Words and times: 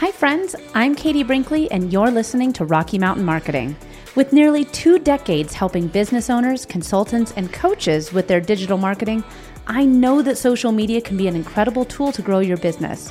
Hi, 0.00 0.12
friends. 0.12 0.54
I'm 0.74 0.94
Katie 0.94 1.22
Brinkley, 1.22 1.70
and 1.70 1.90
you're 1.90 2.10
listening 2.10 2.52
to 2.52 2.66
Rocky 2.66 2.98
Mountain 2.98 3.24
Marketing. 3.24 3.74
With 4.14 4.30
nearly 4.30 4.66
two 4.66 4.98
decades 4.98 5.54
helping 5.54 5.86
business 5.86 6.28
owners, 6.28 6.66
consultants, 6.66 7.32
and 7.34 7.50
coaches 7.50 8.12
with 8.12 8.28
their 8.28 8.42
digital 8.42 8.76
marketing, 8.76 9.24
I 9.66 9.86
know 9.86 10.20
that 10.20 10.36
social 10.36 10.70
media 10.70 11.00
can 11.00 11.16
be 11.16 11.28
an 11.28 11.34
incredible 11.34 11.86
tool 11.86 12.12
to 12.12 12.20
grow 12.20 12.40
your 12.40 12.58
business 12.58 13.08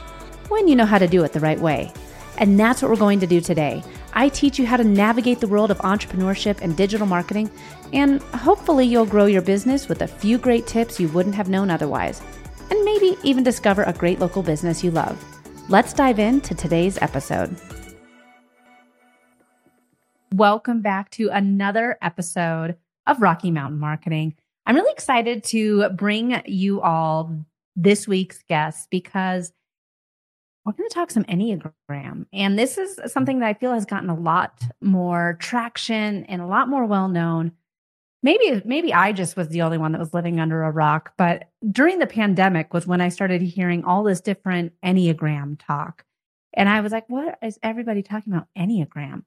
when 0.49 0.67
you 0.67 0.75
know 0.75 0.85
how 0.85 0.99
to 0.99 1.07
do 1.07 1.23
it 1.23 1.33
the 1.33 1.39
right 1.39 1.59
way. 1.59 1.91
And 2.37 2.59
that's 2.59 2.83
what 2.83 2.91
we're 2.91 2.97
going 2.97 3.19
to 3.21 3.25
do 3.25 3.41
today. 3.41 3.83
I 4.13 4.29
teach 4.29 4.59
you 4.59 4.67
how 4.67 4.77
to 4.77 4.83
navigate 4.83 5.39
the 5.39 5.47
world 5.47 5.71
of 5.71 5.79
entrepreneurship 5.79 6.61
and 6.61 6.77
digital 6.77 7.07
marketing, 7.07 7.49
and 7.93 8.21
hopefully, 8.21 8.85
you'll 8.85 9.07
grow 9.07 9.25
your 9.25 9.41
business 9.41 9.89
with 9.89 10.03
a 10.03 10.07
few 10.07 10.37
great 10.37 10.67
tips 10.67 10.99
you 10.99 11.07
wouldn't 11.07 11.33
have 11.33 11.49
known 11.49 11.71
otherwise, 11.71 12.21
and 12.69 12.85
maybe 12.85 13.17
even 13.23 13.43
discover 13.43 13.81
a 13.81 13.93
great 13.93 14.19
local 14.19 14.43
business 14.43 14.83
you 14.83 14.91
love. 14.91 15.34
Let's 15.67 15.93
dive 15.93 16.19
into 16.19 16.53
today's 16.53 16.99
episode. 17.01 17.55
Welcome 20.31 20.83
back 20.83 21.09
to 21.11 21.29
another 21.29 21.97
episode 22.03 22.77
of 23.07 23.19
Rocky 23.19 23.49
Mountain 23.49 23.79
Marketing. 23.79 24.35
I'm 24.67 24.75
really 24.75 24.91
excited 24.91 25.43
to 25.45 25.89
bring 25.89 26.39
you 26.45 26.81
all 26.81 27.35
this 27.75 28.07
week's 28.07 28.43
guest 28.47 28.89
because 28.91 29.53
we're 30.65 30.73
going 30.73 30.87
to 30.87 30.93
talk 30.93 31.09
some 31.09 31.23
Enneagram. 31.23 32.27
And 32.31 32.59
this 32.59 32.77
is 32.77 32.99
something 33.11 33.39
that 33.39 33.47
I 33.47 33.55
feel 33.55 33.73
has 33.73 33.85
gotten 33.85 34.11
a 34.11 34.15
lot 34.15 34.61
more 34.81 35.35
traction 35.39 36.25
and 36.25 36.43
a 36.43 36.47
lot 36.47 36.69
more 36.69 36.85
well 36.85 37.07
known 37.07 37.53
maybe 38.23 38.61
maybe 38.65 38.93
I 38.93 39.11
just 39.11 39.37
was 39.37 39.49
the 39.49 39.61
only 39.61 39.77
one 39.77 39.91
that 39.91 39.99
was 39.99 40.13
living 40.13 40.39
under 40.39 40.63
a 40.63 40.71
rock, 40.71 41.13
but 41.17 41.49
during 41.69 41.99
the 41.99 42.07
pandemic 42.07 42.73
was 42.73 42.87
when 42.87 43.01
I 43.01 43.09
started 43.09 43.41
hearing 43.41 43.83
all 43.83 44.03
this 44.03 44.21
different 44.21 44.73
Enneagram 44.83 45.57
talk. 45.59 46.05
And 46.53 46.69
I 46.69 46.81
was 46.81 46.91
like, 46.91 47.09
what 47.09 47.37
is 47.41 47.59
everybody 47.61 48.01
talking 48.01 48.33
about 48.33 48.47
Enneagram? 48.57 49.23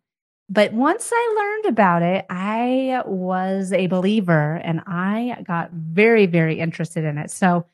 But 0.50 0.72
once 0.72 1.10
I 1.12 1.34
learned 1.36 1.66
about 1.66 2.02
it, 2.02 2.24
I 2.30 3.02
was 3.04 3.72
a 3.72 3.86
believer 3.86 4.54
and 4.54 4.80
I 4.86 5.42
got 5.46 5.72
very, 5.72 6.24
very 6.24 6.58
interested 6.58 7.04
in 7.04 7.18
it. 7.18 7.30
So 7.30 7.66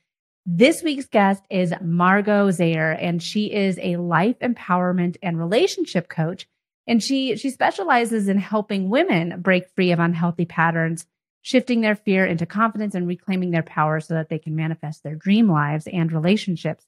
this 0.47 0.83
week's 0.83 1.07
guest 1.07 1.43
is 1.49 1.73
Margot 1.81 2.49
Zayer, 2.51 2.97
and 3.01 3.23
she 3.23 3.51
is 3.51 3.79
a 3.81 3.97
life 3.97 4.39
empowerment 4.41 5.17
and 5.23 5.39
relationship 5.39 6.09
coach. 6.09 6.47
And 6.87 7.03
she 7.03 7.37
she 7.37 7.49
specializes 7.49 8.29
in 8.29 8.37
helping 8.37 8.91
women 8.91 9.41
break 9.41 9.71
free 9.71 9.93
of 9.93 10.01
unhealthy 10.01 10.45
patterns 10.45 11.07
shifting 11.45 11.83
their 11.83 11.95
fear 11.95 12.25
into 12.25 12.47
confidence 12.47 12.95
and 12.95 13.07
reclaiming 13.07 13.51
their 13.51 13.63
power 13.63 14.01
so 14.01 14.15
that 14.15 14.31
they 14.31 14.39
can 14.39 14.57
manifest 14.57 15.03
their 15.03 15.15
dream 15.15 15.47
lives 15.47 15.87
and 15.87 16.11
relationships. 16.11 16.87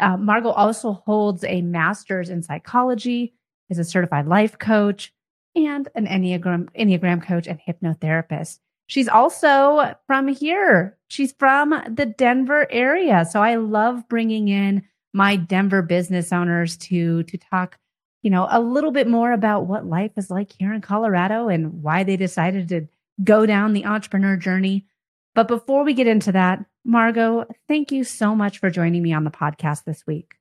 Uh, 0.00 0.16
Margot 0.16 0.50
also 0.50 0.92
holds 0.92 1.44
a 1.44 1.62
master's 1.62 2.28
in 2.28 2.42
psychology, 2.42 3.32
is 3.70 3.78
a 3.78 3.84
certified 3.84 4.26
life 4.26 4.58
coach, 4.58 5.14
and 5.54 5.88
an 5.94 6.06
Enneagram, 6.06 6.68
Enneagram 6.76 7.22
coach 7.22 7.46
and 7.46 7.60
hypnotherapist. 7.60 8.58
She's 8.88 9.06
also 9.06 9.94
from 10.08 10.26
here. 10.26 10.98
She's 11.06 11.32
from 11.38 11.70
the 11.88 12.06
Denver 12.06 12.66
area. 12.72 13.24
So 13.24 13.40
I 13.40 13.54
love 13.54 14.08
bringing 14.08 14.48
in 14.48 14.82
my 15.14 15.36
Denver 15.36 15.80
business 15.80 16.32
owners 16.32 16.76
to, 16.78 17.22
to 17.22 17.38
talk, 17.38 17.78
you 18.22 18.30
know, 18.30 18.48
a 18.50 18.60
little 18.60 18.90
bit 18.90 19.06
more 19.06 19.30
about 19.30 19.66
what 19.66 19.86
life 19.86 20.12
is 20.16 20.28
like 20.28 20.52
here 20.58 20.72
in 20.72 20.80
Colorado 20.80 21.48
and 21.48 21.84
why 21.84 22.02
they 22.02 22.16
decided 22.16 22.68
to 22.70 22.88
go 23.22 23.46
down 23.46 23.72
the 23.72 23.84
entrepreneur 23.84 24.36
journey. 24.36 24.86
But 25.34 25.48
before 25.48 25.84
we 25.84 25.94
get 25.94 26.06
into 26.06 26.32
that, 26.32 26.64
Margot, 26.84 27.46
thank 27.68 27.92
you 27.92 28.04
so 28.04 28.34
much 28.34 28.58
for 28.58 28.70
joining 28.70 29.02
me 29.02 29.12
on 29.12 29.24
the 29.24 29.30
podcast 29.30 29.84
this 29.84 30.04
week. 30.06 30.34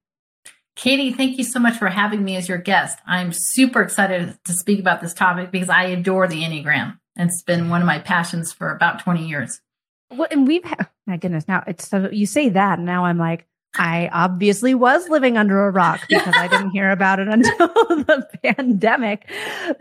Katie, 0.75 1.11
thank 1.11 1.37
you 1.37 1.43
so 1.43 1.59
much 1.59 1.77
for 1.77 1.89
having 1.89 2.23
me 2.23 2.35
as 2.35 2.47
your 2.47 2.57
guest. 2.57 2.97
I'm 3.05 3.31
super 3.33 3.81
excited 3.81 4.37
to 4.45 4.53
speak 4.53 4.79
about 4.79 5.01
this 5.01 5.13
topic 5.13 5.51
because 5.51 5.69
I 5.69 5.83
adore 5.83 6.27
the 6.27 6.41
Enneagram. 6.41 6.97
It's 7.17 7.43
been 7.43 7.69
one 7.69 7.81
of 7.81 7.87
my 7.87 7.99
passions 7.99 8.53
for 8.53 8.73
about 8.73 8.99
20 9.03 9.27
years. 9.27 9.61
Well, 10.09 10.27
and 10.31 10.47
we've 10.47 10.63
had, 10.63 10.87
my 11.05 11.17
goodness, 11.17 11.47
now 11.47 11.63
it's 11.67 11.87
so 11.87 12.09
you 12.11 12.25
say 12.25 12.49
that, 12.49 12.79
and 12.79 12.85
now 12.85 13.05
I'm 13.05 13.17
like, 13.17 13.47
I 13.75 14.09
obviously 14.11 14.73
was 14.73 15.07
living 15.09 15.37
under 15.37 15.65
a 15.67 15.71
rock 15.71 16.01
because 16.09 16.33
I 16.35 16.47
didn't 16.47 16.71
hear 16.71 16.91
about 16.91 17.19
it 17.19 17.27
until 17.29 17.67
the 17.67 18.27
pandemic. 18.43 19.29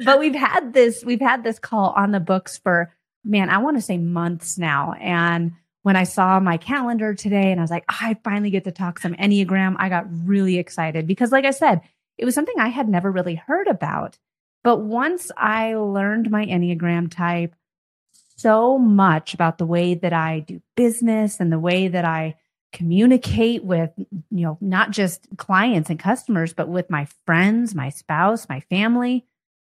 But 0.04 0.18
we've 0.18 0.34
had 0.34 0.72
this, 0.72 1.04
we've 1.04 1.20
had 1.20 1.42
this 1.44 1.58
call 1.58 1.90
on 1.90 2.12
the 2.12 2.20
books 2.20 2.58
for, 2.58 2.92
man, 3.24 3.50
I 3.50 3.58
want 3.58 3.76
to 3.76 3.82
say 3.82 3.98
months 3.98 4.58
now. 4.58 4.94
And 5.00 5.52
when 5.82 5.96
I 5.96 6.04
saw 6.04 6.38
my 6.40 6.56
calendar 6.56 7.14
today 7.14 7.50
and 7.50 7.60
I 7.60 7.64
was 7.64 7.70
like, 7.70 7.84
ah, 7.88 7.98
I 8.00 8.16
finally 8.22 8.50
get 8.50 8.64
to 8.64 8.72
talk 8.72 8.98
some 8.98 9.14
Enneagram, 9.14 9.76
I 9.78 9.88
got 9.88 10.06
really 10.10 10.58
excited 10.58 11.06
because, 11.06 11.32
like 11.32 11.44
I 11.44 11.52
said, 11.52 11.80
it 12.18 12.24
was 12.24 12.34
something 12.34 12.58
I 12.58 12.68
had 12.68 12.88
never 12.88 13.10
really 13.10 13.34
heard 13.34 13.66
about. 13.66 14.18
But 14.62 14.78
once 14.78 15.30
I 15.38 15.74
learned 15.74 16.30
my 16.30 16.44
Enneagram 16.44 17.10
type, 17.10 17.54
so 18.36 18.78
much 18.78 19.34
about 19.34 19.58
the 19.58 19.66
way 19.66 19.94
that 19.94 20.12
I 20.12 20.40
do 20.40 20.62
business 20.74 21.40
and 21.40 21.52
the 21.52 21.58
way 21.58 21.88
that 21.88 22.04
I 22.04 22.36
communicate 22.72 23.64
with, 23.64 23.90
you 23.98 24.44
know, 24.44 24.58
not 24.60 24.90
just 24.90 25.26
clients 25.36 25.90
and 25.90 25.98
customers, 25.98 26.52
but 26.52 26.68
with 26.68 26.90
my 26.90 27.06
friends, 27.26 27.74
my 27.74 27.88
spouse, 27.88 28.48
my 28.48 28.60
family. 28.60 29.26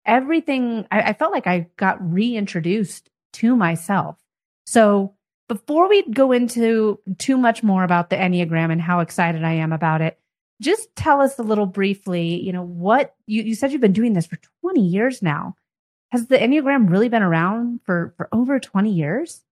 Everything, 0.05 0.87
I, 0.91 1.01
I 1.01 1.13
felt 1.13 1.33
like 1.33 1.47
I 1.47 1.67
got 1.77 1.97
reintroduced 2.01 3.09
to 3.33 3.55
myself. 3.55 4.17
So 4.65 5.15
before 5.47 5.87
we 5.89 6.03
go 6.09 6.31
into 6.31 6.99
too 7.17 7.37
much 7.37 7.63
more 7.63 7.83
about 7.83 8.09
the 8.09 8.15
Enneagram 8.15 8.71
and 8.71 8.81
how 8.81 8.99
excited 8.99 9.43
I 9.43 9.53
am 9.53 9.71
about 9.71 10.01
it, 10.01 10.19
just 10.61 10.95
tell 10.95 11.21
us 11.21 11.37
a 11.37 11.43
little 11.43 11.65
briefly, 11.65 12.41
you 12.41 12.51
know, 12.51 12.63
what 12.63 13.15
you, 13.27 13.43
you 13.43 13.55
said 13.55 13.71
you've 13.71 13.81
been 13.81 13.93
doing 13.93 14.13
this 14.13 14.25
for 14.25 14.39
20 14.61 14.81
years 14.81 15.21
now. 15.21 15.55
Has 16.09 16.27
the 16.27 16.37
Enneagram 16.37 16.89
really 16.89 17.09
been 17.09 17.21
around 17.21 17.81
for, 17.85 18.13
for 18.17 18.27
over 18.31 18.59
20 18.59 18.91
years? 18.91 19.43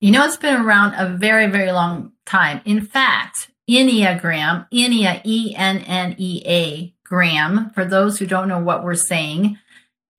You 0.00 0.10
know, 0.10 0.24
it's 0.26 0.36
been 0.36 0.60
around 0.60 0.94
a 0.94 1.16
very, 1.16 1.46
very 1.46 1.72
long 1.72 2.12
time. 2.26 2.60
In 2.64 2.82
fact, 2.82 3.50
Enneagram, 3.68 4.68
Ennea, 4.70 5.22
E 5.24 5.54
N 5.56 5.78
N 5.78 6.14
E 6.18 6.42
A, 6.46 6.94
gram, 7.04 7.70
for 7.70 7.84
those 7.84 8.18
who 8.18 8.26
don't 8.26 8.48
know 8.48 8.60
what 8.60 8.84
we're 8.84 8.94
saying, 8.94 9.58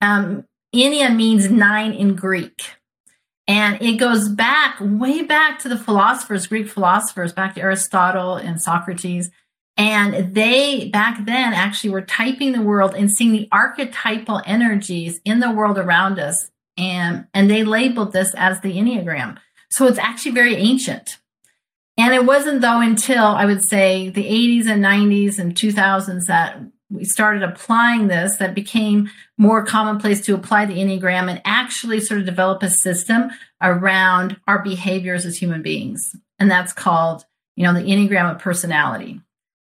um, 0.01 0.45
Ennea 0.75 1.15
means 1.15 1.49
nine 1.49 1.93
in 1.93 2.15
Greek. 2.15 2.71
And 3.47 3.81
it 3.81 3.93
goes 3.93 4.27
back, 4.27 4.77
way 4.81 5.23
back 5.23 5.59
to 5.59 5.69
the 5.69 5.77
philosophers, 5.77 6.47
Greek 6.47 6.67
philosophers, 6.67 7.31
back 7.31 7.55
to 7.55 7.61
Aristotle 7.61 8.35
and 8.35 8.61
Socrates. 8.61 9.29
And 9.77 10.33
they 10.33 10.89
back 10.89 11.23
then 11.23 11.53
actually 11.53 11.91
were 11.91 12.01
typing 12.01 12.51
the 12.51 12.61
world 12.61 12.93
and 12.95 13.11
seeing 13.11 13.31
the 13.31 13.47
archetypal 13.51 14.41
energies 14.45 15.21
in 15.23 15.39
the 15.39 15.51
world 15.51 15.77
around 15.77 16.19
us. 16.19 16.49
And, 16.77 17.27
and 17.33 17.49
they 17.49 17.63
labeled 17.63 18.11
this 18.11 18.33
as 18.35 18.59
the 18.59 18.75
Enneagram. 18.75 19.37
So 19.77 19.85
it's 19.85 19.99
actually 19.99 20.31
very 20.31 20.55
ancient. 20.55 21.19
And 21.97 22.11
it 22.11 22.25
wasn't 22.25 22.61
though 22.61 22.81
until 22.81 23.23
I 23.23 23.45
would 23.45 23.63
say 23.63 24.09
the 24.09 24.23
80s 24.23 24.65
and 24.65 24.83
90s 24.83 25.37
and 25.37 25.53
2000s 25.53 26.25
that 26.25 26.59
we 26.89 27.05
started 27.05 27.43
applying 27.43 28.07
this 28.07 28.37
that 28.37 28.55
became 28.55 29.11
more 29.37 29.63
commonplace 29.63 30.21
to 30.21 30.33
apply 30.33 30.65
the 30.65 30.79
Enneagram 30.79 31.29
and 31.29 31.43
actually 31.45 31.99
sort 31.99 32.19
of 32.19 32.25
develop 32.25 32.63
a 32.63 32.71
system 32.71 33.29
around 33.61 34.37
our 34.47 34.63
behaviors 34.63 35.27
as 35.27 35.37
human 35.37 35.61
beings. 35.61 36.15
And 36.39 36.49
that's 36.49 36.73
called, 36.73 37.25
you 37.55 37.63
know, 37.63 37.73
the 37.73 37.81
Enneagram 37.81 38.31
of 38.31 38.39
personality. 38.39 39.21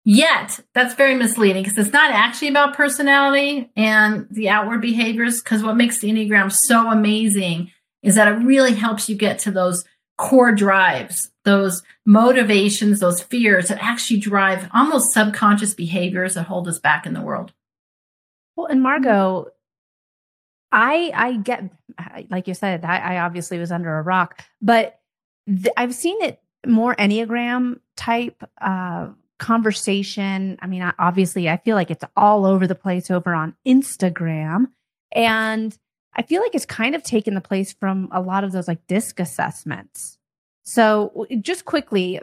Yet, 0.05 0.59
that's 0.73 0.95
very 0.95 1.13
misleading 1.13 1.61
because 1.61 1.77
it's 1.77 1.93
not 1.93 2.09
actually 2.09 2.47
about 2.47 2.75
personality 2.75 3.69
and 3.75 4.25
the 4.31 4.49
outward 4.49 4.81
behaviors. 4.81 5.43
Because 5.43 5.61
what 5.61 5.77
makes 5.77 5.99
the 5.99 6.09
Enneagram 6.09 6.51
so 6.51 6.89
amazing 6.89 7.71
is 8.01 8.15
that 8.15 8.27
it 8.27 8.43
really 8.43 8.73
helps 8.73 9.07
you 9.07 9.15
get 9.15 9.37
to 9.39 9.51
those 9.51 9.83
core 10.19 10.51
drives, 10.51 11.31
those 11.45 11.81
motivations, 12.05 12.99
those 12.99 13.21
fears 13.21 13.69
that 13.69 13.81
actually 13.81 14.19
drive 14.19 14.69
almost 14.73 15.13
subconscious 15.13 15.73
behaviors 15.73 16.33
that 16.33 16.43
hold 16.43 16.67
us 16.67 16.77
back 16.77 17.05
in 17.05 17.13
the 17.13 17.21
world. 17.21 17.53
Well, 18.55 18.67
and 18.67 18.83
Margot, 18.83 19.47
I 20.73 21.11
I 21.15 21.37
get 21.37 21.71
like 22.29 22.49
you 22.49 22.53
said, 22.53 22.83
I, 22.83 23.15
I 23.15 23.19
obviously 23.19 23.57
was 23.59 23.71
under 23.71 23.97
a 23.97 24.01
rock, 24.01 24.43
but 24.61 24.99
th- 25.47 25.73
I've 25.77 25.95
seen 25.95 26.21
it 26.21 26.41
more 26.67 26.95
Enneagram 26.95 27.79
type 27.95 28.43
uh, 28.59 29.07
conversation. 29.39 30.57
I 30.61 30.67
mean, 30.67 30.81
I, 30.81 30.91
obviously, 30.99 31.49
I 31.49 31.57
feel 31.57 31.77
like 31.77 31.91
it's 31.91 32.03
all 32.17 32.45
over 32.45 32.67
the 32.67 32.75
place 32.75 33.09
over 33.09 33.33
on 33.33 33.55
Instagram, 33.65 34.65
and 35.13 35.75
I 36.15 36.23
feel 36.23 36.41
like 36.41 36.55
it's 36.55 36.65
kind 36.65 36.95
of 36.95 37.03
taken 37.03 37.33
the 37.33 37.41
place 37.41 37.73
from 37.73 38.09
a 38.11 38.21
lot 38.21 38.43
of 38.43 38.51
those 38.51 38.67
like 38.67 38.85
DISC 38.87 39.19
assessments. 39.19 40.17
So 40.63 41.25
just 41.41 41.65
quickly, 41.65 42.19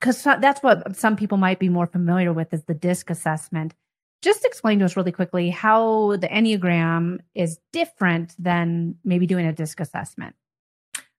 because 0.00 0.22
that's 0.22 0.62
what 0.62 0.96
some 0.96 1.16
people 1.16 1.38
might 1.38 1.58
be 1.58 1.68
more 1.68 1.86
familiar 1.86 2.32
with 2.32 2.52
is 2.52 2.64
the 2.64 2.74
DISC 2.74 3.10
assessment. 3.10 3.74
Just 4.22 4.44
explain 4.44 4.78
to 4.78 4.84
us 4.84 4.96
really 4.96 5.12
quickly 5.12 5.50
how 5.50 6.16
the 6.16 6.28
Enneagram 6.28 7.18
is 7.34 7.58
different 7.72 8.34
than 8.38 8.94
maybe 9.04 9.26
doing 9.26 9.46
a 9.46 9.52
DISC 9.52 9.80
assessment. 9.80 10.34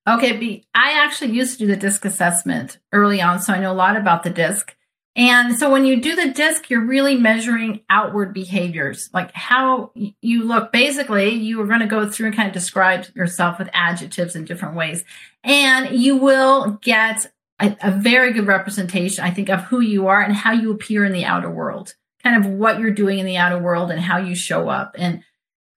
Okay, 0.07 0.63
I 0.73 1.03
actually 1.03 1.31
used 1.31 1.59
to 1.59 1.65
do 1.65 1.67
the 1.67 1.77
DISC 1.77 2.05
assessment 2.05 2.79
early 2.91 3.21
on, 3.21 3.41
so 3.41 3.53
I 3.53 3.59
know 3.59 3.71
a 3.71 3.73
lot 3.73 3.97
about 3.97 4.23
the 4.23 4.29
DISC. 4.29 4.75
And 5.15 5.57
so 5.57 5.71
when 5.71 5.85
you 5.85 6.01
do 6.01 6.13
the 6.15 6.31
DISC, 6.31 6.69
you're 6.69 6.85
really 6.85 7.15
measuring 7.15 7.81
outward 7.89 8.33
behaviors, 8.33 9.09
like 9.13 9.31
how 9.31 9.91
you 9.95 10.43
look. 10.43 10.73
Basically, 10.73 11.29
you 11.29 11.61
are 11.61 11.67
going 11.67 11.79
to 11.79 11.85
go 11.85 12.09
through 12.09 12.27
and 12.27 12.35
kind 12.35 12.47
of 12.47 12.53
describe 12.53 13.05
yourself 13.15 13.57
with 13.57 13.69
adjectives 13.71 14.35
in 14.35 14.43
different 14.43 14.75
ways. 14.75 15.05
And 15.43 15.97
you 15.97 16.17
will 16.17 16.71
get 16.81 17.31
a, 17.61 17.77
a, 17.81 17.91
very 17.91 18.33
good 18.33 18.47
representation, 18.47 19.23
I 19.23 19.31
think, 19.31 19.49
of 19.49 19.61
who 19.61 19.79
you 19.79 20.07
are 20.07 20.21
and 20.21 20.35
how 20.35 20.51
you 20.51 20.71
appear 20.71 21.05
in 21.05 21.13
the 21.13 21.23
outer 21.23 21.49
world, 21.49 21.95
kind 22.21 22.43
of 22.43 22.51
what 22.51 22.79
you're 22.79 22.91
doing 22.91 23.19
in 23.19 23.25
the 23.25 23.37
outer 23.37 23.57
world 23.57 23.91
and 23.91 24.01
how 24.01 24.17
you 24.17 24.35
show 24.35 24.67
up. 24.67 24.95
And 24.97 25.23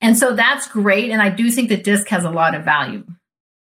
and 0.00 0.16
so 0.16 0.34
that's 0.34 0.68
great. 0.68 1.10
And 1.10 1.22
I 1.22 1.28
do 1.28 1.50
think 1.50 1.68
the 1.68 1.76
DISC 1.76 2.08
has 2.08 2.24
a 2.24 2.30
lot 2.30 2.54
of 2.54 2.64
value. 2.64 3.04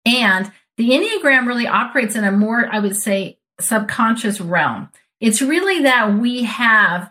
And 0.04 0.50
the 0.76 0.90
Enneagram 0.90 1.46
really 1.46 1.66
operates 1.66 2.14
in 2.14 2.24
a 2.24 2.32
more, 2.32 2.68
I 2.70 2.78
would 2.78 2.96
say, 2.96 3.38
subconscious 3.60 4.40
realm. 4.40 4.90
It's 5.20 5.42
really 5.42 5.82
that 5.82 6.18
we 6.18 6.44
have 6.44 7.10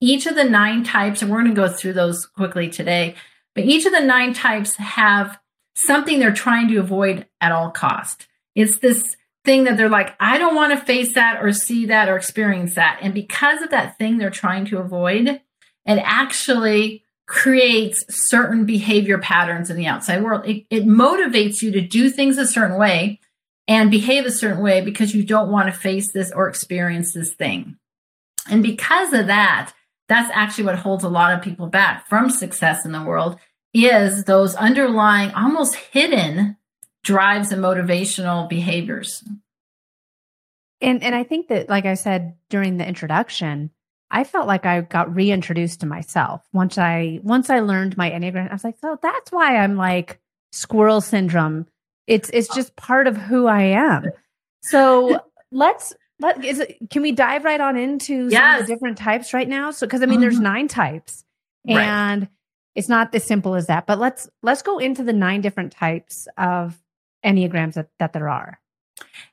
each 0.00 0.26
of 0.26 0.34
the 0.34 0.44
nine 0.44 0.84
types, 0.84 1.22
and 1.22 1.30
we're 1.30 1.42
going 1.42 1.54
to 1.54 1.60
go 1.60 1.68
through 1.68 1.94
those 1.94 2.26
quickly 2.26 2.68
today, 2.68 3.14
but 3.54 3.64
each 3.64 3.86
of 3.86 3.92
the 3.92 4.00
nine 4.00 4.34
types 4.34 4.76
have 4.76 5.38
something 5.74 6.18
they're 6.18 6.32
trying 6.32 6.68
to 6.68 6.78
avoid 6.78 7.26
at 7.40 7.52
all 7.52 7.70
cost. 7.70 8.26
It's 8.54 8.78
this 8.78 9.16
thing 9.44 9.64
that 9.64 9.76
they're 9.76 9.88
like, 9.88 10.14
I 10.20 10.38
don't 10.38 10.54
want 10.54 10.72
to 10.72 10.84
face 10.84 11.14
that 11.14 11.42
or 11.42 11.52
see 11.52 11.86
that 11.86 12.08
or 12.08 12.16
experience 12.16 12.74
that. 12.74 12.98
And 13.02 13.12
because 13.12 13.62
of 13.62 13.70
that 13.70 13.98
thing 13.98 14.18
they're 14.18 14.30
trying 14.30 14.64
to 14.66 14.78
avoid, 14.78 15.28
it 15.28 15.42
actually 15.86 17.04
creates 17.26 18.04
certain 18.14 18.66
behavior 18.66 19.18
patterns 19.18 19.70
in 19.70 19.76
the 19.76 19.86
outside 19.86 20.22
world. 20.22 20.46
It, 20.46 20.66
it 20.70 20.84
motivates 20.84 21.62
you 21.62 21.70
to 21.72 21.80
do 21.80 22.10
things 22.10 22.38
a 22.38 22.46
certain 22.46 22.78
way 22.78 23.20
and 23.66 23.90
behave 23.90 24.26
a 24.26 24.30
certain 24.30 24.62
way 24.62 24.80
because 24.80 25.14
you 25.14 25.24
don't 25.24 25.50
want 25.50 25.66
to 25.66 25.78
face 25.78 26.12
this 26.12 26.32
or 26.32 26.48
experience 26.48 27.12
this 27.12 27.32
thing. 27.32 27.76
And 28.50 28.62
because 28.62 29.12
of 29.12 29.26
that, 29.28 29.72
that's 30.08 30.30
actually 30.34 30.64
what 30.64 30.78
holds 30.78 31.04
a 31.04 31.08
lot 31.08 31.32
of 31.32 31.42
people 31.42 31.66
back 31.66 32.06
from 32.08 32.28
success 32.28 32.84
in 32.84 32.92
the 32.92 33.02
world 33.02 33.38
is 33.72 34.24
those 34.24 34.54
underlying 34.54 35.30
almost 35.32 35.74
hidden 35.74 36.56
drives 37.02 37.52
and 37.52 37.62
motivational 37.62 38.48
behaviors. 38.48 39.24
And 40.80 41.02
and 41.02 41.14
I 41.14 41.24
think 41.24 41.48
that 41.48 41.68
like 41.68 41.86
I 41.86 41.94
said 41.94 42.34
during 42.50 42.76
the 42.76 42.86
introduction, 42.86 43.70
I 44.10 44.24
felt 44.24 44.46
like 44.46 44.66
I 44.66 44.82
got 44.82 45.14
reintroduced 45.14 45.80
to 45.80 45.86
myself 45.86 46.42
once 46.52 46.76
I 46.76 47.20
once 47.22 47.48
I 47.48 47.60
learned 47.60 47.96
my 47.96 48.10
Enneagram. 48.10 48.50
I 48.50 48.52
was 48.52 48.64
like, 48.64 48.76
"Oh, 48.82 48.98
that's 49.00 49.32
why 49.32 49.56
I'm 49.56 49.76
like 49.76 50.20
squirrel 50.52 51.00
syndrome. 51.00 51.66
It's 52.06 52.30
it's 52.30 52.54
just 52.54 52.76
part 52.76 53.06
of 53.06 53.16
who 53.16 53.46
I 53.46 53.62
am. 53.62 54.04
So 54.62 55.20
let's 55.50 55.94
let 56.20 56.44
is 56.44 56.60
it 56.60 56.78
can 56.90 57.02
we 57.02 57.12
dive 57.12 57.44
right 57.44 57.60
on 57.60 57.76
into 57.76 58.28
yes. 58.28 58.40
some 58.40 58.60
of 58.60 58.66
the 58.66 58.74
different 58.74 58.98
types 58.98 59.32
right 59.34 59.48
now? 59.48 59.70
So 59.70 59.86
because 59.86 60.02
I 60.02 60.06
mean 60.06 60.14
mm-hmm. 60.14 60.22
there's 60.22 60.40
nine 60.40 60.68
types 60.68 61.24
and 61.66 62.22
right. 62.22 62.28
it's 62.74 62.88
not 62.88 63.14
as 63.14 63.24
simple 63.24 63.54
as 63.54 63.66
that. 63.66 63.86
But 63.86 63.98
let's 63.98 64.28
let's 64.42 64.62
go 64.62 64.78
into 64.78 65.02
the 65.02 65.12
nine 65.12 65.40
different 65.40 65.72
types 65.72 66.28
of 66.36 66.78
Enneagrams 67.24 67.74
that, 67.74 67.88
that 67.98 68.12
there 68.12 68.28
are. 68.28 68.60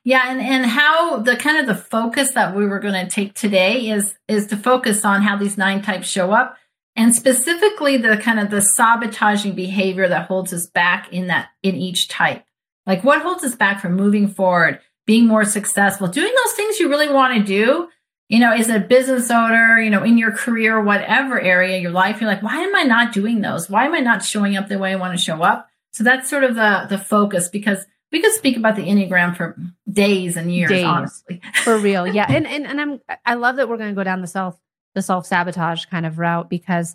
Yeah, 0.02 0.30
and 0.30 0.40
and 0.40 0.66
how 0.66 1.18
the 1.18 1.36
kind 1.36 1.58
of 1.58 1.66
the 1.66 1.80
focus 1.80 2.32
that 2.32 2.56
we 2.56 2.66
were 2.66 2.80
going 2.80 2.94
to 2.94 3.10
take 3.10 3.34
today 3.34 3.90
is 3.90 4.14
is 4.28 4.46
to 4.48 4.56
focus 4.56 5.04
on 5.04 5.22
how 5.22 5.36
these 5.36 5.56
nine 5.56 5.82
types 5.82 6.08
show 6.08 6.32
up 6.32 6.56
and 6.96 7.14
specifically 7.14 7.96
the 7.96 8.16
kind 8.16 8.40
of 8.40 8.50
the 8.50 8.60
sabotaging 8.60 9.54
behavior 9.54 10.08
that 10.08 10.26
holds 10.26 10.52
us 10.52 10.66
back 10.66 11.12
in 11.12 11.28
that 11.28 11.48
in 11.62 11.76
each 11.76 12.08
type. 12.08 12.44
Like 12.86 13.04
what 13.04 13.22
holds 13.22 13.44
us 13.44 13.54
back 13.54 13.80
from 13.80 13.94
moving 13.94 14.28
forward, 14.28 14.80
being 15.06 15.26
more 15.26 15.44
successful, 15.44 16.08
doing 16.08 16.32
those 16.44 16.54
things 16.54 16.80
you 16.80 16.88
really 16.88 17.08
want 17.08 17.34
to 17.36 17.42
do. 17.42 17.88
You 18.28 18.38
know, 18.38 18.52
as 18.52 18.70
a 18.70 18.80
business 18.80 19.30
owner, 19.30 19.78
you 19.78 19.90
know, 19.90 20.02
in 20.02 20.16
your 20.16 20.32
career, 20.32 20.82
whatever 20.82 21.38
area 21.38 21.78
your 21.78 21.90
life, 21.90 22.20
you're 22.20 22.30
like, 22.30 22.42
why 22.42 22.62
am 22.62 22.74
I 22.74 22.84
not 22.84 23.12
doing 23.12 23.42
those? 23.42 23.68
Why 23.68 23.84
am 23.84 23.94
I 23.94 24.00
not 24.00 24.24
showing 24.24 24.56
up 24.56 24.68
the 24.68 24.78
way 24.78 24.92
I 24.92 24.96
want 24.96 25.12
to 25.12 25.22
show 25.22 25.42
up? 25.42 25.68
So 25.92 26.02
that's 26.02 26.30
sort 26.30 26.44
of 26.44 26.54
the 26.54 26.86
the 26.88 26.96
focus 26.96 27.48
because 27.48 27.84
we 28.12 28.20
could 28.20 28.32
speak 28.32 28.56
about 28.56 28.76
the 28.76 28.82
Enneagram 28.82 29.36
for 29.36 29.56
days 29.90 30.36
and 30.36 30.54
years, 30.54 30.70
days, 30.70 30.84
honestly. 30.84 31.40
For 31.64 31.78
real. 31.78 32.06
Yeah. 32.06 32.26
And, 32.28 32.46
and, 32.46 32.66
and 32.66 32.80
I'm, 32.80 33.00
I 33.24 33.34
love 33.34 33.56
that 33.56 33.68
we're 33.68 33.78
going 33.78 33.88
to 33.88 33.94
go 33.94 34.04
down 34.04 34.20
the 34.20 34.26
self, 34.26 34.60
the 34.94 35.02
self 35.02 35.26
sabotage 35.26 35.86
kind 35.86 36.04
of 36.04 36.18
route 36.18 36.50
because 36.50 36.94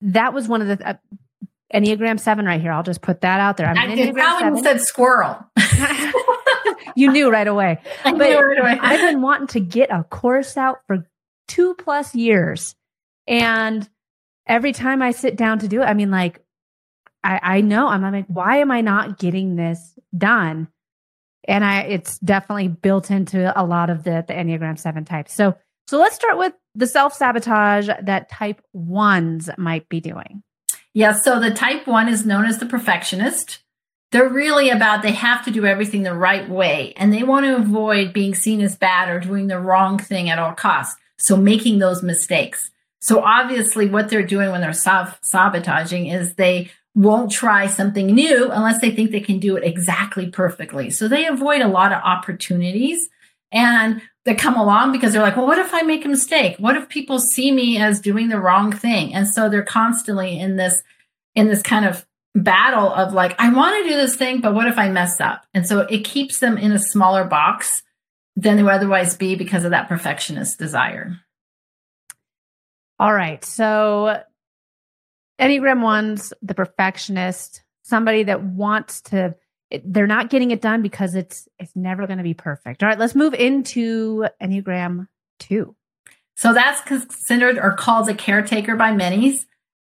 that 0.00 0.32
was 0.32 0.46
one 0.46 0.62
of 0.62 0.78
the, 0.78 0.88
uh, 0.88 0.94
Enneagram 1.74 2.20
seven 2.20 2.46
right 2.46 2.60
here. 2.60 2.72
I'll 2.72 2.82
just 2.82 3.02
put 3.02 3.22
that 3.22 3.40
out 3.40 3.56
there. 3.56 3.66
I'm 3.66 3.76
I 3.76 3.94
did 3.94 4.14
probably 4.14 4.62
said 4.62 4.80
squirrel. 4.80 5.38
you 6.96 7.10
knew 7.10 7.30
right 7.30 7.48
away. 7.48 7.80
I 8.04 8.12
but 8.12 8.28
knew 8.28 8.38
right 8.38 8.58
away. 8.58 8.78
I've 8.80 9.00
been 9.00 9.20
wanting 9.20 9.48
to 9.48 9.60
get 9.60 9.90
a 9.90 10.04
course 10.04 10.56
out 10.56 10.78
for 10.86 11.08
two 11.48 11.74
plus 11.74 12.14
years. 12.14 12.74
And 13.26 13.88
every 14.46 14.72
time 14.72 15.02
I 15.02 15.10
sit 15.10 15.36
down 15.36 15.58
to 15.60 15.68
do 15.68 15.82
it, 15.82 15.86
I 15.86 15.94
mean, 15.94 16.10
like, 16.10 16.40
I, 17.24 17.40
I 17.42 17.60
know 17.60 17.88
I'm 17.88 18.02
like, 18.02 18.26
why 18.28 18.58
am 18.58 18.70
I 18.70 18.80
not 18.80 19.18
getting 19.18 19.56
this 19.56 19.96
done. 20.16 20.68
And 21.48 21.64
I 21.64 21.82
it's 21.82 22.18
definitely 22.18 22.68
built 22.68 23.10
into 23.10 23.52
a 23.60 23.62
lot 23.64 23.90
of 23.90 24.04
the 24.04 24.24
the 24.26 24.34
Enneagram 24.34 24.78
7 24.78 25.04
types. 25.04 25.32
So 25.32 25.56
so 25.86 25.98
let's 25.98 26.16
start 26.16 26.38
with 26.38 26.52
the 26.74 26.86
self-sabotage 26.86 27.88
that 28.02 28.28
type 28.28 28.60
1s 28.74 29.56
might 29.56 29.88
be 29.88 30.00
doing. 30.00 30.42
Yeah, 30.96 31.12
so 31.12 31.38
the 31.38 31.50
type 31.50 31.86
1 31.86 32.08
is 32.08 32.24
known 32.24 32.46
as 32.46 32.56
the 32.56 32.64
perfectionist. 32.64 33.58
They're 34.12 34.30
really 34.30 34.70
about 34.70 35.02
they 35.02 35.12
have 35.12 35.44
to 35.44 35.50
do 35.50 35.66
everything 35.66 36.04
the 36.04 36.14
right 36.14 36.48
way 36.48 36.94
and 36.96 37.12
they 37.12 37.22
want 37.22 37.44
to 37.44 37.56
avoid 37.56 38.14
being 38.14 38.34
seen 38.34 38.62
as 38.62 38.76
bad 38.76 39.10
or 39.10 39.20
doing 39.20 39.46
the 39.46 39.60
wrong 39.60 39.98
thing 39.98 40.30
at 40.30 40.38
all 40.38 40.54
costs. 40.54 40.98
So 41.18 41.36
making 41.36 41.80
those 41.80 42.02
mistakes. 42.02 42.70
So 43.02 43.20
obviously 43.20 43.90
what 43.90 44.08
they're 44.08 44.26
doing 44.26 44.50
when 44.52 44.62
they're 44.62 44.72
self 44.72 45.18
sabotaging 45.20 46.06
is 46.06 46.32
they 46.32 46.70
won't 46.94 47.30
try 47.30 47.66
something 47.66 48.06
new 48.06 48.50
unless 48.50 48.80
they 48.80 48.90
think 48.90 49.10
they 49.10 49.20
can 49.20 49.38
do 49.38 49.54
it 49.56 49.64
exactly 49.64 50.30
perfectly. 50.30 50.88
So 50.88 51.08
they 51.08 51.26
avoid 51.26 51.60
a 51.60 51.68
lot 51.68 51.92
of 51.92 52.00
opportunities 52.02 53.10
and 53.52 54.00
they 54.26 54.34
come 54.34 54.56
along 54.56 54.92
because 54.92 55.12
they're 55.12 55.22
like, 55.22 55.36
well, 55.36 55.46
what 55.46 55.58
if 55.58 55.72
I 55.72 55.82
make 55.82 56.04
a 56.04 56.08
mistake? 56.08 56.56
What 56.58 56.76
if 56.76 56.88
people 56.88 57.20
see 57.20 57.52
me 57.52 57.78
as 57.78 58.00
doing 58.00 58.28
the 58.28 58.40
wrong 58.40 58.72
thing? 58.72 59.14
And 59.14 59.26
so 59.26 59.48
they're 59.48 59.62
constantly 59.62 60.38
in 60.38 60.56
this, 60.56 60.82
in 61.36 61.46
this 61.46 61.62
kind 61.62 61.86
of 61.86 62.04
battle 62.34 62.92
of 62.92 63.14
like, 63.14 63.36
I 63.38 63.52
want 63.52 63.82
to 63.82 63.88
do 63.88 63.96
this 63.96 64.16
thing, 64.16 64.40
but 64.40 64.52
what 64.52 64.66
if 64.66 64.78
I 64.78 64.90
mess 64.90 65.20
up? 65.20 65.46
And 65.54 65.66
so 65.66 65.80
it 65.80 66.04
keeps 66.04 66.40
them 66.40 66.58
in 66.58 66.72
a 66.72 66.78
smaller 66.78 67.24
box 67.24 67.84
than 68.34 68.56
they 68.56 68.64
would 68.64 68.72
otherwise 68.72 69.16
be 69.16 69.36
because 69.36 69.64
of 69.64 69.70
that 69.70 69.88
perfectionist 69.88 70.58
desire. 70.58 71.16
All 72.98 73.14
right. 73.14 73.44
So 73.44 74.22
Enneagram 75.40 75.82
ones, 75.82 76.32
the 76.42 76.54
perfectionist, 76.54 77.62
somebody 77.82 78.24
that 78.24 78.42
wants 78.42 79.02
to 79.02 79.36
they're 79.84 80.06
not 80.06 80.30
getting 80.30 80.50
it 80.50 80.60
done 80.60 80.82
because 80.82 81.14
it's 81.14 81.48
it's 81.58 81.74
never 81.74 82.06
going 82.06 82.18
to 82.18 82.24
be 82.24 82.34
perfect. 82.34 82.82
All 82.82 82.88
right, 82.88 82.98
let's 82.98 83.14
move 83.14 83.34
into 83.34 84.26
Enneagram 84.42 85.08
2. 85.40 85.74
So 86.36 86.52
that's 86.52 86.80
considered 86.82 87.58
or 87.58 87.72
called 87.72 88.08
a 88.08 88.14
caretaker 88.14 88.76
by 88.76 88.92
many 88.92 89.40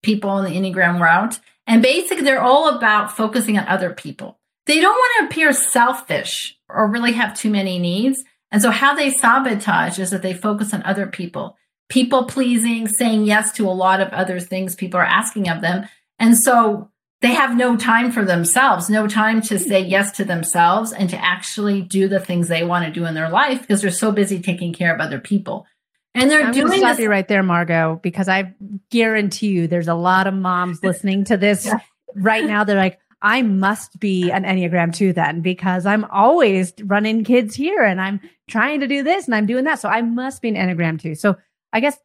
people 0.03 0.39
in 0.39 0.45
the 0.45 0.59
Enneagram 0.59 1.01
route. 1.01 1.39
And 1.67 1.81
basically 1.81 2.25
they're 2.25 2.43
all 2.43 2.77
about 2.77 3.17
focusing 3.17 3.57
on 3.57 3.69
other 3.69 3.91
people. 3.91 4.39
They 4.67 4.81
don't 4.81 4.93
want 4.93 5.13
to 5.21 5.27
appear 5.27 5.53
selfish 5.53 6.59
or 6.69 6.89
really 6.89 7.13
have 7.13 7.37
too 7.37 7.51
many 7.51 7.79
needs. 7.79 8.25
And 8.51 8.61
so 8.61 8.71
how 8.71 8.95
they 8.95 9.11
sabotage 9.11 9.99
is 9.99 10.11
that 10.11 10.23
they 10.23 10.35
focus 10.35 10.75
on 10.75 10.83
other 10.83 11.07
people 11.07 11.57
people 11.89 12.25
pleasing, 12.25 12.89
saying 12.89 13.25
yes 13.25 13.53
to 13.53 13.69
a 13.69 13.71
lot 13.71 14.01
of 14.01 14.09
other 14.15 14.41
things 14.41 14.75
people 14.75 14.99
are 14.99 15.05
asking 15.05 15.47
of 15.51 15.61
them. 15.61 15.87
And 16.19 16.39
so 16.39 16.91
they 17.23 17.33
have 17.35 17.57
no 17.57 17.77
time 17.77 18.11
for 18.11 18.25
themselves, 18.25 18.91
no 18.91 19.07
time 19.07 19.41
to 19.43 19.59
say 19.59 19.81
yes 19.81 20.11
to 20.13 20.25
themselves 20.25 20.93
and 20.93 21.09
to 21.11 21.25
actually 21.25 21.81
do 21.81 22.09
the 22.09 22.19
things 22.19 22.49
they 22.49 22.65
want 22.65 22.85
to 22.85 22.91
do 22.91 23.07
in 23.07 23.15
their 23.15 23.31
life 23.31 23.61
because 23.61 23.81
they're 23.81 23.93
so 23.93 24.11
busy 24.11 24.41
taking 24.43 24.75
care 24.75 24.93
of 24.93 25.01
other 25.01 25.21
people. 25.21 25.67
And 26.15 26.29
they're 26.29 26.47
I'm 26.47 26.53
doing 26.53 26.81
stop 26.81 26.97
this- 26.97 27.05
you 27.05 27.09
right 27.09 27.27
there, 27.27 27.43
Margot, 27.43 28.01
because 28.03 28.29
I 28.29 28.55
guarantee 28.91 29.49
you 29.49 29.69
there's 29.69 29.89
a 29.89 29.95
lot 29.95 30.27
of 30.27 30.35
moms 30.35 30.81
listening 30.83 31.25
to 31.25 31.37
this 31.37 31.65
yeah. 31.65 31.79
right 32.17 32.45
now. 32.45 32.65
They're 32.65 32.77
like, 32.77 32.99
I 33.23 33.43
must 33.43 34.01
be 34.01 34.33
an 34.33 34.43
Enneagram 34.43 34.93
2 34.93 35.13
then 35.13 35.43
because 35.43 35.87
I'm 35.87 36.05
always 36.07 36.75
running 36.83 37.23
kids 37.23 37.55
here 37.55 37.85
and 37.85 38.01
I'm 38.01 38.21
trying 38.49 38.81
to 38.81 38.89
do 38.89 39.05
this 39.05 39.27
and 39.27 39.35
I'm 39.35 39.47
doing 39.47 39.65
that. 39.65 39.79
So 39.79 39.89
I 39.89 40.03
must 40.03 40.43
be 40.43 40.49
an 40.49 40.57
Enneagram 40.57 41.01
2. 41.01 41.15
So 41.15 41.37
I 41.73 41.79
guess 41.79 41.97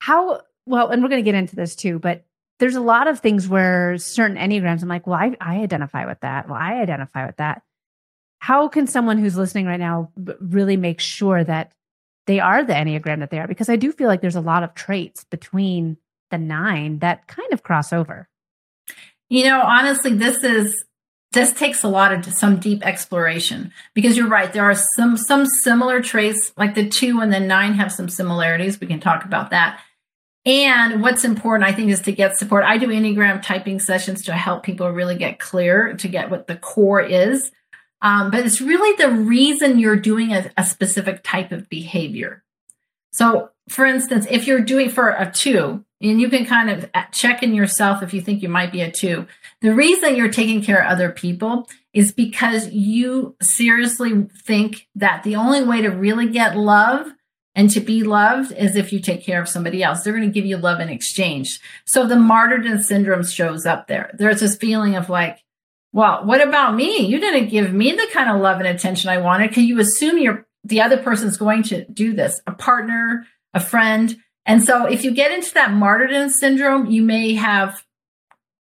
how 0.00 0.40
well, 0.66 0.88
and 0.88 1.00
we're 1.00 1.10
going 1.10 1.22
to 1.22 1.30
get 1.30 1.36
into 1.36 1.54
this 1.54 1.76
too, 1.76 2.00
but 2.00 2.24
there's 2.58 2.76
a 2.76 2.80
lot 2.80 3.08
of 3.08 3.20
things 3.20 3.48
where 3.48 3.98
certain 3.98 4.36
enneagrams, 4.36 4.82
I'm 4.82 4.88
like, 4.88 5.06
well, 5.06 5.18
I, 5.18 5.36
I 5.40 5.56
identify 5.56 6.06
with 6.06 6.20
that. 6.20 6.48
Well, 6.48 6.58
I 6.58 6.74
identify 6.80 7.26
with 7.26 7.36
that. 7.36 7.62
How 8.38 8.68
can 8.68 8.86
someone 8.86 9.18
who's 9.18 9.36
listening 9.36 9.66
right 9.66 9.80
now 9.80 10.12
really 10.40 10.76
make 10.76 11.00
sure 11.00 11.42
that 11.42 11.72
they 12.26 12.40
are 12.40 12.64
the 12.64 12.74
enneagram 12.74 13.20
that 13.20 13.30
they 13.30 13.38
are? 13.38 13.48
Because 13.48 13.68
I 13.68 13.76
do 13.76 13.90
feel 13.90 14.08
like 14.08 14.20
there's 14.20 14.36
a 14.36 14.40
lot 14.40 14.62
of 14.62 14.74
traits 14.74 15.24
between 15.24 15.96
the 16.30 16.38
nine 16.38 16.98
that 16.98 17.26
kind 17.26 17.52
of 17.52 17.62
cross 17.62 17.92
over. 17.92 18.28
You 19.28 19.44
know, 19.44 19.60
honestly, 19.62 20.14
this 20.14 20.44
is 20.44 20.84
this 21.32 21.52
takes 21.52 21.82
a 21.82 21.88
lot 21.88 22.12
of 22.12 22.24
some 22.26 22.60
deep 22.60 22.86
exploration 22.86 23.72
because 23.92 24.16
you're 24.16 24.28
right. 24.28 24.52
There 24.52 24.64
are 24.64 24.76
some 24.96 25.16
some 25.16 25.46
similar 25.46 26.00
traits, 26.00 26.52
like 26.56 26.74
the 26.74 26.88
two 26.88 27.20
and 27.20 27.32
the 27.32 27.40
nine 27.40 27.74
have 27.74 27.92
some 27.92 28.08
similarities. 28.08 28.80
We 28.80 28.86
can 28.86 29.00
talk 29.00 29.24
about 29.24 29.50
that. 29.50 29.80
And 30.46 31.00
what's 31.00 31.24
important, 31.24 31.68
I 31.68 31.72
think, 31.72 31.90
is 31.90 32.02
to 32.02 32.12
get 32.12 32.36
support. 32.36 32.64
I 32.64 32.76
do 32.76 32.88
Enneagram 32.88 33.42
typing 33.42 33.80
sessions 33.80 34.24
to 34.24 34.34
help 34.34 34.62
people 34.62 34.90
really 34.90 35.16
get 35.16 35.38
clear 35.38 35.94
to 35.94 36.08
get 36.08 36.30
what 36.30 36.46
the 36.46 36.56
core 36.56 37.00
is. 37.00 37.50
Um, 38.02 38.30
but 38.30 38.44
it's 38.44 38.60
really 38.60 38.94
the 38.96 39.10
reason 39.10 39.78
you're 39.78 39.96
doing 39.96 40.32
a, 40.32 40.50
a 40.58 40.64
specific 40.64 41.22
type 41.22 41.52
of 41.52 41.70
behavior. 41.70 42.42
So, 43.12 43.50
for 43.70 43.86
instance, 43.86 44.26
if 44.28 44.46
you're 44.46 44.60
doing 44.60 44.90
for 44.90 45.08
a 45.08 45.30
two, 45.30 45.84
and 46.02 46.20
you 46.20 46.28
can 46.28 46.44
kind 46.44 46.68
of 46.68 46.90
check 47.12 47.42
in 47.42 47.54
yourself 47.54 48.02
if 48.02 48.12
you 48.12 48.20
think 48.20 48.42
you 48.42 48.48
might 48.48 48.72
be 48.72 48.82
a 48.82 48.90
two, 48.90 49.26
the 49.62 49.74
reason 49.74 50.16
you're 50.16 50.28
taking 50.28 50.62
care 50.62 50.82
of 50.82 50.90
other 50.90 51.10
people 51.10 51.66
is 51.94 52.12
because 52.12 52.68
you 52.70 53.34
seriously 53.40 54.26
think 54.44 54.88
that 54.96 55.22
the 55.22 55.36
only 55.36 55.62
way 55.62 55.80
to 55.80 55.88
really 55.88 56.28
get 56.28 56.56
love 56.56 57.06
and 57.54 57.70
to 57.70 57.80
be 57.80 58.02
loved 58.02 58.52
is 58.52 58.76
if 58.76 58.92
you 58.92 59.00
take 59.00 59.24
care 59.24 59.40
of 59.40 59.48
somebody 59.48 59.82
else. 59.82 60.02
They're 60.02 60.12
going 60.12 60.28
to 60.28 60.32
give 60.32 60.46
you 60.46 60.56
love 60.56 60.80
in 60.80 60.88
exchange. 60.88 61.60
So 61.84 62.06
the 62.06 62.16
martyrdom 62.16 62.82
syndrome 62.82 63.24
shows 63.24 63.64
up 63.64 63.86
there. 63.86 64.10
There's 64.14 64.40
this 64.40 64.56
feeling 64.56 64.96
of 64.96 65.08
like, 65.08 65.38
well, 65.92 66.24
what 66.24 66.46
about 66.46 66.74
me? 66.74 67.06
You 67.06 67.20
didn't 67.20 67.50
give 67.50 67.72
me 67.72 67.92
the 67.92 68.08
kind 68.12 68.28
of 68.28 68.40
love 68.40 68.58
and 68.58 68.66
attention 68.66 69.10
I 69.10 69.18
wanted. 69.18 69.52
Can 69.52 69.64
you 69.64 69.78
assume 69.78 70.18
you're 70.18 70.46
the 70.64 70.80
other 70.80 70.96
person's 70.96 71.36
going 71.36 71.62
to 71.64 71.84
do 71.84 72.14
this? 72.14 72.40
A 72.46 72.52
partner, 72.52 73.26
a 73.52 73.60
friend. 73.60 74.16
And 74.44 74.64
so 74.64 74.86
if 74.86 75.04
you 75.04 75.12
get 75.12 75.30
into 75.30 75.54
that 75.54 75.72
martyrdom 75.72 76.30
syndrome, 76.30 76.90
you 76.90 77.02
may 77.02 77.34
have 77.34 77.84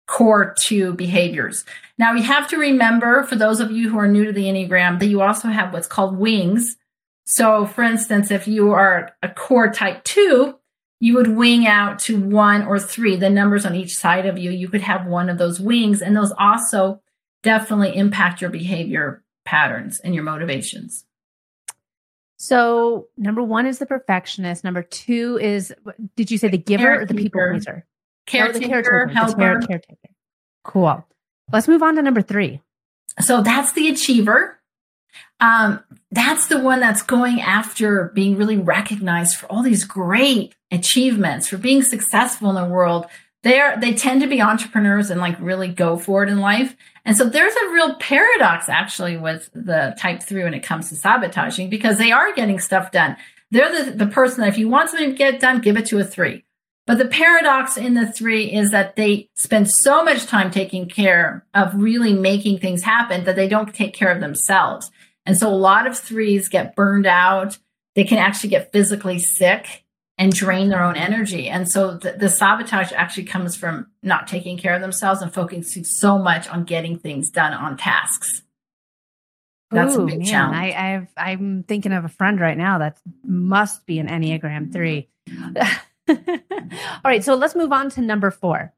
core 0.06 0.54
two 0.56 0.94
behaviors. 0.94 1.64
Now 1.98 2.14
you 2.14 2.22
have 2.22 2.48
to 2.48 2.56
remember 2.56 3.24
for 3.24 3.34
those 3.36 3.58
of 3.58 3.72
you 3.72 3.90
who 3.90 3.98
are 3.98 4.08
new 4.08 4.24
to 4.24 4.32
the 4.32 4.44
Enneagram 4.44 5.00
that 5.00 5.06
you 5.06 5.20
also 5.20 5.48
have 5.48 5.72
what's 5.72 5.88
called 5.88 6.16
wings 6.16 6.76
so, 7.30 7.66
for 7.66 7.82
instance, 7.82 8.30
if 8.30 8.48
you 8.48 8.70
are 8.70 9.14
a 9.22 9.28
core 9.28 9.70
type 9.70 10.02
two, 10.02 10.58
you 10.98 11.14
would 11.14 11.28
wing 11.28 11.66
out 11.66 11.98
to 12.00 12.18
one 12.18 12.62
or 12.66 12.80
three, 12.80 13.16
the 13.16 13.28
numbers 13.28 13.66
on 13.66 13.74
each 13.74 13.94
side 13.94 14.24
of 14.24 14.38
you. 14.38 14.50
You 14.50 14.66
could 14.70 14.80
have 14.80 15.06
one 15.06 15.28
of 15.28 15.36
those 15.36 15.60
wings, 15.60 16.00
and 16.00 16.16
those 16.16 16.32
also 16.38 17.02
definitely 17.42 17.94
impact 17.94 18.40
your 18.40 18.48
behavior 18.48 19.22
patterns 19.44 20.00
and 20.00 20.14
your 20.14 20.24
motivations. 20.24 21.04
So, 22.38 23.08
number 23.18 23.42
one 23.42 23.66
is 23.66 23.78
the 23.78 23.84
perfectionist. 23.84 24.64
Number 24.64 24.82
two 24.82 25.38
is, 25.38 25.74
did 26.16 26.30
you 26.30 26.38
say 26.38 26.48
the 26.48 26.56
giver 26.56 26.82
caretaker. 26.82 27.02
or 27.02 27.06
the 27.06 27.14
people 27.14 27.40
pleaser? 27.50 27.84
Oh, 27.86 27.92
caretaker, 28.24 28.64
oh, 28.64 28.68
caretaker, 28.68 29.08
helper. 29.08 29.66
caretaker. 29.66 30.14
Cool. 30.64 31.06
Let's 31.52 31.68
move 31.68 31.82
on 31.82 31.96
to 31.96 32.02
number 32.02 32.22
three. 32.22 32.62
So, 33.20 33.42
that's 33.42 33.72
the 33.72 33.90
achiever 33.90 34.58
um, 35.40 35.80
that's 36.10 36.46
the 36.46 36.58
one 36.58 36.80
that's 36.80 37.02
going 37.02 37.40
after 37.40 38.10
being 38.14 38.36
really 38.36 38.56
recognized 38.56 39.36
for 39.36 39.46
all 39.46 39.62
these 39.62 39.84
great 39.84 40.54
achievements, 40.70 41.48
for 41.48 41.58
being 41.58 41.82
successful 41.82 42.48
in 42.50 42.56
the 42.56 42.64
world. 42.64 43.06
They're, 43.44 43.78
they 43.78 43.94
tend 43.94 44.20
to 44.22 44.26
be 44.26 44.42
entrepreneurs 44.42 45.10
and 45.10 45.20
like 45.20 45.40
really 45.40 45.68
go 45.68 45.96
for 45.96 46.24
it 46.24 46.28
in 46.28 46.38
life. 46.40 46.74
And 47.04 47.16
so 47.16 47.24
there's 47.24 47.54
a 47.54 47.72
real 47.72 47.94
paradox 47.94 48.68
actually 48.68 49.16
with 49.16 49.48
the 49.54 49.94
type 49.98 50.22
three 50.22 50.42
when 50.42 50.54
it 50.54 50.62
comes 50.62 50.88
to 50.88 50.96
sabotaging 50.96 51.70
because 51.70 51.98
they 51.98 52.10
are 52.10 52.34
getting 52.34 52.58
stuff 52.58 52.90
done. 52.90 53.16
They're 53.50 53.84
the, 53.84 53.92
the 53.92 54.06
person 54.06 54.40
that 54.40 54.48
if 54.48 54.58
you 54.58 54.68
want 54.68 54.90
something 54.90 55.10
to 55.10 55.16
get 55.16 55.40
done, 55.40 55.60
give 55.60 55.76
it 55.76 55.86
to 55.86 55.98
a 55.98 56.04
three. 56.04 56.44
But 56.86 56.96
the 56.96 57.06
paradox 57.06 57.76
in 57.76 57.92
the 57.92 58.10
three 58.10 58.50
is 58.50 58.70
that 58.70 58.96
they 58.96 59.28
spend 59.34 59.70
so 59.70 60.02
much 60.02 60.24
time 60.24 60.50
taking 60.50 60.88
care 60.88 61.44
of 61.52 61.74
really 61.74 62.14
making 62.14 62.58
things 62.58 62.82
happen 62.82 63.24
that 63.24 63.36
they 63.36 63.46
don't 63.46 63.74
take 63.74 63.92
care 63.92 64.10
of 64.10 64.20
themselves. 64.20 64.90
And 65.28 65.36
so 65.36 65.50
a 65.50 65.54
lot 65.54 65.86
of 65.86 65.96
threes 65.96 66.48
get 66.48 66.74
burned 66.74 67.04
out. 67.04 67.58
They 67.94 68.04
can 68.04 68.16
actually 68.16 68.48
get 68.48 68.72
physically 68.72 69.18
sick 69.18 69.84
and 70.16 70.32
drain 70.32 70.70
their 70.70 70.82
own 70.82 70.96
energy. 70.96 71.50
And 71.50 71.70
so 71.70 71.98
the, 71.98 72.12
the, 72.12 72.30
sabotage 72.30 72.92
actually 72.92 73.24
comes 73.24 73.54
from 73.54 73.88
not 74.02 74.26
taking 74.26 74.56
care 74.56 74.74
of 74.74 74.80
themselves 74.80 75.20
and 75.20 75.32
focusing 75.32 75.84
so 75.84 76.18
much 76.18 76.48
on 76.48 76.64
getting 76.64 76.98
things 76.98 77.28
done 77.30 77.52
on 77.52 77.76
tasks. 77.76 78.40
That's 79.70 79.96
Ooh, 79.96 80.04
a 80.04 80.06
big 80.06 80.20
man, 80.20 80.26
challenge. 80.26 80.56
I, 80.56 80.94
I've, 80.94 81.08
I'm 81.18 81.62
thinking 81.64 81.92
of 81.92 82.06
a 82.06 82.08
friend 82.08 82.40
right 82.40 82.56
now 82.56 82.78
that 82.78 82.98
must 83.22 83.84
be 83.84 83.98
an 83.98 84.08
Enneagram 84.08 84.72
three. 84.72 85.10
All 86.08 86.16
right, 87.04 87.22
so 87.22 87.34
let's 87.34 87.54
move 87.54 87.70
on 87.70 87.90
to 87.90 88.00
number 88.00 88.30
four. 88.30 88.72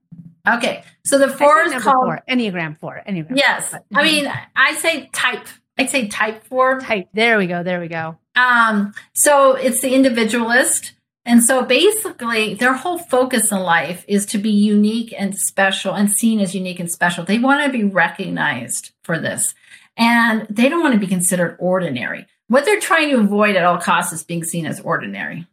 Okay, 0.48 0.82
so 1.04 1.16
the 1.16 1.28
four 1.28 1.60
is 1.60 1.80
called 1.80 2.06
four. 2.06 2.22
Enneagram 2.28 2.76
four. 2.76 3.02
Enneagram. 3.08 3.36
Yes, 3.36 3.72
I 3.94 4.02
mean 4.02 4.32
I 4.56 4.74
say 4.74 5.08
type 5.12 5.46
I'd 5.80 5.88
say 5.88 6.08
type 6.08 6.44
four. 6.44 6.78
Type. 6.80 7.08
There 7.14 7.38
we 7.38 7.46
go. 7.46 7.62
There 7.62 7.80
we 7.80 7.88
go. 7.88 8.18
Um, 8.36 8.92
so 9.14 9.54
it's 9.54 9.80
the 9.80 9.94
individualist. 9.94 10.92
And 11.24 11.42
so 11.42 11.64
basically, 11.64 12.54
their 12.54 12.74
whole 12.74 12.98
focus 12.98 13.50
in 13.50 13.60
life 13.60 14.04
is 14.06 14.26
to 14.26 14.38
be 14.38 14.50
unique 14.50 15.14
and 15.16 15.34
special 15.38 15.94
and 15.94 16.10
seen 16.10 16.38
as 16.40 16.54
unique 16.54 16.80
and 16.80 16.90
special. 16.90 17.24
They 17.24 17.38
want 17.38 17.64
to 17.64 17.72
be 17.72 17.84
recognized 17.84 18.92
for 19.04 19.18
this. 19.18 19.54
And 19.96 20.46
they 20.50 20.68
don't 20.68 20.82
want 20.82 20.94
to 20.94 21.00
be 21.00 21.06
considered 21.06 21.56
ordinary. 21.58 22.26
What 22.48 22.66
they're 22.66 22.80
trying 22.80 23.10
to 23.10 23.20
avoid 23.20 23.56
at 23.56 23.64
all 23.64 23.78
costs 23.78 24.12
is 24.12 24.22
being 24.22 24.44
seen 24.44 24.66
as 24.66 24.80
ordinary. 24.80 25.46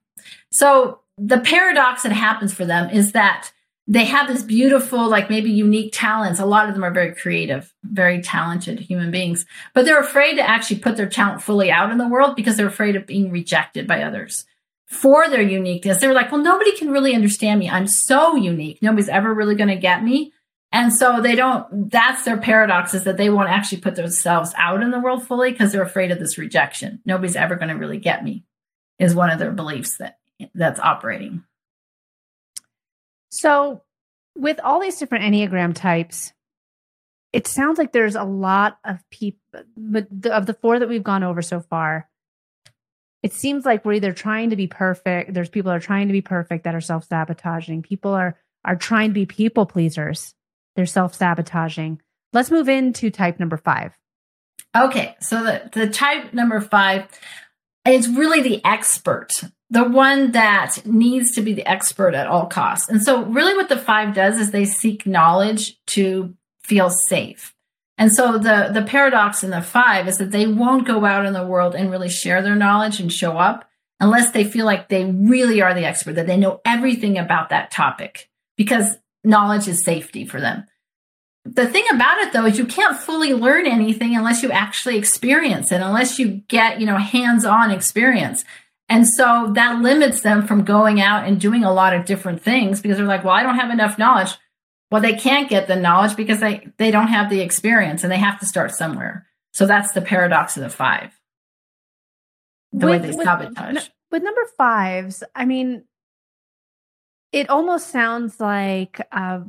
So 0.51 0.99
the 1.17 1.39
paradox 1.39 2.03
that 2.03 2.11
happens 2.11 2.53
for 2.53 2.65
them 2.65 2.89
is 2.89 3.13
that 3.13 3.51
they 3.87 4.05
have 4.05 4.27
this 4.27 4.43
beautiful, 4.43 5.09
like 5.09 5.29
maybe 5.29 5.49
unique 5.49 5.91
talents. 5.93 6.39
A 6.39 6.45
lot 6.45 6.67
of 6.67 6.75
them 6.75 6.83
are 6.83 6.91
very 6.91 7.15
creative, 7.15 7.73
very 7.83 8.21
talented 8.21 8.79
human 8.79 9.11
beings, 9.11 9.45
but 9.73 9.85
they're 9.85 9.99
afraid 9.99 10.35
to 10.35 10.47
actually 10.47 10.79
put 10.79 10.97
their 10.97 11.07
talent 11.07 11.41
fully 11.41 11.71
out 11.71 11.91
in 11.91 11.97
the 11.97 12.07
world 12.07 12.35
because 12.35 12.57
they're 12.57 12.67
afraid 12.67 12.97
of 12.97 13.07
being 13.07 13.31
rejected 13.31 13.87
by 13.87 14.03
others 14.03 14.45
for 14.87 15.29
their 15.29 15.41
uniqueness. 15.41 15.99
They're 15.99 16.13
like, 16.13 16.31
well, 16.31 16.41
nobody 16.41 16.75
can 16.75 16.91
really 16.91 17.15
understand 17.15 17.59
me. 17.59 17.69
I'm 17.69 17.87
so 17.87 18.35
unique. 18.35 18.79
Nobody's 18.81 19.09
ever 19.09 19.33
really 19.33 19.55
going 19.55 19.69
to 19.69 19.77
get 19.77 20.03
me. 20.03 20.33
And 20.71 20.93
so 20.93 21.21
they 21.21 21.35
don't, 21.35 21.89
that's 21.89 22.23
their 22.23 22.37
paradox 22.37 22.93
is 22.93 23.05
that 23.05 23.15
they 23.15 23.29
won't 23.29 23.49
actually 23.49 23.79
put 23.79 23.95
themselves 23.95 24.53
out 24.57 24.83
in 24.83 24.91
the 24.91 24.99
world 24.99 25.25
fully 25.25 25.51
because 25.51 25.71
they're 25.71 25.81
afraid 25.81 26.11
of 26.11 26.19
this 26.19 26.37
rejection. 26.37 26.99
Nobody's 27.05 27.37
ever 27.37 27.55
going 27.55 27.69
to 27.69 27.75
really 27.75 27.99
get 27.99 28.23
me 28.23 28.43
is 28.99 29.15
one 29.15 29.29
of 29.29 29.39
their 29.39 29.51
beliefs 29.51 29.97
that 29.97 30.17
that's 30.53 30.79
operating. 30.79 31.43
So, 33.29 33.81
with 34.35 34.59
all 34.63 34.79
these 34.79 34.97
different 34.97 35.25
Enneagram 35.25 35.73
types, 35.73 36.33
it 37.33 37.47
sounds 37.47 37.77
like 37.77 37.91
there's 37.91 38.15
a 38.15 38.23
lot 38.23 38.77
of 38.83 38.99
people, 39.09 39.39
of 40.31 40.45
the 40.45 40.57
four 40.61 40.79
that 40.79 40.89
we've 40.89 41.03
gone 41.03 41.23
over 41.23 41.41
so 41.41 41.59
far, 41.59 42.09
it 43.23 43.33
seems 43.33 43.65
like 43.65 43.83
we're 43.83 43.93
either 43.93 44.13
trying 44.13 44.51
to 44.51 44.55
be 44.55 44.67
perfect. 44.67 45.33
There's 45.33 45.49
people 45.49 45.71
are 45.71 45.79
trying 45.79 46.07
to 46.07 46.13
be 46.13 46.21
perfect 46.21 46.63
that 46.63 46.75
are 46.75 46.81
self 46.81 47.05
sabotaging. 47.05 47.81
People 47.81 48.13
are 48.13 48.37
are 48.63 48.75
trying 48.75 49.09
to 49.09 49.13
be 49.13 49.25
people 49.25 49.65
pleasers. 49.65 50.35
They're 50.75 50.85
self 50.85 51.15
sabotaging. 51.15 52.01
Let's 52.33 52.51
move 52.51 52.69
into 52.69 53.09
type 53.09 53.39
number 53.39 53.57
five. 53.57 53.97
Okay, 54.75 55.15
so 55.19 55.43
the, 55.43 55.69
the 55.73 55.89
type 55.89 56.33
number 56.33 56.61
five 56.61 57.07
is 57.87 58.09
really 58.09 58.41
the 58.41 58.63
expert 58.63 59.43
the 59.69 59.83
one 59.83 60.31
that 60.31 60.85
needs 60.85 61.31
to 61.31 61.41
be 61.41 61.53
the 61.53 61.67
expert 61.67 62.13
at 62.13 62.27
all 62.27 62.45
costs. 62.45 62.89
And 62.89 63.03
so, 63.03 63.23
really, 63.25 63.55
what 63.55 63.69
the 63.69 63.77
five 63.77 64.15
does 64.15 64.39
is 64.39 64.51
they 64.51 64.65
seek 64.65 65.05
knowledge 65.05 65.77
to 65.87 66.33
feel 66.63 66.89
safe. 66.89 67.53
And 67.97 68.11
so, 68.13 68.37
the, 68.37 68.69
the 68.73 68.85
paradox 68.87 69.43
in 69.43 69.49
the 69.49 69.61
five 69.61 70.07
is 70.07 70.17
that 70.19 70.31
they 70.31 70.47
won't 70.47 70.87
go 70.87 71.03
out 71.05 71.25
in 71.25 71.33
the 71.33 71.45
world 71.45 71.75
and 71.75 71.91
really 71.91 72.09
share 72.09 72.41
their 72.41 72.55
knowledge 72.55 72.99
and 72.99 73.11
show 73.11 73.37
up 73.37 73.69
unless 73.99 74.31
they 74.31 74.43
feel 74.43 74.65
like 74.65 74.89
they 74.89 75.05
really 75.05 75.61
are 75.61 75.73
the 75.73 75.85
expert, 75.85 76.13
that 76.13 76.27
they 76.27 76.37
know 76.37 76.61
everything 76.63 77.17
about 77.17 77.49
that 77.49 77.71
topic, 77.71 78.29
because 78.55 78.97
knowledge 79.23 79.67
is 79.67 79.83
safety 79.83 80.25
for 80.25 80.39
them. 80.39 80.65
The 81.45 81.67
thing 81.67 81.85
about 81.91 82.19
it 82.19 82.33
though 82.33 82.45
is 82.45 82.57
you 82.57 82.65
can't 82.65 82.97
fully 82.97 83.33
learn 83.33 83.65
anything 83.65 84.15
unless 84.15 84.43
you 84.43 84.51
actually 84.51 84.97
experience 84.97 85.71
it, 85.71 85.81
unless 85.81 86.19
you 86.19 86.43
get, 86.47 86.79
you 86.79 86.85
know, 86.85 86.97
hands-on 86.97 87.71
experience. 87.71 88.43
And 88.89 89.07
so 89.07 89.51
that 89.53 89.81
limits 89.81 90.21
them 90.21 90.47
from 90.47 90.63
going 90.63 91.01
out 91.01 91.27
and 91.27 91.39
doing 91.39 91.63
a 91.63 91.73
lot 91.73 91.93
of 91.93 92.05
different 92.05 92.41
things 92.41 92.81
because 92.81 92.97
they're 92.97 93.05
like, 93.05 93.23
well, 93.23 93.33
I 93.33 93.43
don't 93.43 93.59
have 93.59 93.71
enough 93.71 93.97
knowledge. 93.97 94.35
Well, 94.89 95.01
they 95.01 95.13
can't 95.13 95.49
get 95.49 95.67
the 95.67 95.75
knowledge 95.75 96.15
because 96.15 96.39
they, 96.39 96.69
they 96.77 96.91
don't 96.91 97.09
have 97.09 97.29
the 97.29 97.41
experience 97.41 98.03
and 98.03 98.11
they 98.11 98.17
have 98.17 98.39
to 98.39 98.45
start 98.45 98.71
somewhere. 98.71 99.27
So 99.53 99.65
that's 99.65 99.91
the 99.91 100.01
paradox 100.01 100.55
of 100.55 100.63
the 100.63 100.69
five. 100.69 101.11
The 102.71 102.85
with, 102.85 103.01
way 103.01 103.11
they 103.11 103.23
sabotage. 103.23 103.73
With, 103.73 103.89
with 104.11 104.23
number 104.23 104.45
fives, 104.57 105.23
I 105.35 105.43
mean, 105.43 105.83
it 107.33 107.49
almost 107.49 107.89
sounds 107.89 108.39
like 108.39 109.01
uh, 109.11 109.41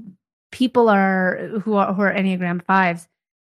people 0.50 0.88
are 0.88 1.60
who 1.62 1.74
are 1.74 1.92
who 1.92 2.02
are 2.02 2.12
Enneagram 2.12 2.64
fives, 2.64 3.06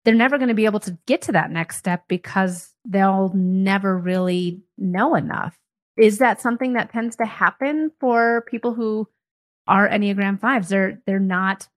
they're 0.05 0.14
never 0.14 0.38
going 0.38 0.49
to 0.49 0.55
be 0.55 0.64
able 0.64 0.81
to 0.81 0.99
get 1.07 1.23
to 1.23 1.33
that 1.33 1.50
next 1.50 1.76
step 1.76 2.05
because 2.09 2.75
they'll 2.85 3.33
never 3.35 3.97
really 3.97 4.62
know 4.78 5.14
enough 5.14 5.57
is 5.97 6.19
that 6.19 6.41
something 6.41 6.75
that 6.75 6.93
tends 6.93 7.17
to 7.17 7.25
happen 7.25 7.91
for 8.00 8.45
people 8.49 8.75
who 8.75 9.09
are 9.67 9.88
Enneagram 9.88 10.41
fives? 10.41 10.69
They're 10.69 11.00
they're 11.07 11.19
not 11.19 11.69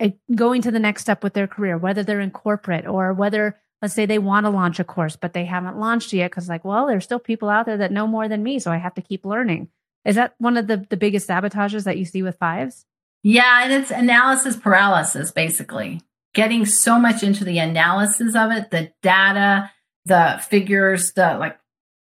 eh, 0.00 0.10
going 0.34 0.62
to 0.62 0.70
the 0.70 0.78
next 0.78 1.02
step 1.02 1.22
with 1.22 1.34
their 1.34 1.46
career, 1.46 1.78
whether 1.78 2.02
they're 2.02 2.20
in 2.20 2.30
corporate 2.30 2.86
or 2.86 3.12
whether, 3.12 3.58
let's 3.82 3.94
say 3.94 4.06
they 4.06 4.18
want 4.18 4.44
to 4.44 4.50
launch 4.50 4.78
a 4.78 4.84
course, 4.84 5.16
but 5.16 5.32
they 5.32 5.44
haven't 5.44 5.78
launched 5.78 6.12
yet 6.12 6.30
because, 6.30 6.48
like, 6.48 6.64
well, 6.64 6.86
there's 6.86 7.04
still 7.04 7.18
people 7.18 7.48
out 7.48 7.66
there 7.66 7.78
that 7.78 7.92
know 7.92 8.06
more 8.06 8.28
than 8.28 8.42
me. 8.42 8.58
So 8.58 8.70
I 8.70 8.76
have 8.76 8.94
to 8.94 9.02
keep 9.02 9.24
learning. 9.24 9.68
Is 10.04 10.16
that 10.16 10.34
one 10.38 10.56
of 10.56 10.66
the, 10.66 10.86
the 10.88 10.96
biggest 10.96 11.28
sabotages 11.28 11.84
that 11.84 11.98
you 11.98 12.04
see 12.04 12.22
with 12.22 12.38
fives? 12.38 12.86
Yeah. 13.22 13.64
And 13.64 13.72
it's 13.72 13.90
analysis 13.90 14.56
paralysis, 14.56 15.32
basically 15.32 16.00
getting 16.34 16.64
so 16.64 16.98
much 16.98 17.22
into 17.22 17.44
the 17.44 17.58
analysis 17.58 18.36
of 18.36 18.52
it, 18.52 18.70
the 18.70 18.92
data, 19.02 19.70
the 20.04 20.40
figures, 20.48 21.12
the 21.12 21.36
like 21.38 21.58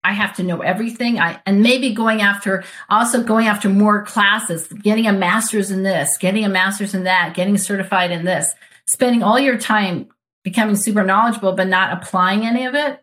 I 0.04 0.12
have 0.12 0.34
to 0.36 0.42
know 0.42 0.60
everything. 0.60 1.20
I 1.20 1.40
and 1.46 1.62
maybe 1.62 1.94
going 1.94 2.22
after 2.22 2.64
also 2.88 3.22
going 3.22 3.46
after 3.46 3.68
more 3.68 4.04
classes, 4.04 4.66
getting 4.66 5.06
a 5.06 5.12
master's 5.12 5.70
in 5.70 5.82
this, 5.82 6.16
getting 6.18 6.44
a 6.44 6.48
master's 6.48 6.94
in 6.94 7.04
that, 7.04 7.34
getting 7.34 7.56
certified 7.56 8.10
in 8.10 8.24
this, 8.24 8.52
spending 8.86 9.22
all 9.22 9.38
your 9.38 9.58
time 9.58 10.08
becoming 10.42 10.76
super 10.76 11.04
knowledgeable 11.04 11.52
but 11.52 11.68
not 11.68 11.92
applying 11.92 12.44
any 12.44 12.66
of 12.66 12.74
it. 12.74 13.02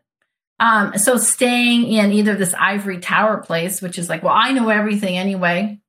Um, 0.59 0.97
so 0.97 1.15
staying 1.17 1.87
in 1.87 2.11
either 2.11 2.35
this 2.35 2.53
ivory 2.53 2.99
tower 2.99 3.37
place, 3.37 3.81
which 3.81 3.97
is 3.97 4.09
like, 4.09 4.23
well, 4.23 4.35
I 4.35 4.51
know 4.51 4.69
everything 4.69 5.17
anyway. 5.17 5.79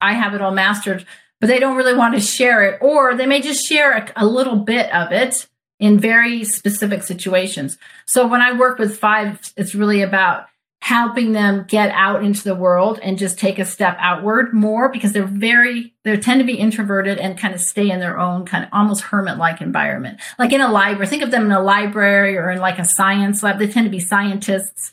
I 0.00 0.14
have 0.14 0.34
it 0.34 0.42
all 0.42 0.50
mastered, 0.50 1.06
but 1.40 1.46
they 1.46 1.60
don't 1.60 1.76
really 1.76 1.96
want 1.96 2.14
to 2.14 2.20
share 2.20 2.64
it, 2.64 2.82
or 2.82 3.14
they 3.14 3.26
may 3.26 3.40
just 3.40 3.64
share 3.66 3.96
a, 3.96 4.12
a 4.16 4.26
little 4.26 4.56
bit 4.56 4.92
of 4.92 5.12
it 5.12 5.46
in 5.78 6.00
very 6.00 6.42
specific 6.44 7.02
situations. 7.02 7.78
So 8.06 8.26
when 8.26 8.40
I 8.40 8.52
work 8.52 8.78
with 8.78 8.98
five, 8.98 9.52
it's 9.56 9.74
really 9.74 10.02
about 10.02 10.46
helping 10.86 11.32
them 11.32 11.64
get 11.66 11.90
out 11.90 12.22
into 12.22 12.44
the 12.44 12.54
world 12.54 13.00
and 13.02 13.18
just 13.18 13.40
take 13.40 13.58
a 13.58 13.64
step 13.64 13.96
outward 13.98 14.54
more 14.54 14.88
because 14.88 15.12
they're 15.12 15.24
very 15.26 15.92
they 16.04 16.16
tend 16.16 16.38
to 16.38 16.46
be 16.46 16.54
introverted 16.54 17.18
and 17.18 17.36
kind 17.36 17.52
of 17.52 17.60
stay 17.60 17.90
in 17.90 17.98
their 17.98 18.16
own 18.20 18.46
kind 18.46 18.62
of 18.62 18.70
almost 18.72 19.02
hermit 19.02 19.36
like 19.36 19.60
environment. 19.60 20.20
Like 20.38 20.52
in 20.52 20.60
a 20.60 20.70
library 20.70 21.08
think 21.08 21.24
of 21.24 21.32
them 21.32 21.46
in 21.46 21.50
a 21.50 21.60
library 21.60 22.36
or 22.36 22.52
in 22.52 22.60
like 22.60 22.78
a 22.78 22.84
science 22.84 23.42
lab. 23.42 23.58
They 23.58 23.66
tend 23.66 23.86
to 23.86 23.90
be 23.90 23.98
scientists 23.98 24.92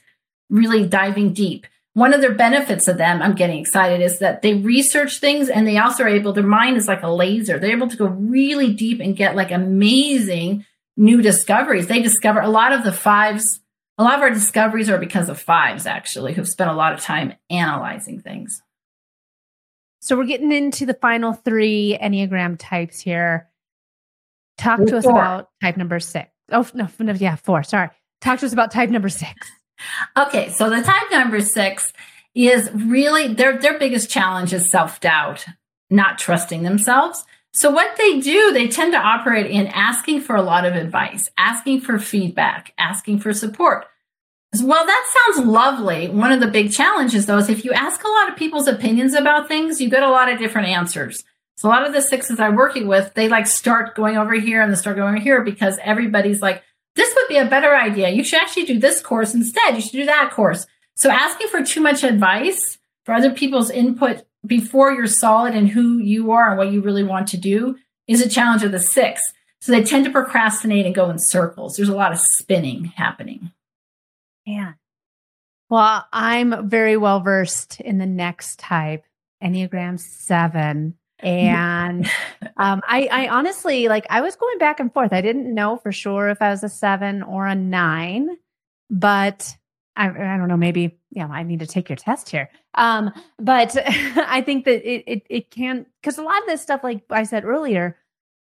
really 0.50 0.88
diving 0.88 1.31
deep. 1.31 1.67
One 1.93 2.12
of 2.12 2.21
their 2.21 2.33
benefits 2.33 2.88
of 2.88 2.97
them 2.97 3.21
i'm 3.21 3.35
getting 3.35 3.59
excited 3.59 4.01
is 4.01 4.17
that 4.17 4.41
they 4.41 4.55
research 4.55 5.19
things 5.19 5.47
and 5.47 5.67
they 5.67 5.77
also 5.77 6.05
are 6.05 6.09
able 6.09 6.33
their 6.33 6.43
mind 6.43 6.75
is 6.75 6.88
like 6.88 7.03
a 7.03 7.12
laser. 7.12 7.59
They're 7.59 7.77
able 7.77 7.89
to 7.89 7.97
go 7.97 8.07
really 8.07 8.73
deep 8.73 9.00
and 9.00 9.15
get 9.15 9.35
like 9.35 9.51
amazing 9.51 10.65
new 10.97 11.21
discoveries. 11.21 11.85
They 11.85 12.01
discover 12.01 12.41
a 12.41 12.50
lot 12.50 12.73
of 12.73 12.83
the 12.83 12.91
fives 12.93 13.59
a 13.97 14.03
lot 14.03 14.15
of 14.15 14.21
our 14.21 14.31
discoveries 14.31 14.89
are 14.89 14.97
because 14.97 15.29
of 15.29 15.39
fives, 15.39 15.85
actually, 15.85 16.33
who've 16.33 16.47
spent 16.47 16.69
a 16.69 16.73
lot 16.73 16.93
of 16.93 17.01
time 17.01 17.33
analyzing 17.50 18.19
things. 18.19 18.62
So 20.01 20.17
we're 20.17 20.25
getting 20.25 20.51
into 20.51 20.85
the 20.85 20.95
final 20.95 21.33
three 21.33 21.97
Enneagram 22.01 22.57
types 22.59 23.00
here. 23.00 23.50
Talk 24.57 24.85
to 24.85 24.97
us 24.97 25.05
about 25.05 25.50
type 25.62 25.77
number 25.77 26.00
six. 26.00 26.29
Oh, 26.51 26.67
no, 26.73 26.89
no, 27.00 27.13
yeah, 27.13 27.35
four. 27.35 27.63
Sorry. 27.63 27.89
Talk 28.21 28.39
to 28.39 28.45
us 28.45 28.53
about 28.53 28.71
type 28.71 28.89
number 28.89 29.09
six. 29.09 29.33
Okay, 30.17 30.50
so 30.50 30.69
the 30.69 30.81
type 30.81 31.12
number 31.12 31.41
six 31.41 31.91
is 32.35 32.69
really 32.73 33.33
their 33.33 33.57
their 33.57 33.77
biggest 33.77 34.09
challenge 34.09 34.53
is 34.53 34.69
self 34.69 35.00
doubt, 35.00 35.45
not 35.89 36.17
trusting 36.17 36.63
themselves. 36.63 37.25
So 37.53 37.69
what 37.69 37.95
they 37.98 38.19
do, 38.19 38.51
they 38.51 38.67
tend 38.67 38.93
to 38.93 39.00
operate 39.00 39.50
in 39.50 39.67
asking 39.67 40.22
for 40.22 40.36
a 40.36 40.41
lot 40.41 40.65
of 40.65 40.75
advice, 40.75 41.29
asking 41.38 41.81
for 41.81 42.00
feedback, 42.00 42.74
asking 42.79 43.19
for 43.19 43.31
support. 43.31 43.86
Well, 44.62 44.86
that 44.86 45.31
sounds 45.33 45.48
lovely. 45.48 46.10
One 46.10 46.31
of 46.31 46.39
the 46.39 46.48
big 46.48 46.72
challenges 46.72 47.25
though 47.25 47.38
is 47.38 47.50
if 47.50 47.63
you 47.63 47.72
ask 47.72 48.03
a 48.03 48.10
lot 48.10 48.29
of 48.29 48.36
people's 48.36 48.67
opinions 48.67 49.13
about 49.13 49.48
things, 49.48 49.79
you 49.79 49.89
get 49.89 50.03
a 50.03 50.10
lot 50.10 50.31
of 50.31 50.39
different 50.39 50.67
answers. 50.67 51.24
So 51.57 51.69
a 51.69 51.72
lot 51.72 51.86
of 51.86 51.93
the 51.93 52.01
sixes 52.01 52.39
I'm 52.39 52.55
working 52.55 52.88
with, 52.88 53.13
they 53.13 53.29
like 53.29 53.45
start 53.45 53.95
going 53.95 54.17
over 54.17 54.33
here 54.33 54.62
and 54.62 54.72
they 54.72 54.75
start 54.75 54.95
going 54.95 55.15
over 55.15 55.24
here 55.24 55.43
because 55.43 55.77
everybody's 55.83 56.41
like, 56.41 56.63
this 56.95 57.13
would 57.15 57.27
be 57.27 57.38
a 57.38 57.45
better 57.45 57.75
idea. 57.75 58.10
You 58.10 58.24
should 58.24 58.41
actually 58.41 58.65
do 58.65 58.79
this 58.79 59.01
course 59.01 59.33
instead. 59.33 59.75
You 59.75 59.81
should 59.81 59.91
do 59.91 60.05
that 60.05 60.31
course. 60.31 60.65
So 60.95 61.10
asking 61.10 61.48
for 61.48 61.63
too 61.63 61.81
much 61.81 62.03
advice 62.03 62.77
for 63.05 63.13
other 63.13 63.31
people's 63.31 63.69
input 63.69 64.24
before 64.45 64.91
you're 64.91 65.07
solid 65.07 65.55
in 65.55 65.67
who 65.67 65.97
you 65.97 66.31
are 66.31 66.50
and 66.50 66.57
what 66.57 66.71
you 66.71 66.81
really 66.81 67.03
want 67.03 67.27
to 67.29 67.38
do 67.38 67.77
is 68.07 68.21
a 68.21 68.29
challenge 68.29 68.63
of 68.63 68.71
the 68.71 68.79
six. 68.79 69.21
So 69.62 69.71
they 69.71 69.83
tend 69.83 70.05
to 70.05 70.12
procrastinate 70.12 70.86
and 70.86 70.93
go 70.93 71.10
in 71.10 71.17
circles. 71.17 71.75
There's 71.75 71.89
a 71.89 71.95
lot 71.95 72.12
of 72.12 72.19
spinning 72.19 72.86
happening. 72.86 73.51
Yeah. 74.45 74.73
Well, 75.69 76.06
I'm 76.12 76.69
very 76.69 76.97
well 76.97 77.21
versed 77.21 77.79
in 77.79 77.97
the 77.97 78.06
next 78.06 78.60
type, 78.60 79.06
Enneagram 79.41 79.99
7. 79.99 80.95
And 81.19 82.06
um, 82.58 82.82
I, 82.88 83.08
I 83.10 83.27
honestly, 83.29 83.88
like, 83.88 84.06
I 84.10 84.21
was 84.21 84.36
going 84.36 84.58
back 84.58 84.82
and 84.82 84.93
forth. 84.93 85.13
I 85.13 85.21
didn't 85.21 85.53
know 85.53 85.77
for 85.77 85.93
sure 85.93 86.27
if 86.27 86.41
I 86.41 86.49
was 86.49 86.63
a 86.63 86.69
seven 86.69 87.23
or 87.23 87.47
a 87.47 87.56
nine, 87.56 88.38
but 88.89 89.56
I, 89.95 90.10
I 90.10 90.38
don't 90.38 90.47
know, 90.47 90.58
maybe, 90.58 90.97
yeah, 91.12 91.27
I 91.27 91.43
need 91.43 91.60
to 91.60 91.67
take 91.67 91.89
your 91.89 91.95
test 91.95 92.29
here. 92.29 92.49
Um, 92.75 93.12
but 93.39 93.75
I 93.88 94.41
think 94.41 94.65
that 94.65 94.84
it, 94.89 95.03
it, 95.06 95.23
it 95.29 95.51
can, 95.51 95.86
cause 96.01 96.17
a 96.17 96.23
lot 96.23 96.41
of 96.41 96.47
this 96.47 96.62
stuff, 96.62 96.84
like 96.84 97.03
I 97.10 97.23
said 97.23 97.45
earlier, 97.45 97.97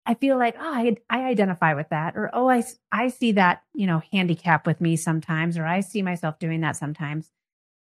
I 0.07 0.15
feel 0.15 0.39
like, 0.39 0.57
oh, 0.59 0.75
I, 0.75 0.97
I 1.09 1.25
identify 1.25 1.75
with 1.75 1.89
that, 1.91 2.17
or, 2.17 2.31
oh, 2.33 2.49
I, 2.49 2.63
I 2.93 3.09
see 3.09 3.33
that, 3.33 3.63
you 3.75 3.87
know, 3.87 4.03
handicap 4.13 4.67
with 4.67 4.81
me 4.81 4.97
sometimes, 4.97 5.57
or 5.57 5.65
I 5.65 5.81
see 5.81 6.03
myself 6.03 6.39
doing 6.39 6.61
that 6.61 6.77
sometimes. 6.77 7.31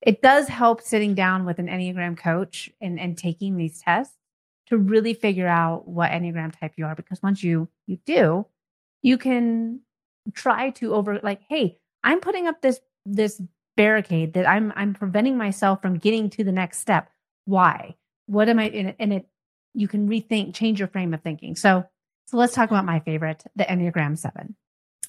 It 0.00 0.22
does 0.22 0.48
help 0.48 0.80
sitting 0.80 1.14
down 1.14 1.44
with 1.44 1.58
an 1.58 1.66
Enneagram 1.66 2.16
coach 2.16 2.70
and, 2.80 3.00
and 3.00 3.18
taking 3.18 3.56
these 3.56 3.80
tests 3.80 4.14
to 4.68 4.78
really 4.78 5.14
figure 5.14 5.48
out 5.48 5.88
what 5.88 6.10
Enneagram 6.10 6.58
type 6.58 6.74
you 6.76 6.86
are. 6.86 6.94
Because 6.94 7.22
once 7.22 7.42
you, 7.42 7.68
you 7.86 7.98
do, 8.06 8.46
you 9.02 9.18
can 9.18 9.80
try 10.34 10.70
to 10.70 10.94
over 10.94 11.18
like, 11.22 11.40
Hey, 11.48 11.78
I'm 12.04 12.20
putting 12.20 12.46
up 12.46 12.60
this 12.62 12.80
this 13.14 13.40
barricade 13.76 14.34
that 14.34 14.48
I'm 14.48 14.72
I'm 14.76 14.94
preventing 14.94 15.36
myself 15.36 15.80
from 15.80 15.98
getting 15.98 16.30
to 16.30 16.44
the 16.44 16.52
next 16.52 16.80
step. 16.80 17.10
Why? 17.44 17.96
What 18.26 18.48
am 18.48 18.58
I 18.58 18.68
in 18.68 18.88
it? 18.88 18.96
And 18.98 19.12
it 19.12 19.26
you 19.74 19.88
can 19.88 20.08
rethink, 20.08 20.54
change 20.54 20.78
your 20.78 20.88
frame 20.88 21.14
of 21.14 21.22
thinking. 21.22 21.56
So 21.56 21.84
so 22.26 22.36
let's 22.36 22.54
talk 22.54 22.70
about 22.70 22.84
my 22.84 23.00
favorite, 23.00 23.44
the 23.56 23.64
Enneagram 23.64 24.18
seven. 24.18 24.56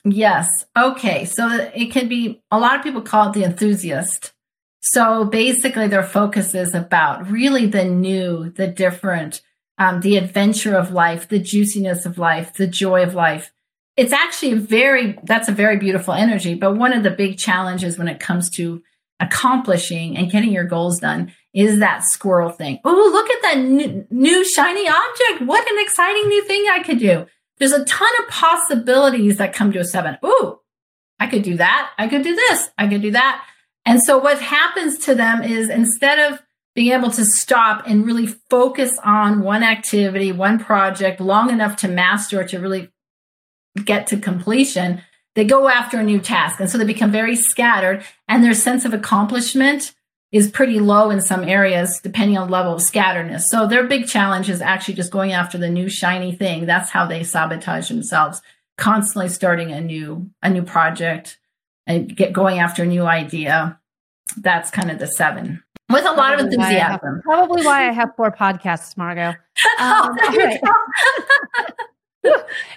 Yes. 0.06 0.48
Okay. 0.78 1.26
So 1.26 1.70
it 1.76 1.92
can 1.92 2.08
be 2.08 2.42
a 2.52 2.60
lot 2.60 2.78
of 2.78 2.84
people 2.84 3.02
call 3.02 3.30
it 3.30 3.34
the 3.34 3.44
enthusiast. 3.44 4.32
So 4.82 5.26
basically, 5.26 5.88
their 5.88 6.04
focus 6.04 6.56
is 6.56 6.74
about 6.74 7.30
really 7.30 7.66
the 7.66 7.84
new, 7.84 8.50
the 8.50 8.68
different, 8.68 9.42
um, 9.78 10.00
the 10.00 10.16
adventure 10.16 10.76
of 10.76 10.92
life, 10.92 11.28
the 11.28 11.40
juiciness 11.40 12.06
of 12.06 12.18
life, 12.18 12.54
the 12.54 12.68
joy 12.68 13.04
of 13.04 13.14
life 13.14 13.52
it's 14.00 14.14
actually 14.14 14.54
very 14.54 15.18
that's 15.24 15.50
a 15.50 15.52
very 15.52 15.78
beautiful 15.78 16.14
energy 16.14 16.56
but 16.56 16.76
one 16.76 16.94
of 16.94 17.04
the 17.04 17.12
big 17.12 17.38
challenges 17.38 17.98
when 17.98 18.08
it 18.08 18.20
comes 18.20 18.50
to 18.50 18.82
accomplishing 19.20 20.16
and 20.18 20.32
getting 20.32 20.52
your 20.52 20.64
goals 20.64 21.00
done 21.00 21.34
is 21.54 21.80
that 21.80 22.04
squirrel 22.04 22.52
thing. 22.52 22.80
Oh 22.86 23.10
look 23.12 23.30
at 23.30 23.42
that 23.42 23.58
new, 23.58 24.08
new 24.10 24.46
shiny 24.46 24.88
object. 24.88 25.42
What 25.42 25.70
an 25.70 25.78
exciting 25.80 26.28
new 26.30 26.44
thing 26.46 26.66
i 26.72 26.82
could 26.84 27.00
do. 27.00 27.26
There's 27.58 27.74
a 27.74 27.84
ton 27.84 28.10
of 28.20 28.30
possibilities 28.30 29.38
that 29.38 29.54
come 29.54 29.72
to 29.74 29.80
a 29.80 29.86
seven. 29.86 30.18
Ooh 30.26 30.60
i 31.20 31.28
could 31.28 31.44
do 31.44 31.58
that. 31.58 31.92
I 31.98 32.08
could 32.08 32.24
do 32.24 32.34
this. 32.34 32.70
I 32.78 32.88
could 32.88 33.02
do 33.02 33.12
that. 33.12 33.46
And 33.86 34.02
so 34.02 34.18
what 34.18 34.42
happens 34.42 34.98
to 35.00 35.16
them 35.16 35.44
is 35.44 35.70
instead 35.70 36.32
of 36.32 36.42
being 36.76 36.94
able 36.94 37.12
to 37.12 37.26
stop 37.26 37.84
and 37.88 38.06
really 38.06 38.28
focus 38.50 38.98
on 39.04 39.42
one 39.42 39.64
activity 39.64 40.32
one 40.32 40.60
project 40.60 41.20
long 41.20 41.50
enough 41.50 41.76
to 41.78 41.90
master 41.90 42.44
to 42.46 42.60
really 42.60 42.90
get 43.86 44.08
to 44.08 44.18
completion, 44.18 45.02
they 45.36 45.46
go 45.46 45.68
after 45.68 46.00
a 46.00 46.04
new 46.04 46.20
task. 46.20 46.60
And 46.60 46.70
so 46.70 46.78
they 46.78 46.86
become 46.86 47.12
very 47.12 47.36
scattered, 47.36 48.04
and 48.28 48.44
their 48.44 48.54
sense 48.54 48.86
of 48.86 48.94
accomplishment 48.94 49.94
is 50.32 50.52
pretty 50.52 50.80
low 50.80 51.10
in 51.10 51.22
some 51.22 51.44
areas, 51.44 52.00
depending 52.02 52.38
on 52.38 52.48
the 52.48 52.54
level 52.54 52.74
of 52.74 52.82
scatteredness. 52.82 53.44
So 53.50 53.66
their 53.66 53.88
big 53.88 54.08
challenge 54.08 54.50
is 54.50 54.62
actually 54.62 54.94
just 54.94 55.12
going 55.12 55.32
after 55.32 55.58
the 55.58 55.70
new 55.70 55.90
shiny 55.90 56.34
thing. 56.34 56.66
That's 56.66 56.92
how 56.92 57.08
they 57.08 57.24
sabotage 57.24 57.90
themselves, 57.90 58.42
constantly 58.78 59.30
starting 59.30 59.72
a 59.72 59.82
new 59.82 60.30
a 60.44 60.50
new 60.50 60.64
project 60.64 61.40
and 61.88 62.16
get 62.16 62.34
going 62.34 62.60
after 62.60 62.84
a 62.84 62.88
new 62.88 63.04
idea. 63.04 63.80
That's 64.38 64.70
kind 64.70 64.92
of 64.92 65.00
the 65.00 65.08
seven 65.08 65.64
with 65.90 66.06
a 66.06 66.12
lot 66.12 66.36
of 66.36 66.42
enthusiasm. 66.42 66.70
Why 66.70 66.78
have, 66.78 67.24
probably 67.24 67.66
why 67.66 67.90
I 67.90 67.92
have 67.92 68.16
four 68.16 68.32
podcasts, 68.32 68.96
Margot. 68.96 69.36
Um, 69.80 70.18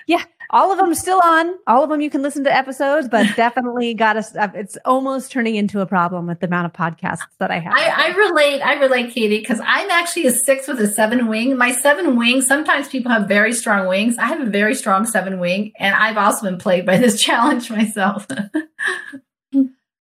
yeah, 0.07 0.23
all 0.53 0.71
of 0.71 0.79
them 0.79 0.95
still 0.95 1.21
on. 1.25 1.55
All 1.67 1.83
of 1.83 1.91
them 1.91 2.01
you 2.01 2.11
can 2.11 2.21
listen 2.21 2.45
to 2.45 2.55
episodes, 2.55 3.09
but 3.09 3.27
definitely 3.37 3.95
got 3.95 4.17
us. 4.17 4.37
Uh, 4.37 4.49
it's 4.55 4.77
almost 4.85 5.33
turning 5.33 5.55
into 5.57 5.81
a 5.81 5.87
problem 5.87 6.27
with 6.27 6.41
the 6.41 6.47
amount 6.47 6.67
of 6.67 6.73
podcasts 6.73 7.23
that 7.39 7.51
I 7.51 7.59
have. 7.59 7.73
I, 7.75 8.09
I 8.11 8.17
relate. 8.17 8.61
I 8.61 8.75
relate, 8.75 9.13
Katie, 9.13 9.39
because 9.39 9.61
I'm 9.65 9.91
actually 9.91 10.27
a 10.27 10.33
six 10.33 10.69
with 10.69 10.81
a 10.81 10.89
seven 10.89 11.27
wing. 11.27 11.57
My 11.57 11.73
seven 11.73 12.17
wing. 12.17 12.43
Sometimes 12.43 12.89
people 12.89 13.11
have 13.11 13.27
very 13.27 13.53
strong 13.53 13.89
wings. 13.89 14.19
I 14.19 14.27
have 14.27 14.41
a 14.41 14.51
very 14.51 14.75
strong 14.75 15.07
seven 15.07 15.41
wing, 15.41 15.73
and 15.79 15.95
I've 15.95 16.19
also 16.19 16.43
been 16.43 16.59
plagued 16.59 16.87
by 16.87 16.99
this 16.99 17.21
challenge 17.23 17.71
myself. 17.71 18.27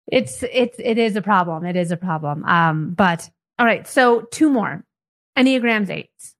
it's 0.06 0.42
it's 0.44 0.76
it 0.78 0.98
is 0.98 1.16
a 1.16 1.22
problem. 1.22 1.66
It 1.66 1.76
is 1.76 1.90
a 1.90 1.96
problem. 1.96 2.44
Um, 2.44 2.90
but 2.90 3.28
all 3.58 3.66
right. 3.66 3.86
So 3.88 4.22
two 4.30 4.50
more 4.50 4.84
enneagrams 5.36 5.90
eights. 5.90 6.36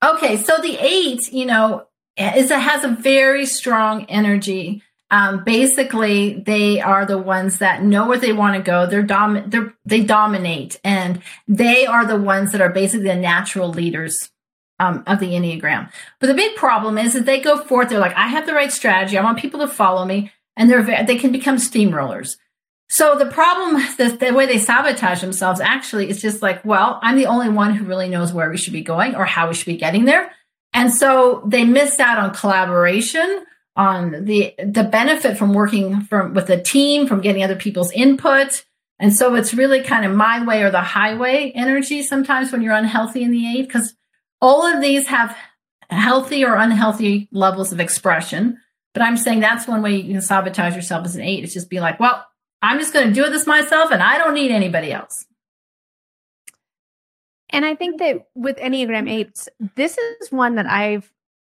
Okay, 0.00 0.36
so 0.36 0.58
the 0.62 0.76
eight, 0.78 1.32
you 1.32 1.44
know, 1.44 1.87
it 2.18 2.50
has 2.50 2.84
a 2.84 2.88
very 2.88 3.46
strong 3.46 4.04
energy. 4.06 4.82
Um, 5.10 5.42
basically, 5.44 6.40
they 6.40 6.80
are 6.80 7.06
the 7.06 7.16
ones 7.16 7.58
that 7.58 7.82
know 7.82 8.06
where 8.06 8.18
they 8.18 8.32
want 8.32 8.56
to 8.56 8.62
go. 8.62 8.86
They're, 8.86 9.02
dom- 9.02 9.48
they're 9.48 9.72
they 9.86 10.02
dominate, 10.02 10.78
and 10.84 11.22
they 11.46 11.86
are 11.86 12.04
the 12.04 12.16
ones 12.18 12.52
that 12.52 12.60
are 12.60 12.68
basically 12.68 13.06
the 13.06 13.14
natural 13.14 13.70
leaders 13.70 14.30
um, 14.78 15.02
of 15.06 15.18
the 15.18 15.30
Enneagram. 15.30 15.90
But 16.20 16.26
the 16.26 16.34
big 16.34 16.56
problem 16.56 16.98
is 16.98 17.14
that 17.14 17.24
they 17.24 17.40
go 17.40 17.58
forth. 17.62 17.88
They're 17.88 17.98
like, 17.98 18.16
I 18.16 18.28
have 18.28 18.46
the 18.46 18.52
right 18.52 18.72
strategy. 18.72 19.16
I 19.16 19.24
want 19.24 19.38
people 19.38 19.60
to 19.60 19.68
follow 19.68 20.04
me, 20.04 20.30
and 20.56 20.70
they're 20.70 20.82
they 21.04 21.16
can 21.16 21.32
become 21.32 21.56
steamrollers. 21.56 22.36
So 22.90 23.16
the 23.16 23.26
problem, 23.26 23.82
the, 23.98 24.16
the 24.16 24.32
way 24.32 24.46
they 24.46 24.58
sabotage 24.58 25.20
themselves, 25.20 25.60
actually, 25.60 26.08
is 26.08 26.22
just 26.22 26.42
like, 26.42 26.64
well, 26.64 26.98
I'm 27.02 27.16
the 27.16 27.26
only 27.26 27.50
one 27.50 27.74
who 27.74 27.84
really 27.84 28.08
knows 28.08 28.32
where 28.32 28.50
we 28.50 28.56
should 28.56 28.72
be 28.72 28.80
going 28.82 29.14
or 29.14 29.26
how 29.26 29.48
we 29.48 29.54
should 29.54 29.66
be 29.66 29.76
getting 29.76 30.04
there. 30.04 30.32
And 30.72 30.92
so 30.92 31.42
they 31.46 31.64
missed 31.64 32.00
out 32.00 32.18
on 32.18 32.34
collaboration, 32.34 33.44
on 33.76 34.24
the 34.24 34.54
the 34.58 34.84
benefit 34.84 35.38
from 35.38 35.54
working 35.54 36.02
from 36.02 36.34
with 36.34 36.50
a 36.50 36.60
team, 36.60 37.06
from 37.06 37.20
getting 37.20 37.42
other 37.42 37.56
people's 37.56 37.92
input. 37.92 38.64
And 38.98 39.14
so 39.14 39.34
it's 39.36 39.54
really 39.54 39.82
kind 39.82 40.04
of 40.04 40.12
my 40.12 40.44
way 40.44 40.62
or 40.62 40.70
the 40.70 40.80
highway 40.80 41.52
energy 41.54 42.02
sometimes 42.02 42.50
when 42.50 42.62
you're 42.62 42.74
unhealthy 42.74 43.22
in 43.22 43.30
the 43.30 43.46
eight, 43.46 43.68
because 43.68 43.94
all 44.40 44.66
of 44.66 44.80
these 44.80 45.06
have 45.06 45.36
healthy 45.90 46.44
or 46.44 46.56
unhealthy 46.56 47.28
levels 47.32 47.72
of 47.72 47.80
expression. 47.80 48.58
But 48.94 49.02
I'm 49.02 49.16
saying 49.16 49.40
that's 49.40 49.68
one 49.68 49.82
way 49.82 49.96
you 49.96 50.12
can 50.12 50.22
sabotage 50.22 50.74
yourself 50.74 51.06
as 51.06 51.14
an 51.14 51.22
eight. 51.22 51.44
It's 51.44 51.54
just 51.54 51.70
be 51.70 51.80
like, 51.80 52.00
well, 52.00 52.26
I'm 52.60 52.78
just 52.78 52.92
going 52.92 53.08
to 53.08 53.14
do 53.14 53.30
this 53.30 53.46
myself 53.46 53.92
and 53.92 54.02
I 54.02 54.18
don't 54.18 54.34
need 54.34 54.50
anybody 54.50 54.92
else. 54.92 55.24
And 57.50 57.64
I 57.64 57.74
think 57.74 57.98
that 57.98 58.28
with 58.34 58.56
Enneagram 58.56 59.08
8s, 59.08 59.48
this 59.74 59.96
is 59.96 60.30
one 60.30 60.56
that 60.56 60.66
I've, 60.66 61.10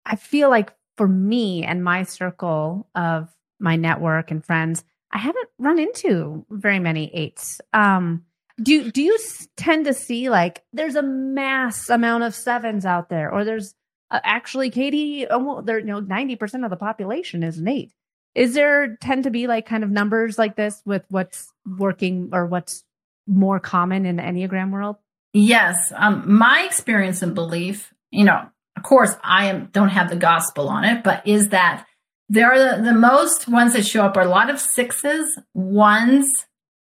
I 0.07 0.17
feel 0.17 0.49
like 0.49 0.73
for 0.97 1.09
me 1.09 1.65
and 1.65 1.83
my 1.83 2.05
circle 2.05 2.89
of 2.95 3.29
my 3.59 3.77
network 3.77 4.31
and 4.31 4.45
friends, 4.45 4.85
I 5.13 5.19
haven't 5.19 5.49
run 5.59 5.79
into 5.79 6.45
very 6.51 6.79
many 6.79 7.11
eights. 7.15 7.61
Um, 7.73 8.25
do 8.63 8.91
do 8.91 9.03
you 9.03 9.19
tend 9.57 9.87
to 9.87 9.95
see 9.95 10.31
like 10.31 10.63
there's 10.73 10.95
a 10.95 11.03
mass 11.03 11.89
amount 11.89 12.25
of 12.25 12.35
sevens 12.35 12.85
out 12.85 13.09
there, 13.09 13.33
or 13.33 13.45
there's 13.45 13.75
uh, 14.11 14.21
actually 14.23 14.71
Katie, 14.71 15.27
almost 15.27 15.67
there, 15.67 15.79
you 15.79 15.87
know, 15.87 16.01
ninety 16.01 16.37
percent 16.37 16.65
of 16.65 16.71
the 16.71 16.77
population 16.77 17.43
is 17.43 17.59
an 17.59 17.69
eight. 17.69 17.93
Is 18.35 18.55
there 18.55 18.97
tend 19.01 19.25
to 19.25 19.31
be 19.31 19.47
like 19.47 19.67
kind 19.67 19.83
of 19.83 19.91
numbers 19.91 20.39
like 20.39 20.57
this 20.57 20.81
with 20.85 21.05
what's 21.09 21.53
working 21.67 22.31
or 22.33 22.47
what's 22.47 22.85
more 23.27 23.59
common 23.59 24.07
in 24.07 24.17
the 24.17 24.23
Enneagram 24.23 24.71
world? 24.71 24.97
Yes. 25.33 25.93
Um, 25.95 26.25
my 26.27 26.63
experience 26.67 27.23
and 27.23 27.35
belief, 27.35 27.93
you 28.11 28.25
know, 28.25 28.49
of 28.77 28.83
course, 28.83 29.15
I 29.23 29.47
am, 29.47 29.67
don't 29.73 29.89
have 29.89 30.11
the 30.11 30.17
gospel 30.17 30.69
on 30.69 30.85
it, 30.85 31.05
but 31.05 31.27
is 31.27 31.51
that 31.51 31.87
there 32.29 32.53
are 32.53 32.77
the, 32.77 32.83
the 32.83 32.95
most 32.95 33.49
ones 33.49 33.73
that 33.75 33.87
show 33.87 34.05
up 34.05 34.17
are 34.17 34.23
a 34.23 34.29
lot 34.29 34.51
of 34.51 34.61
sixes, 34.61 35.39
ones, 35.53 36.47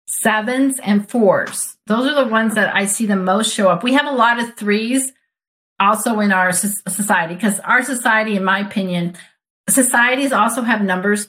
sevens, 0.06 0.78
and 0.82 1.08
fours. 1.08 1.76
Those 1.86 2.10
are 2.10 2.24
the 2.24 2.30
ones 2.30 2.54
that 2.54 2.74
I 2.74 2.84
see 2.84 3.06
the 3.06 3.16
most 3.16 3.54
show 3.54 3.68
up. 3.68 3.82
We 3.82 3.94
have 3.94 4.06
a 4.06 4.12
lot 4.12 4.38
of 4.38 4.56
threes 4.56 5.12
also 5.78 6.20
in 6.20 6.30
our 6.30 6.52
society 6.52 7.34
because 7.34 7.58
our 7.60 7.82
society, 7.82 8.36
in 8.36 8.44
my 8.44 8.60
opinion, 8.60 9.16
societies 9.68 10.32
also 10.32 10.62
have 10.62 10.82
numbers. 10.82 11.28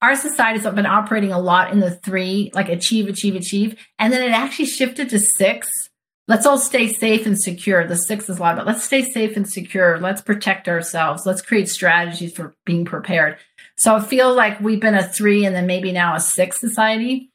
Our 0.00 0.14
societies 0.14 0.62
have 0.62 0.76
been 0.76 0.86
operating 0.86 1.32
a 1.32 1.40
lot 1.40 1.72
in 1.72 1.80
the 1.80 1.90
three, 1.90 2.52
like 2.54 2.68
achieve, 2.68 3.08
achieve, 3.08 3.34
achieve. 3.34 3.76
And 3.98 4.12
then 4.12 4.22
it 4.22 4.32
actually 4.32 4.66
shifted 4.66 5.08
to 5.10 5.18
six 5.18 5.87
let's 6.28 6.46
all 6.46 6.58
stay 6.58 6.92
safe 6.92 7.26
and 7.26 7.40
secure. 7.40 7.86
The 7.86 7.96
six 7.96 8.28
is 8.28 8.38
a 8.38 8.40
lot 8.40 8.54
about 8.54 8.66
let's 8.66 8.84
stay 8.84 9.02
safe 9.02 9.36
and 9.36 9.48
secure. 9.48 9.98
Let's 9.98 10.20
protect 10.20 10.68
ourselves. 10.68 11.26
Let's 11.26 11.42
create 11.42 11.68
strategies 11.68 12.34
for 12.34 12.54
being 12.64 12.84
prepared. 12.84 13.38
So 13.76 13.96
I 13.96 14.00
feel 14.00 14.34
like 14.34 14.60
we've 14.60 14.80
been 14.80 14.94
a 14.94 15.08
three 15.08 15.44
and 15.44 15.56
then 15.56 15.66
maybe 15.66 15.90
now 15.90 16.14
a 16.14 16.20
six 16.20 16.60
society. 16.60 17.30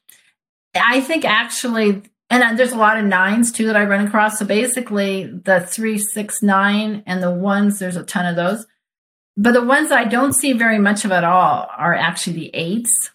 I 0.74 1.00
think 1.00 1.24
actually, 1.24 2.02
and 2.30 2.58
there's 2.58 2.72
a 2.72 2.78
lot 2.78 2.98
of 2.98 3.04
nines 3.04 3.52
too 3.52 3.66
that 3.66 3.76
I 3.76 3.84
run 3.84 4.06
across. 4.06 4.38
So 4.38 4.46
basically, 4.46 5.24
the 5.24 5.60
three, 5.60 5.98
six, 5.98 6.42
nine, 6.42 7.02
and 7.06 7.22
the 7.22 7.30
ones, 7.30 7.78
there's 7.78 7.96
a 7.96 8.04
ton 8.04 8.26
of 8.26 8.36
those. 8.36 8.66
But 9.36 9.52
the 9.52 9.64
ones 9.64 9.90
I 9.90 10.04
don't 10.04 10.32
see 10.32 10.52
very 10.52 10.78
much 10.78 11.04
of 11.04 11.10
at 11.10 11.24
all 11.24 11.68
are 11.76 11.94
actually 11.94 12.34
the 12.34 12.50
eights, 12.54 13.10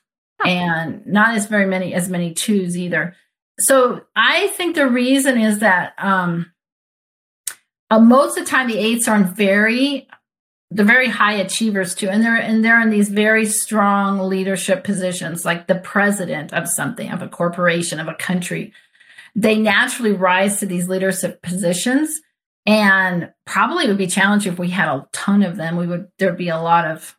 and 0.46 1.06
not 1.06 1.36
as 1.36 1.46
very 1.46 1.66
many 1.66 1.94
as 1.94 2.10
many 2.10 2.34
twos 2.34 2.78
either 2.78 3.16
so 3.60 4.02
I 4.16 4.48
think 4.48 4.76
the 4.76 4.88
reason 4.88 5.40
is 5.40 5.60
that 5.60 5.94
um, 5.98 6.52
uh, 7.90 8.00
most 8.00 8.38
of 8.38 8.46
the 8.46 8.50
time 8.50 8.68
the 8.68 8.78
eights 8.78 9.08
are 9.08 9.20
not 9.20 9.36
very 9.36 10.08
they're 10.72 10.86
very 10.86 11.10
high 11.10 11.34
achievers 11.34 11.96
too, 11.96 12.10
and 12.10 12.24
they're 12.24 12.36
and 12.36 12.64
they're 12.64 12.82
in 12.82 12.92
these 12.92 13.10
very 13.10 13.46
strong 13.46 14.20
leadership 14.20 14.84
positions, 14.84 15.44
like 15.44 15.68
the 15.68 15.76
president 15.76 16.54
of 16.54 16.68
something, 16.68 17.12
of 17.12 17.22
a 17.22 17.28
corporation, 17.28 18.00
of 18.00 18.08
a 18.08 18.14
country. 18.14 18.72
They 19.36 19.58
naturally 19.58 20.12
rise 20.12 20.60
to 20.60 20.68
these 20.68 20.88
leadership 20.88 21.42
positions, 21.42 22.22
and 22.68 23.32
probably 23.46 23.88
would 23.88 23.98
be 23.98 24.08
challenging 24.08 24.54
if 24.54 24.60
we 24.60 24.70
had 24.70 24.90
a 24.90 25.08
ton 25.12 25.42
of 25.42 25.56
them. 25.56 25.76
We 25.76 25.88
would 25.88 26.10
there'd 26.20 26.38
be 26.38 26.50
a 26.50 26.62
lot 26.62 26.86
of 26.86 27.18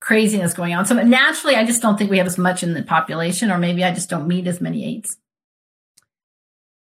craziness 0.00 0.54
going 0.54 0.74
on. 0.74 0.86
So 0.86 0.94
naturally, 1.02 1.56
I 1.56 1.64
just 1.64 1.82
don't 1.82 1.98
think 1.98 2.10
we 2.10 2.18
have 2.18 2.26
as 2.26 2.38
much 2.38 2.62
in 2.62 2.74
the 2.74 2.84
population, 2.84 3.50
or 3.50 3.58
maybe 3.58 3.82
I 3.82 3.92
just 3.92 4.10
don't 4.10 4.28
meet 4.28 4.46
as 4.46 4.60
many 4.60 4.84
eights. 4.84 5.16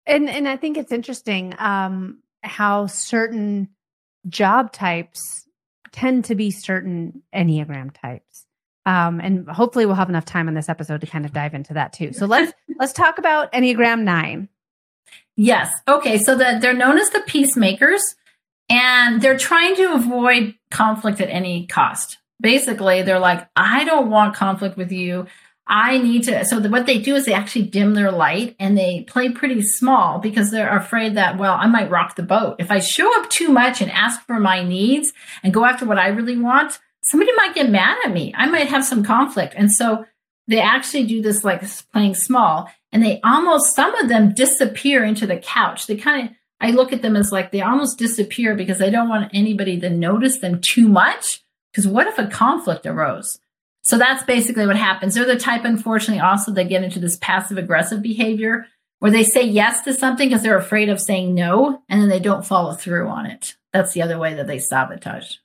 And 0.06 0.30
and 0.30 0.48
I 0.48 0.58
think 0.58 0.78
it's 0.78 0.92
interesting 0.92 1.56
um, 1.60 2.20
how 2.42 2.88
certain 2.88 3.70
job 4.28 4.72
types 4.72 5.48
tend 5.92 6.26
to 6.26 6.36
be 6.36 6.52
certain 6.52 7.22
enneagram 7.34 7.94
types. 7.94 8.46
Um, 8.86 9.22
and 9.22 9.48
hopefully 9.50 9.86
we'll 9.86 9.96
have 9.96 10.10
enough 10.10 10.26
time 10.26 10.50
on 10.50 10.56
this 10.56 10.68
episode 10.68 11.02
to 11.02 11.08
kind 11.08 11.24
of 11.24 11.32
dive 11.32 11.54
into 11.54 11.74
that 11.76 11.94
too. 11.94 12.12
So 12.12 12.26
let's 12.26 12.52
let's 12.80 12.94
talk 12.94 13.18
about 13.18 13.52
Enneagram 13.54 14.02
9. 14.02 14.50
Yes. 15.36 15.74
Okay, 15.88 16.18
so 16.18 16.36
the, 16.36 16.60
they're 16.62 16.74
known 16.74 16.98
as 17.00 17.10
the 17.10 17.22
peacemakers 17.22 18.16
and 18.70 19.22
they're 19.22 19.38
trying 19.38 19.76
to 19.76 19.94
avoid 19.94 20.56
conflict 20.70 21.22
at 21.22 21.30
any 21.30 21.66
cost. 21.68 22.18
Basically, 22.42 23.02
they're 23.02 23.20
like, 23.20 23.48
I 23.56 23.84
don't 23.86 24.10
want 24.10 24.36
conflict 24.36 24.78
with 24.78 24.92
you. 24.92 25.28
I 25.66 25.98
need 25.98 26.24
to. 26.24 26.44
So 26.46 26.60
the, 26.60 26.70
what 26.70 26.86
they 26.86 27.00
do 27.00 27.16
is 27.16 27.26
they 27.26 27.34
actually 27.34 27.64
dim 27.64 27.94
their 27.94 28.12
light 28.12 28.56
and 28.60 28.78
they 28.78 29.06
play 29.08 29.30
pretty 29.30 29.62
small 29.62 30.20
because 30.20 30.52
they're 30.52 30.76
afraid 30.76 31.16
that, 31.16 31.38
well, 31.38 31.56
I 31.58 31.68
might 31.68 31.90
rock 31.90 32.16
the 32.16 32.24
boat. 32.24 32.58
If 32.60 32.70
I 32.70 32.80
show 32.80 33.10
up 33.22 33.30
too 33.30 33.50
much 33.50 33.82
and 33.82 33.90
ask 33.90 34.22
for 34.26 34.40
my 34.40 34.64
needs 34.64 35.14
and 35.42 35.54
go 35.54 35.66
after 35.66 35.86
what 35.86 35.98
I 35.98 36.10
really 36.10 36.38
want, 36.38 36.80
somebody 37.02 37.32
might 37.36 37.56
get 37.56 37.70
mad 37.70 37.98
at 38.06 38.12
me. 38.12 38.34
I 38.36 38.48
might 38.48 38.68
have 38.68 38.84
some 38.84 39.04
conflict. 39.04 39.54
And 39.56 39.72
so 39.72 40.06
they 40.48 40.60
actually 40.60 41.06
do 41.06 41.22
this 41.22 41.46
like 41.46 41.64
playing 41.94 42.16
small 42.16 42.70
and 42.92 43.02
they 43.02 43.22
almost, 43.24 43.74
some 43.74 43.96
of 43.96 44.10
them 44.10 44.34
disappear 44.34 45.06
into 45.06 45.26
the 45.26 45.38
couch. 45.38 45.88
They 45.88 45.96
kind 45.96 46.30
of, 46.30 46.36
I 46.60 46.72
look 46.72 46.92
at 46.92 47.02
them 47.02 47.16
as 47.16 47.32
like 47.32 47.52
they 47.52 47.62
almost 47.62 47.98
disappear 47.98 48.56
because 48.56 48.82
I 48.82 48.90
don't 48.90 49.10
want 49.10 49.32
anybody 49.34 49.80
to 49.80 49.90
notice 49.90 50.40
them 50.40 50.60
too 50.62 50.90
much. 50.90 51.42
Because 51.72 51.88
what 51.88 52.08
if 52.08 52.20
a 52.20 52.28
conflict 52.28 52.86
arose? 52.86 53.40
So 53.84 53.98
that's 53.98 54.24
basically 54.24 54.66
what 54.66 54.78
happens. 54.78 55.14
They're 55.14 55.26
the 55.26 55.38
type, 55.38 55.66
unfortunately, 55.66 56.22
also 56.22 56.52
that 56.54 56.70
get 56.70 56.84
into 56.84 57.00
this 57.00 57.18
passive 57.18 57.58
aggressive 57.58 58.02
behavior 58.02 58.66
where 59.00 59.12
they 59.12 59.26
say 59.26 59.44
yes 59.44 59.82
to 59.82 59.94
something 59.94 60.30
because 60.30 60.42
they're 60.42 60.58
afraid 60.58 60.88
of 60.88 61.02
saying 61.02 61.36
no 61.36 61.82
and 61.90 62.02
then 62.02 62.08
they 62.08 62.22
don't 62.22 62.46
follow 62.46 62.74
through 62.74 63.10
on 63.10 63.26
it. 63.26 63.58
That's 63.74 63.92
the 63.92 64.02
other 64.02 64.18
way 64.18 64.36
that 64.36 64.48
they 64.48 64.60
sabotage. 64.60 65.36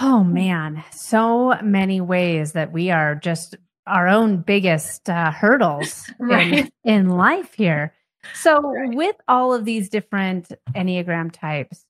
Oh 0.00 0.22
man, 0.22 0.84
so 0.92 1.58
many 1.62 2.00
ways 2.00 2.52
that 2.52 2.70
we 2.70 2.90
are 2.90 3.16
just 3.16 3.56
our 3.86 4.06
own 4.06 4.42
biggest 4.42 5.10
uh, 5.10 5.32
hurdles 5.32 6.08
right. 6.20 6.52
in, 6.52 6.70
in 6.84 7.08
life 7.08 7.54
here. 7.54 7.92
So, 8.34 8.60
right. 8.60 8.94
with 8.94 9.16
all 9.26 9.52
of 9.52 9.64
these 9.64 9.88
different 9.88 10.52
Enneagram 10.74 11.32
types, 11.32 11.84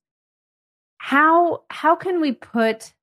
how 0.97 1.65
how 1.69 1.97
can 1.97 2.21
we 2.21 2.33
put 2.33 2.95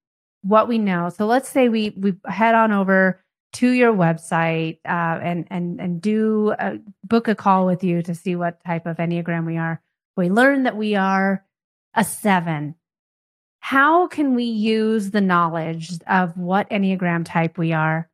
what 0.47 0.67
we 0.67 0.77
know. 0.77 1.09
So 1.09 1.25
let's 1.25 1.49
say 1.49 1.69
we 1.69 1.91
we 1.97 2.13
head 2.25 2.55
on 2.55 2.71
over 2.71 3.21
to 3.53 3.69
your 3.69 3.93
website 3.93 4.79
uh, 4.85 5.19
and 5.21 5.47
and 5.49 5.79
and 5.79 6.01
do 6.01 6.53
a, 6.57 6.79
book 7.03 7.27
a 7.27 7.35
call 7.35 7.65
with 7.65 7.83
you 7.83 8.01
to 8.03 8.15
see 8.15 8.35
what 8.35 8.63
type 8.63 8.85
of 8.85 8.97
enneagram 8.97 9.45
we 9.45 9.57
are. 9.57 9.81
We 10.15 10.29
learn 10.29 10.63
that 10.63 10.77
we 10.77 10.95
are 10.95 11.43
a 11.93 12.03
seven. 12.03 12.75
How 13.59 14.07
can 14.07 14.35
we 14.35 14.45
use 14.45 15.11
the 15.11 15.21
knowledge 15.21 15.91
of 16.07 16.37
what 16.37 16.69
enneagram 16.69 17.25
type 17.25 17.57
we 17.57 17.73
are 17.73 18.09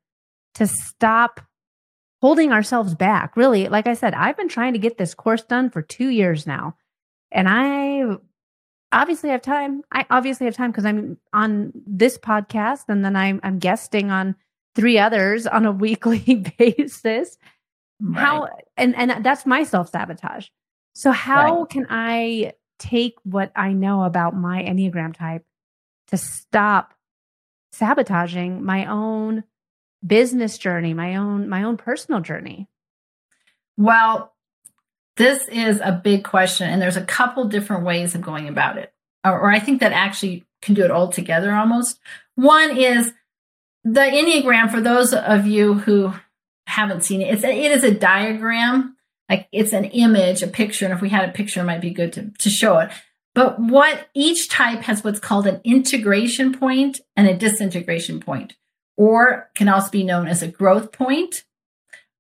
to 0.56 0.66
stop 0.66 1.42
holding 2.22 2.52
ourselves 2.52 2.96
back? 2.96 3.38
Really, 3.38 3.68
like 3.68 3.86
I 3.86 3.94
said, 3.94 4.14
I've 4.14 4.38
been 4.38 4.50
trying 4.50 4.74
to 4.74 4.80
get 4.80 4.98
this 4.98 5.14
course 5.14 5.44
done 5.44 5.70
for 5.70 5.82
two 5.82 6.10
years 6.10 6.48
now, 6.48 6.78
and 7.32 7.48
I 7.48 8.18
obviously 8.94 9.30
I 9.30 9.34
have 9.34 9.42
time. 9.42 9.84
I 9.92 10.06
obviously 10.10 10.46
have 10.46 10.56
time 10.56 10.72
because 10.72 10.86
I'm 10.86 11.18
on 11.34 11.74
this 11.86 12.18
podcast 12.18 12.84
and 12.88 13.04
then 13.04 13.16
I'm 13.16 13.40
I'm 13.44 13.60
guesting 13.60 14.12
on 14.12 14.36
three 14.76 14.98
others 14.98 15.46
on 15.48 15.66
a 15.66 15.72
weekly 15.86 16.46
basis. 16.58 17.38
Right. 18.00 18.20
How 18.20 18.50
and 18.78 18.96
and 18.96 19.26
that's 19.26 19.46
my 19.46 19.64
self-sabotage. 19.64 20.48
So 20.94 21.12
how 21.12 21.62
right. 21.62 21.70
can 21.70 21.88
I 21.90 22.54
take 22.80 23.16
what 23.24 23.52
I 23.56 23.74
know 23.74 24.04
about 24.04 24.36
my 24.36 24.62
Enneagram 24.64 25.16
type 25.16 25.46
to 26.08 26.18
stop 26.18 26.94
sabotaging 27.72 28.64
my 28.64 28.86
own 28.86 29.44
business 30.06 30.58
journey, 30.58 30.94
my 30.94 31.16
own 31.16 31.50
my 31.50 31.64
own 31.64 31.78
personal 31.78 32.22
journey? 32.22 32.68
Well, 33.78 34.33
this 35.18 35.48
is 35.48 35.80
a 35.84 35.92
big 35.92 36.24
question 36.24 36.70
and 36.70 36.82
there's 36.82 36.98
a 36.98 37.06
couple 37.06 37.46
different 37.46 37.84
ways 37.84 38.16
of 38.16 38.22
going 38.22 38.48
about 38.48 38.78
it. 38.78 38.94
Or, 39.24 39.40
or 39.40 39.52
I 39.52 39.60
think 39.60 39.80
that 39.80 39.92
actually 39.92 40.46
can 40.62 40.76
do 40.76 40.84
it 40.84 40.92
all 40.92 41.10
together 41.10 41.54
almost. 41.54 42.00
One 42.36 42.76
is 42.76 43.14
the 43.84 44.02
Enneagram 44.02 44.72
for 44.72 44.82
those 44.82 45.14
of 45.14 45.46
you 45.46 45.76
who 45.76 46.14
haven't 46.68 47.04
seen 47.04 47.22
it. 47.22 47.34
It's 47.34 47.44
a, 47.44 47.52
it 47.52 47.72
is 47.72 47.84
a 47.84 47.94
diagram, 47.94 48.96
like 49.30 49.48
it's 49.52 49.74
an 49.74 49.86
image, 49.86 50.42
a 50.42 50.48
picture, 50.48 50.86
and 50.86 50.94
if 50.94 51.02
we 51.02 51.10
had 51.10 51.28
a 51.28 51.34
picture, 51.34 51.62
it 51.62 51.66
might 51.66 51.82
be 51.82 51.92
good 51.92 52.14
to, 52.14 52.32
to 52.40 52.50
show 52.50 52.80
it. 52.80 52.90
But 53.36 53.60
what 53.60 54.08
each 54.14 54.50
type 54.50 54.82
has 54.82 55.04
what's 55.04 55.20
called 55.20 55.48
an 55.48 55.60
integration 55.64 56.54
point 56.54 57.02
and 57.16 57.28
a 57.28 57.36
disintegration 57.36 58.20
point, 58.20 58.56
or 58.96 59.50
can 59.56 59.68
also 59.68 59.90
be 59.90 60.04
known 60.04 60.28
as 60.28 60.42
a 60.42 60.48
growth 60.48 60.92
point 60.92 61.44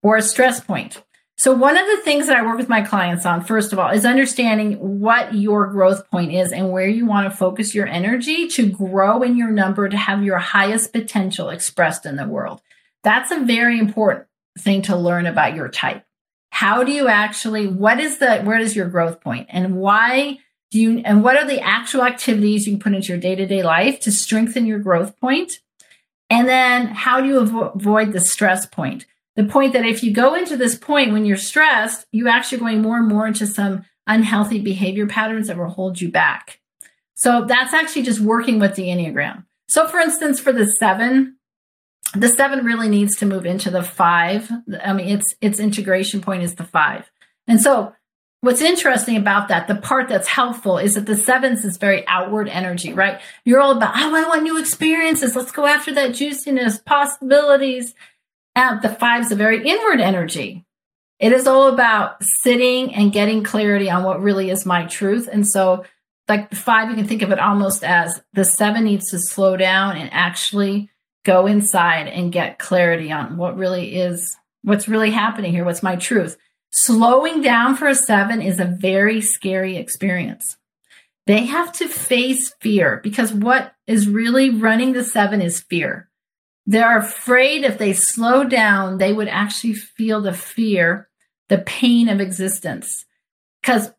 or 0.01 0.17
a 0.17 0.21
stress 0.21 0.59
point. 0.59 1.03
So, 1.35 1.51
one 1.51 1.77
of 1.77 1.87
the 1.87 1.97
things 2.03 2.27
that 2.27 2.37
I 2.37 2.45
work 2.45 2.57
with 2.57 2.69
my 2.69 2.81
clients 2.81 3.25
on, 3.25 3.43
first 3.43 3.73
of 3.73 3.79
all, 3.79 3.89
is 3.89 4.05
understanding 4.05 4.73
what 4.99 5.33
your 5.33 5.67
growth 5.67 6.09
point 6.09 6.31
is 6.31 6.51
and 6.51 6.71
where 6.71 6.87
you 6.87 7.05
want 7.05 7.29
to 7.29 7.35
focus 7.35 7.73
your 7.73 7.87
energy 7.87 8.47
to 8.49 8.69
grow 8.69 9.23
in 9.23 9.35
your 9.35 9.49
number 9.49 9.89
to 9.89 9.97
have 9.97 10.23
your 10.23 10.37
highest 10.37 10.93
potential 10.93 11.49
expressed 11.49 12.05
in 12.05 12.17
the 12.17 12.27
world. 12.27 12.61
That's 13.03 13.31
a 13.31 13.39
very 13.39 13.79
important 13.79 14.27
thing 14.57 14.83
to 14.83 14.95
learn 14.95 15.25
about 15.25 15.55
your 15.55 15.69
type. 15.69 16.05
How 16.51 16.83
do 16.83 16.91
you 16.91 17.07
actually, 17.07 17.67
what 17.67 17.99
is 17.99 18.19
the, 18.19 18.41
where 18.41 18.59
is 18.59 18.75
your 18.75 18.87
growth 18.87 19.21
point 19.21 19.47
and 19.49 19.75
why 19.77 20.37
do 20.69 20.79
you, 20.79 20.99
and 20.99 21.23
what 21.23 21.35
are 21.35 21.47
the 21.47 21.59
actual 21.59 22.03
activities 22.03 22.67
you 22.67 22.73
can 22.73 22.79
put 22.79 22.93
into 22.93 23.07
your 23.07 23.17
day 23.17 23.35
to 23.35 23.45
day 23.47 23.63
life 23.63 23.99
to 24.01 24.11
strengthen 24.11 24.67
your 24.67 24.79
growth 24.79 25.19
point? 25.19 25.59
And 26.29 26.47
then 26.47 26.87
how 26.87 27.21
do 27.21 27.27
you 27.27 27.39
avo- 27.41 27.75
avoid 27.75 28.11
the 28.11 28.21
stress 28.21 28.65
point? 28.67 29.07
The 29.35 29.43
point 29.43 29.73
that 29.73 29.85
if 29.85 30.03
you 30.03 30.13
go 30.13 30.35
into 30.35 30.57
this 30.57 30.75
point 30.75 31.11
when 31.11 31.25
you're 31.25 31.37
stressed, 31.37 32.05
you 32.11 32.27
actually 32.27 32.59
going 32.59 32.81
more 32.81 32.97
and 32.97 33.07
more 33.07 33.25
into 33.25 33.47
some 33.47 33.85
unhealthy 34.05 34.59
behavior 34.59 35.07
patterns 35.07 35.47
that 35.47 35.57
will 35.57 35.69
hold 35.69 35.99
you 35.99 36.11
back. 36.11 36.59
So 37.15 37.45
that's 37.45 37.73
actually 37.73 38.03
just 38.03 38.19
working 38.19 38.59
with 38.59 38.75
the 38.75 38.87
Enneagram. 38.87 39.45
So 39.67 39.87
for 39.87 39.99
instance, 39.99 40.39
for 40.39 40.51
the 40.51 40.67
seven, 40.67 41.37
the 42.15 42.27
seven 42.27 42.65
really 42.65 42.89
needs 42.89 43.15
to 43.17 43.25
move 43.25 43.45
into 43.45 43.71
the 43.71 43.81
five. 43.81 44.51
I 44.83 44.93
mean, 44.93 45.07
its 45.07 45.33
its 45.41 45.59
integration 45.59 46.21
point 46.21 46.43
is 46.43 46.55
the 46.55 46.63
five. 46.63 47.09
And 47.47 47.59
so 47.59 47.93
what's 48.41 48.61
interesting 48.61 49.15
about 49.15 49.47
that, 49.47 49.67
the 49.67 49.75
part 49.75 50.09
that's 50.09 50.27
helpful 50.27 50.77
is 50.77 50.95
that 50.95 51.05
the 51.05 51.15
sevens 51.15 51.63
is 51.63 51.77
very 51.77 52.05
outward 52.07 52.49
energy, 52.49 52.93
right? 52.93 53.21
You're 53.45 53.61
all 53.61 53.71
about, 53.71 53.93
oh, 53.95 54.13
I 54.13 54.27
want 54.27 54.43
new 54.43 54.59
experiences. 54.59 55.35
Let's 55.35 55.51
go 55.51 55.65
after 55.65 55.93
that 55.93 56.13
juiciness, 56.13 56.77
possibilities. 56.77 57.95
And 58.55 58.81
the 58.81 58.89
five 58.89 59.25
is 59.25 59.31
a 59.31 59.35
very 59.35 59.67
inward 59.67 59.99
energy. 59.99 60.65
It 61.19 61.31
is 61.31 61.47
all 61.47 61.67
about 61.67 62.23
sitting 62.41 62.93
and 62.93 63.11
getting 63.11 63.43
clarity 63.43 63.89
on 63.89 64.03
what 64.03 64.21
really 64.21 64.49
is 64.49 64.65
my 64.65 64.85
truth. 64.85 65.29
And 65.31 65.47
so, 65.47 65.85
like 66.27 66.49
the 66.49 66.55
five, 66.55 66.89
you 66.89 66.95
can 66.95 67.07
think 67.07 67.21
of 67.21 67.31
it 67.31 67.39
almost 67.39 67.83
as 67.83 68.21
the 68.33 68.45
seven 68.45 68.85
needs 68.85 69.09
to 69.11 69.19
slow 69.19 69.57
down 69.57 69.97
and 69.97 70.09
actually 70.13 70.89
go 71.25 71.45
inside 71.45 72.07
and 72.07 72.31
get 72.31 72.59
clarity 72.59 73.11
on 73.11 73.37
what 73.37 73.57
really 73.57 73.95
is, 73.95 74.35
what's 74.63 74.87
really 74.87 75.11
happening 75.11 75.51
here, 75.51 75.65
what's 75.65 75.83
my 75.83 75.95
truth. 75.95 76.37
Slowing 76.71 77.41
down 77.41 77.75
for 77.75 77.87
a 77.87 77.95
seven 77.95 78.41
is 78.41 78.59
a 78.59 78.65
very 78.65 79.21
scary 79.21 79.77
experience. 79.77 80.57
They 81.25 81.45
have 81.45 81.71
to 81.73 81.87
face 81.87 82.53
fear 82.59 82.99
because 83.03 83.31
what 83.31 83.73
is 83.87 84.09
really 84.09 84.49
running 84.49 84.91
the 84.91 85.03
seven 85.03 85.41
is 85.41 85.61
fear. 85.61 86.09
They're 86.65 86.97
afraid 86.97 87.63
if 87.63 87.77
they 87.77 87.93
slow 87.93 88.43
down, 88.43 88.97
they 88.97 89.13
would 89.13 89.27
actually 89.27 89.73
feel 89.73 90.21
the 90.21 90.33
fear, 90.33 91.09
the 91.49 91.57
pain 91.57 92.07
of 92.07 92.21
existence. 92.21 93.05
Because 93.61 93.91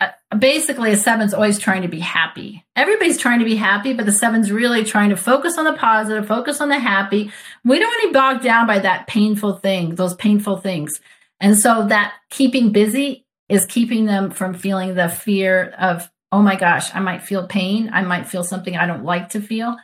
uh, 0.00 0.08
basically, 0.36 0.92
a 0.92 0.96
seven's 0.96 1.34
always 1.34 1.58
trying 1.58 1.82
to 1.82 1.88
be 1.88 2.00
happy. 2.00 2.64
Everybody's 2.76 3.18
trying 3.18 3.40
to 3.40 3.44
be 3.44 3.56
happy, 3.56 3.94
but 3.94 4.06
the 4.06 4.12
seven's 4.12 4.50
really 4.50 4.84
trying 4.84 5.10
to 5.10 5.16
focus 5.16 5.58
on 5.58 5.64
the 5.64 5.72
positive, 5.72 6.26
focus 6.26 6.60
on 6.60 6.68
the 6.68 6.78
happy. 6.78 7.32
We 7.64 7.78
don't 7.78 7.88
want 7.88 8.02
to 8.02 8.08
be 8.08 8.12
bogged 8.12 8.44
down 8.44 8.66
by 8.66 8.78
that 8.80 9.06
painful 9.06 9.54
thing, 9.58 9.96
those 9.96 10.14
painful 10.14 10.58
things. 10.58 11.00
And 11.40 11.56
so 11.56 11.86
that 11.88 12.14
keeping 12.30 12.70
busy 12.72 13.26
is 13.48 13.66
keeping 13.66 14.04
them 14.06 14.30
from 14.30 14.54
feeling 14.54 14.94
the 14.94 15.08
fear 15.08 15.74
of, 15.78 16.08
oh 16.30 16.42
my 16.42 16.56
gosh, 16.56 16.94
I 16.94 17.00
might 17.00 17.22
feel 17.22 17.46
pain. 17.46 17.90
I 17.92 18.02
might 18.02 18.28
feel 18.28 18.44
something 18.44 18.76
I 18.76 18.86
don't 18.86 19.04
like 19.04 19.30
to 19.30 19.40
feel. 19.40 19.76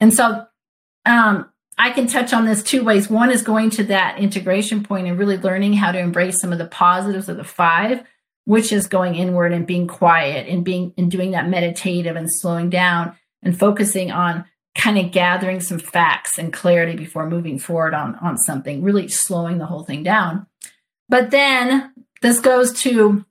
And 0.00 0.12
so 0.12 0.46
um, 1.04 1.50
I 1.78 1.90
can 1.90 2.06
touch 2.06 2.32
on 2.32 2.44
this 2.44 2.62
two 2.62 2.84
ways. 2.84 3.08
One 3.08 3.30
is 3.30 3.42
going 3.42 3.70
to 3.70 3.84
that 3.84 4.18
integration 4.18 4.82
point 4.82 5.06
and 5.06 5.18
really 5.18 5.38
learning 5.38 5.74
how 5.74 5.92
to 5.92 5.98
embrace 5.98 6.40
some 6.40 6.52
of 6.52 6.58
the 6.58 6.66
positives 6.66 7.28
of 7.28 7.38
the 7.38 7.44
five, 7.44 8.02
which 8.44 8.70
is 8.70 8.86
going 8.86 9.14
inward 9.14 9.52
and 9.52 9.66
being 9.66 9.86
quiet 9.86 10.46
and 10.46 10.64
being 10.64 10.92
and 10.98 11.10
doing 11.10 11.30
that 11.30 11.48
meditative 11.48 12.16
and 12.16 12.28
slowing 12.30 12.68
down 12.68 13.16
and 13.42 13.58
focusing 13.58 14.10
on 14.10 14.44
kind 14.74 14.98
of 14.98 15.10
gathering 15.10 15.60
some 15.60 15.78
facts 15.78 16.38
and 16.38 16.52
clarity 16.52 16.96
before 16.96 17.28
moving 17.28 17.58
forward 17.58 17.94
on, 17.94 18.14
on 18.16 18.36
something, 18.36 18.82
really 18.82 19.08
slowing 19.08 19.58
the 19.58 19.66
whole 19.66 19.82
thing 19.82 20.02
down. 20.02 20.46
But 21.08 21.30
then 21.30 21.92
this 22.22 22.40
goes 22.40 22.72
to 22.82 23.24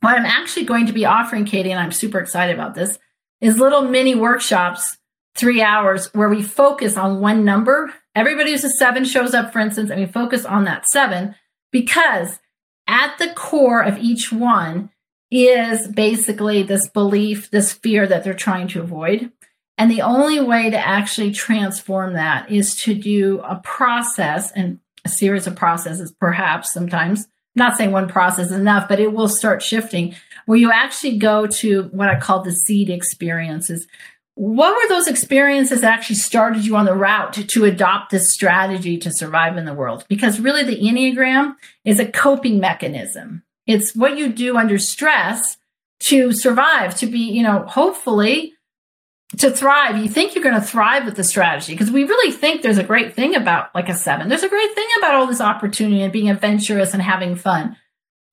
what 0.00 0.16
I'm 0.16 0.24
actually 0.24 0.66
going 0.66 0.86
to 0.86 0.92
be 0.92 1.04
offering, 1.04 1.44
Katie, 1.44 1.72
and 1.72 1.80
I'm 1.80 1.92
super 1.92 2.20
excited 2.20 2.54
about 2.54 2.74
this, 2.74 2.98
is 3.40 3.58
little 3.58 3.82
mini 3.82 4.14
workshops 4.14 4.97
three 5.38 5.62
hours 5.62 6.12
where 6.14 6.28
we 6.28 6.42
focus 6.42 6.96
on 6.96 7.20
one 7.20 7.44
number. 7.44 7.94
Everybody 8.14 8.50
who's 8.50 8.64
a 8.64 8.70
seven 8.70 9.04
shows 9.04 9.32
up, 9.32 9.52
for 9.52 9.60
instance, 9.60 9.90
and 9.90 10.00
we 10.00 10.06
focus 10.06 10.44
on 10.44 10.64
that 10.64 10.86
seven 10.88 11.36
because 11.70 12.40
at 12.88 13.16
the 13.18 13.32
core 13.34 13.82
of 13.82 13.98
each 13.98 14.32
one 14.32 14.90
is 15.30 15.86
basically 15.88 16.62
this 16.62 16.88
belief, 16.88 17.50
this 17.50 17.72
fear 17.72 18.06
that 18.06 18.24
they're 18.24 18.34
trying 18.34 18.66
to 18.68 18.80
avoid. 18.80 19.30
And 19.76 19.90
the 19.90 20.02
only 20.02 20.40
way 20.40 20.70
to 20.70 20.78
actually 20.78 21.30
transform 21.30 22.14
that 22.14 22.50
is 22.50 22.74
to 22.82 22.94
do 22.94 23.40
a 23.40 23.56
process 23.62 24.50
and 24.52 24.80
a 25.04 25.08
series 25.08 25.46
of 25.46 25.54
processes, 25.54 26.12
perhaps 26.18 26.72
sometimes. 26.72 27.28
I'm 27.56 27.66
not 27.66 27.76
saying 27.76 27.92
one 27.92 28.08
process 28.08 28.46
is 28.46 28.52
enough, 28.52 28.88
but 28.88 28.98
it 28.98 29.12
will 29.12 29.28
start 29.28 29.62
shifting 29.62 30.16
where 30.46 30.58
you 30.58 30.72
actually 30.72 31.18
go 31.18 31.46
to 31.46 31.84
what 31.92 32.08
I 32.08 32.18
call 32.18 32.42
the 32.42 32.52
seed 32.52 32.90
experiences 32.90 33.86
what 34.38 34.76
were 34.76 34.88
those 34.88 35.08
experiences 35.08 35.80
that 35.80 35.92
actually 35.92 36.14
started 36.14 36.64
you 36.64 36.76
on 36.76 36.84
the 36.84 36.94
route 36.94 37.32
to, 37.32 37.44
to, 37.44 37.64
adopt 37.64 38.12
this 38.12 38.32
strategy 38.32 38.96
to 38.98 39.10
survive 39.10 39.56
in 39.56 39.64
the 39.64 39.74
world? 39.74 40.04
Because 40.08 40.38
really, 40.38 40.62
the 40.62 40.80
Enneagram 40.80 41.56
is 41.84 41.98
a 41.98 42.06
coping 42.06 42.60
mechanism. 42.60 43.42
It's 43.66 43.96
what 43.96 44.16
you 44.16 44.28
do 44.28 44.56
under 44.56 44.78
stress 44.78 45.56
to 46.04 46.30
survive, 46.32 46.96
to 46.98 47.06
be, 47.06 47.18
you 47.18 47.42
know, 47.42 47.64
hopefully 47.66 48.52
to 49.38 49.50
thrive. 49.50 49.96
You 49.96 50.08
think 50.08 50.36
you're 50.36 50.44
going 50.44 50.54
to 50.54 50.60
thrive 50.60 51.04
with 51.04 51.16
the 51.16 51.24
strategy 51.24 51.72
because 51.72 51.90
we 51.90 52.04
really 52.04 52.30
think 52.30 52.62
there's 52.62 52.78
a 52.78 52.84
great 52.84 53.14
thing 53.14 53.34
about 53.34 53.74
like 53.74 53.88
a 53.88 53.94
seven. 53.94 54.28
There's 54.28 54.44
a 54.44 54.48
great 54.48 54.72
thing 54.72 54.88
about 54.98 55.16
all 55.16 55.26
this 55.26 55.40
opportunity 55.40 56.00
and 56.00 56.12
being 56.12 56.30
adventurous 56.30 56.94
and 56.94 57.02
having 57.02 57.34
fun, 57.34 57.76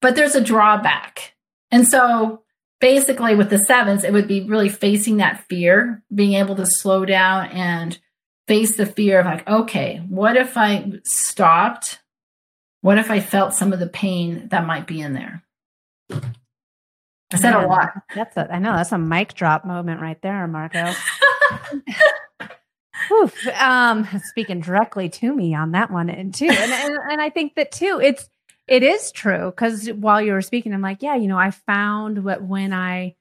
but 0.00 0.14
there's 0.14 0.36
a 0.36 0.40
drawback. 0.40 1.34
And 1.72 1.84
so 1.84 2.44
basically 2.80 3.34
with 3.34 3.50
the 3.50 3.58
sevens, 3.58 4.04
it 4.04 4.12
would 4.12 4.28
be 4.28 4.42
really 4.42 4.68
facing 4.68 5.18
that 5.18 5.44
fear, 5.48 6.02
being 6.14 6.34
able 6.34 6.56
to 6.56 6.66
slow 6.66 7.04
down 7.04 7.46
and 7.46 7.98
face 8.46 8.76
the 8.76 8.86
fear 8.86 9.20
of 9.20 9.26
like, 9.26 9.48
okay, 9.48 10.02
what 10.08 10.36
if 10.36 10.56
I 10.56 10.92
stopped? 11.04 12.00
What 12.80 12.98
if 12.98 13.10
I 13.10 13.20
felt 13.20 13.54
some 13.54 13.72
of 13.72 13.80
the 13.80 13.88
pain 13.88 14.48
that 14.50 14.66
might 14.66 14.86
be 14.86 15.00
in 15.00 15.14
there? 15.14 15.42
I 17.32 17.36
said 17.38 17.54
a 17.54 17.66
lot. 17.66 17.90
That's 18.14 18.36
a, 18.36 18.52
I 18.52 18.58
know 18.60 18.76
that's 18.76 18.92
a 18.92 18.98
mic 18.98 19.34
drop 19.34 19.64
moment 19.64 20.00
right 20.00 20.20
there, 20.22 20.46
Margot. 20.46 20.92
Oof, 23.12 23.46
um, 23.60 24.06
speaking 24.24 24.60
directly 24.60 25.08
to 25.08 25.34
me 25.34 25.54
on 25.54 25.72
that 25.72 25.90
one, 25.90 26.08
and 26.08 26.34
too, 26.34 26.48
and, 26.48 26.72
and 26.72 26.96
and 27.10 27.20
I 27.20 27.30
think 27.30 27.54
that 27.54 27.72
too, 27.72 28.00
it's 28.02 28.28
it 28.68 28.82
is 28.82 29.12
true 29.12 29.50
because 29.50 29.88
while 29.88 30.20
you 30.20 30.32
were 30.32 30.42
speaking, 30.42 30.74
I'm 30.74 30.82
like, 30.82 31.02
yeah, 31.02 31.14
you 31.14 31.28
know, 31.28 31.38
I 31.38 31.50
found 31.50 32.24
what 32.24 32.42
when 32.42 32.72
I 32.72 33.14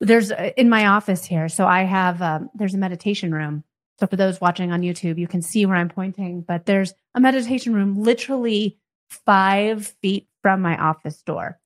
there's 0.00 0.32
in 0.56 0.68
my 0.68 0.86
office 0.86 1.24
here, 1.24 1.48
so 1.48 1.66
I 1.66 1.82
have 1.82 2.22
um, 2.22 2.50
there's 2.54 2.74
a 2.74 2.78
meditation 2.78 3.32
room. 3.32 3.64
So 4.00 4.06
for 4.06 4.16
those 4.16 4.40
watching 4.40 4.72
on 4.72 4.82
YouTube, 4.82 5.18
you 5.18 5.28
can 5.28 5.42
see 5.42 5.64
where 5.66 5.76
I'm 5.76 5.88
pointing, 5.88 6.42
but 6.42 6.66
there's 6.66 6.94
a 7.14 7.20
meditation 7.20 7.72
room 7.74 8.02
literally 8.02 8.78
five 9.10 9.94
feet 10.02 10.28
from 10.42 10.60
my 10.60 10.76
office 10.76 11.22
door. 11.22 11.60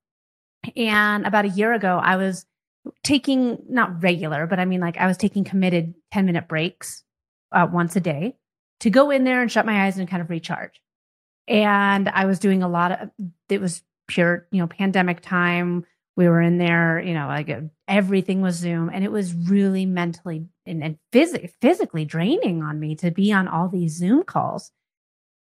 And 0.77 1.27
about 1.27 1.45
a 1.45 1.51
year 1.51 1.73
ago, 1.73 2.01
I 2.03 2.17
was 2.17 2.45
taking 3.03 3.59
not 3.69 4.03
regular, 4.03 4.47
but 4.47 4.59
I 4.59 4.65
mean 4.65 4.81
like 4.81 4.99
I 4.99 5.07
was 5.07 5.17
taking 5.17 5.45
committed 5.45 5.95
10 6.13 6.27
minute 6.27 6.49
breaks 6.49 7.05
uh, 7.53 7.67
once 7.71 7.97
a 7.97 8.01
day 8.01 8.37
to 8.81 8.91
go 8.91 9.11
in 9.11 9.25
there 9.25 9.41
and 9.41 9.51
shut 9.51 9.67
my 9.67 9.87
eyes 9.87 9.99
and 9.99 10.09
kind 10.09 10.21
of 10.21 10.29
recharge 10.29 10.81
and 11.49 12.09
I 12.09 12.27
was 12.27 12.39
doing 12.39 12.63
a 12.63 12.69
lot 12.69 12.93
of 12.93 13.11
it 13.49 13.61
was 13.61 13.83
pure, 14.09 14.47
you 14.51 14.61
know, 14.61 14.67
pandemic 14.67 15.21
time. 15.21 15.85
We 16.17 16.29
were 16.29 16.41
in 16.41 16.59
there, 16.59 17.01
you 17.01 17.13
know, 17.13 17.27
like 17.27 17.51
everything 17.87 18.41
was 18.41 18.57
Zoom 18.57 18.91
and 18.93 19.05
it 19.05 19.13
was 19.13 19.35
really 19.35 19.85
mentally 19.85 20.47
and, 20.65 20.83
and 20.83 20.99
phys- 21.13 21.53
physically 21.61 22.05
draining 22.05 22.63
on 22.63 22.81
me 22.81 22.95
to 22.97 23.11
be 23.11 23.33
on 23.33 23.49
all 23.49 23.69
these 23.69 23.97
Zoom 23.97 24.23
calls. 24.23 24.73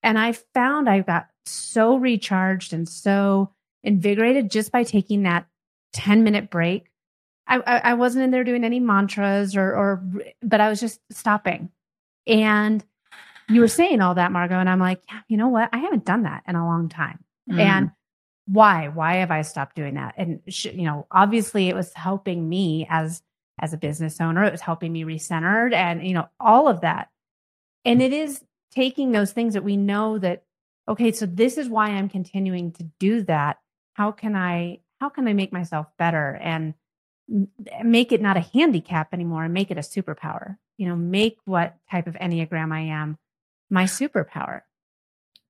And 0.02 0.18
I 0.18 0.32
found 0.32 0.88
I 0.88 1.00
got 1.00 1.28
so 1.46 1.96
recharged 1.96 2.72
and 2.72 2.88
so 2.88 3.52
invigorated 3.82 4.50
just 4.50 4.70
by 4.70 4.82
taking 4.82 5.22
that 5.22 5.46
10 5.94 6.24
minute 6.24 6.50
break. 6.50 6.90
I, 7.48 7.56
I, 7.58 7.78
I 7.90 7.94
wasn't 7.94 8.24
in 8.24 8.30
there 8.30 8.44
doing 8.44 8.64
any 8.64 8.80
mantras 8.80 9.56
or, 9.56 9.74
or, 9.74 10.04
but 10.42 10.60
I 10.60 10.68
was 10.68 10.80
just 10.80 11.00
stopping. 11.10 11.70
And 12.26 12.84
you 13.48 13.60
were 13.60 13.68
saying 13.68 14.00
all 14.00 14.14
that, 14.14 14.32
Margot. 14.32 14.58
And 14.58 14.68
I'm 14.68 14.80
like, 14.80 15.02
yeah, 15.08 15.20
you 15.28 15.36
know 15.36 15.48
what? 15.48 15.68
I 15.72 15.78
haven't 15.78 16.04
done 16.04 16.24
that 16.24 16.42
in 16.48 16.56
a 16.56 16.66
long 16.66 16.88
time. 16.88 17.20
Mm. 17.50 17.60
And 17.60 17.90
why? 18.46 18.88
Why 18.88 19.16
have 19.16 19.30
I 19.30 19.42
stopped 19.42 19.76
doing 19.76 19.94
that? 19.94 20.14
And, 20.16 20.40
sh- 20.48 20.66
you 20.66 20.84
know, 20.84 21.06
obviously 21.10 21.68
it 21.68 21.74
was 21.74 21.92
helping 21.94 22.48
me 22.48 22.86
as, 22.88 23.22
as 23.60 23.72
a 23.72 23.78
business 23.78 24.20
owner. 24.20 24.44
It 24.44 24.52
was 24.52 24.60
helping 24.60 24.92
me 24.92 25.04
recentered 25.04 25.72
and, 25.72 26.06
you 26.06 26.14
know, 26.14 26.28
all 26.40 26.68
of 26.68 26.80
that. 26.80 27.08
And 27.84 28.02
it 28.02 28.12
is 28.12 28.42
taking 28.72 29.12
those 29.12 29.32
things 29.32 29.54
that 29.54 29.64
we 29.64 29.76
know 29.76 30.18
that, 30.18 30.44
okay, 30.88 31.12
so 31.12 31.26
this 31.26 31.56
is 31.56 31.68
why 31.68 31.90
I'm 31.90 32.08
continuing 32.08 32.72
to 32.72 32.84
do 32.98 33.22
that. 33.22 33.58
How 33.94 34.12
can 34.12 34.36
I, 34.36 34.80
how 35.00 35.08
can 35.08 35.26
I 35.28 35.32
make 35.32 35.52
myself 35.52 35.86
better 35.98 36.38
and 36.42 36.74
make 37.84 38.12
it 38.12 38.20
not 38.20 38.36
a 38.36 38.40
handicap 38.40 39.12
anymore 39.12 39.44
and 39.44 39.54
make 39.54 39.70
it 39.70 39.78
a 39.78 39.82
superpower? 39.82 40.56
You 40.78 40.88
know, 40.88 40.96
make 40.96 41.38
what 41.44 41.76
type 41.90 42.06
of 42.06 42.14
Enneagram 42.14 42.72
I 42.72 42.80
am 42.80 43.18
my 43.70 43.84
superpower. 43.84 44.62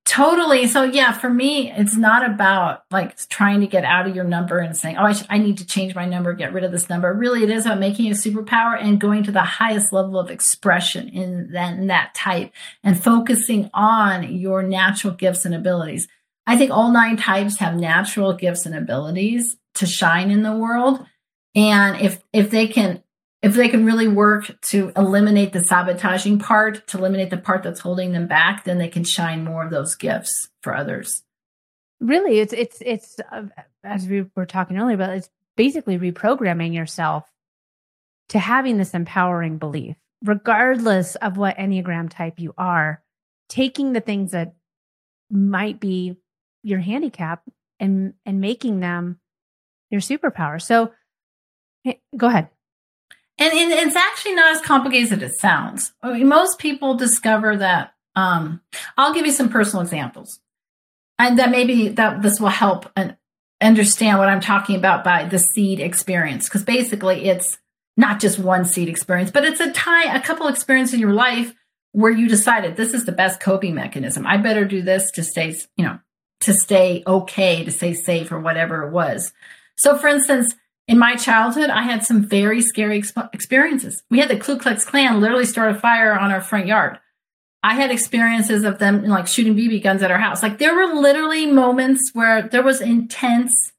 Totally. 0.06 0.68
So 0.68 0.84
yeah, 0.84 1.10
for 1.10 1.28
me, 1.28 1.70
it's 1.72 1.96
not 1.96 2.24
about 2.24 2.84
like 2.92 3.16
trying 3.28 3.60
to 3.60 3.66
get 3.66 3.84
out 3.84 4.06
of 4.06 4.14
your 4.14 4.24
number 4.24 4.58
and 4.58 4.76
saying, 4.76 4.96
"Oh, 4.96 5.04
I, 5.04 5.12
sh- 5.12 5.26
I 5.28 5.38
need 5.38 5.58
to 5.58 5.66
change 5.66 5.96
my 5.96 6.06
number, 6.06 6.32
get 6.32 6.52
rid 6.52 6.62
of 6.62 6.70
this 6.70 6.88
number." 6.88 7.12
Really, 7.12 7.42
it 7.42 7.50
is 7.50 7.66
about 7.66 7.80
making 7.80 8.06
a 8.06 8.14
superpower 8.14 8.80
and 8.80 9.00
going 9.00 9.24
to 9.24 9.32
the 9.32 9.42
highest 9.42 9.92
level 9.92 10.16
of 10.16 10.30
expression 10.30 11.08
in 11.08 11.50
that, 11.52 11.76
in 11.76 11.88
that 11.88 12.14
type 12.14 12.52
and 12.84 13.02
focusing 13.02 13.68
on 13.74 14.32
your 14.32 14.62
natural 14.62 15.12
gifts 15.12 15.44
and 15.44 15.56
abilities. 15.56 16.06
I 16.46 16.56
think 16.56 16.70
all 16.70 16.92
nine 16.92 17.16
types 17.16 17.58
have 17.58 17.74
natural 17.74 18.32
gifts 18.32 18.64
and 18.64 18.76
abilities 18.76 19.56
to 19.74 19.86
shine 19.86 20.30
in 20.30 20.44
the 20.44 20.56
world, 20.56 21.04
and 21.56 22.00
if 22.00 22.22
if 22.32 22.50
they 22.50 22.68
can 22.68 23.02
if 23.42 23.54
they 23.54 23.68
can 23.68 23.84
really 23.84 24.08
work 24.08 24.58
to 24.62 24.92
eliminate 24.96 25.52
the 25.52 25.62
sabotaging 25.62 26.38
part, 26.38 26.86
to 26.88 26.98
eliminate 26.98 27.30
the 27.30 27.36
part 27.36 27.62
that's 27.62 27.80
holding 27.80 28.12
them 28.12 28.26
back, 28.26 28.64
then 28.64 28.78
they 28.78 28.88
can 28.88 29.04
shine 29.04 29.44
more 29.44 29.64
of 29.64 29.70
those 29.70 29.94
gifts 29.94 30.48
for 30.62 30.74
others. 30.74 31.22
Really, 32.00 32.40
it's 32.40 32.52
it's 32.52 32.78
it's 32.80 33.16
uh, 33.30 33.44
as 33.84 34.06
we 34.06 34.26
were 34.34 34.46
talking 34.46 34.78
earlier 34.78 34.94
about, 34.96 35.16
it's 35.16 35.30
basically 35.56 35.98
reprogramming 35.98 36.74
yourself 36.74 37.24
to 38.30 38.38
having 38.38 38.76
this 38.76 38.94
empowering 38.94 39.58
belief, 39.58 39.96
regardless 40.24 41.14
of 41.16 41.36
what 41.36 41.56
enneagram 41.56 42.10
type 42.10 42.38
you 42.38 42.54
are. 42.58 43.02
Taking 43.48 43.92
the 43.92 44.00
things 44.00 44.32
that 44.32 44.56
might 45.30 45.78
be 45.78 46.16
your 46.62 46.80
handicap 46.80 47.42
and 47.78 48.14
and 48.24 48.40
making 48.40 48.80
them 48.80 49.20
your 49.90 50.00
superpower. 50.00 50.60
So, 50.60 50.92
go 52.16 52.26
ahead. 52.26 52.48
And, 53.38 53.52
it's 53.52 53.96
actually 53.96 54.34
not 54.34 54.56
as 54.56 54.62
complicated 54.62 55.22
as 55.22 55.32
it 55.32 55.38
sounds. 55.38 55.92
I 56.02 56.14
mean, 56.14 56.28
most 56.28 56.58
people 56.58 56.94
discover 56.94 57.56
that. 57.58 57.92
Um, 58.14 58.62
I'll 58.96 59.12
give 59.12 59.26
you 59.26 59.32
some 59.32 59.50
personal 59.50 59.82
examples, 59.82 60.40
and 61.18 61.38
that 61.38 61.50
maybe 61.50 61.88
that 61.88 62.22
this 62.22 62.40
will 62.40 62.48
help 62.48 62.90
and 62.96 63.16
understand 63.60 64.18
what 64.18 64.28
I'm 64.28 64.40
talking 64.40 64.76
about 64.76 65.04
by 65.04 65.24
the 65.24 65.38
seed 65.38 65.80
experience. 65.80 66.48
Because 66.48 66.64
basically, 66.64 67.26
it's 67.26 67.58
not 67.98 68.20
just 68.20 68.38
one 68.38 68.64
seed 68.64 68.88
experience, 68.88 69.30
but 69.30 69.44
it's 69.44 69.60
a 69.60 69.70
time, 69.72 70.16
a 70.16 70.20
couple 70.20 70.48
experiences 70.48 70.94
in 70.94 71.00
your 71.00 71.12
life 71.12 71.54
where 71.92 72.12
you 72.12 72.28
decided 72.28 72.76
this 72.76 72.94
is 72.94 73.04
the 73.04 73.12
best 73.12 73.40
coping 73.40 73.74
mechanism. 73.74 74.26
I 74.26 74.38
better 74.38 74.64
do 74.64 74.80
this 74.80 75.10
to 75.12 75.22
stay, 75.22 75.54
you 75.76 75.84
know, 75.84 75.98
to 76.40 76.54
stay 76.54 77.02
okay, 77.06 77.64
to 77.64 77.70
stay 77.70 77.92
safe, 77.92 78.32
or 78.32 78.40
whatever 78.40 78.86
it 78.86 78.92
was. 78.92 79.34
So, 79.76 79.98
for 79.98 80.08
instance 80.08 80.54
in 80.88 80.98
my 80.98 81.16
childhood, 81.16 81.70
I 81.70 81.82
had 81.82 82.04
some 82.04 82.24
very 82.24 82.60
scary 82.60 83.00
exp- 83.00 83.34
experiences. 83.34 84.02
We 84.10 84.18
had 84.20 84.28
the 84.28 84.38
Ku 84.38 84.58
Klux 84.58 84.84
Klan 84.84 85.20
literally 85.20 85.46
start 85.46 85.74
a 85.74 85.78
fire 85.78 86.18
on 86.18 86.30
our 86.30 86.40
front 86.40 86.66
yard. 86.66 86.98
I 87.62 87.74
had 87.74 87.90
experiences 87.90 88.62
of 88.62 88.78
them 88.78 89.04
like 89.04 89.26
shooting 89.26 89.56
BB 89.56 89.82
guns 89.82 90.02
at 90.02 90.12
our 90.12 90.18
house. 90.18 90.42
Like 90.42 90.58
there 90.58 90.74
were 90.74 90.94
literally 90.94 91.46
moments 91.46 92.10
where 92.12 92.42
there 92.42 92.62
was 92.62 92.80
intense 92.80 93.72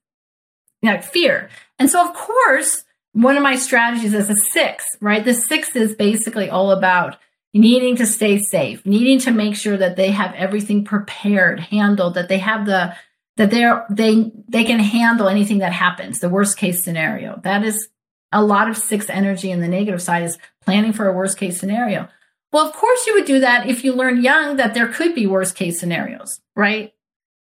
know, 0.87 1.01
fear. 1.01 1.49
And 1.79 1.89
so, 1.89 2.07
of 2.07 2.15
course, 2.15 2.83
one 3.13 3.37
of 3.37 3.43
my 3.43 3.55
strategies 3.55 4.13
is 4.13 4.29
a 4.29 4.35
six, 4.51 4.85
right? 5.01 5.23
The 5.23 5.33
six 5.33 5.75
is 5.75 5.95
basically 5.95 6.49
all 6.49 6.71
about 6.71 7.17
needing 7.53 7.95
to 7.97 8.05
stay 8.05 8.37
safe, 8.37 8.85
needing 8.85 9.19
to 9.19 9.31
make 9.31 9.55
sure 9.55 9.77
that 9.77 9.95
they 9.95 10.11
have 10.11 10.33
everything 10.35 10.83
prepared, 10.83 11.59
handled, 11.59 12.13
that 12.13 12.29
they 12.29 12.37
have 12.37 12.65
the 12.65 12.95
that 13.37 13.51
they're 13.51 13.85
they 13.89 14.31
they 14.49 14.63
can 14.63 14.79
handle 14.79 15.29
anything 15.29 15.59
that 15.59 15.71
happens 15.71 16.19
the 16.19 16.29
worst 16.29 16.57
case 16.57 16.83
scenario. 16.83 17.39
That 17.43 17.63
is 17.63 17.87
a 18.31 18.43
lot 18.43 18.69
of 18.69 18.77
six 18.77 19.09
energy 19.09 19.51
and 19.51 19.63
the 19.63 19.67
negative 19.67 20.01
side 20.01 20.23
is 20.23 20.37
planning 20.61 20.91
for 20.91 21.07
a 21.07 21.13
worst 21.13 21.37
case 21.37 21.59
scenario. 21.59 22.09
Well 22.51 22.67
of 22.67 22.73
course 22.73 23.05
you 23.07 23.13
would 23.13 23.25
do 23.25 23.39
that 23.39 23.67
if 23.67 23.83
you 23.83 23.93
learn 23.93 24.21
young 24.21 24.57
that 24.57 24.73
there 24.73 24.87
could 24.87 25.15
be 25.15 25.25
worst 25.25 25.55
case 25.55 25.79
scenarios 25.79 26.41
right? 26.55 26.93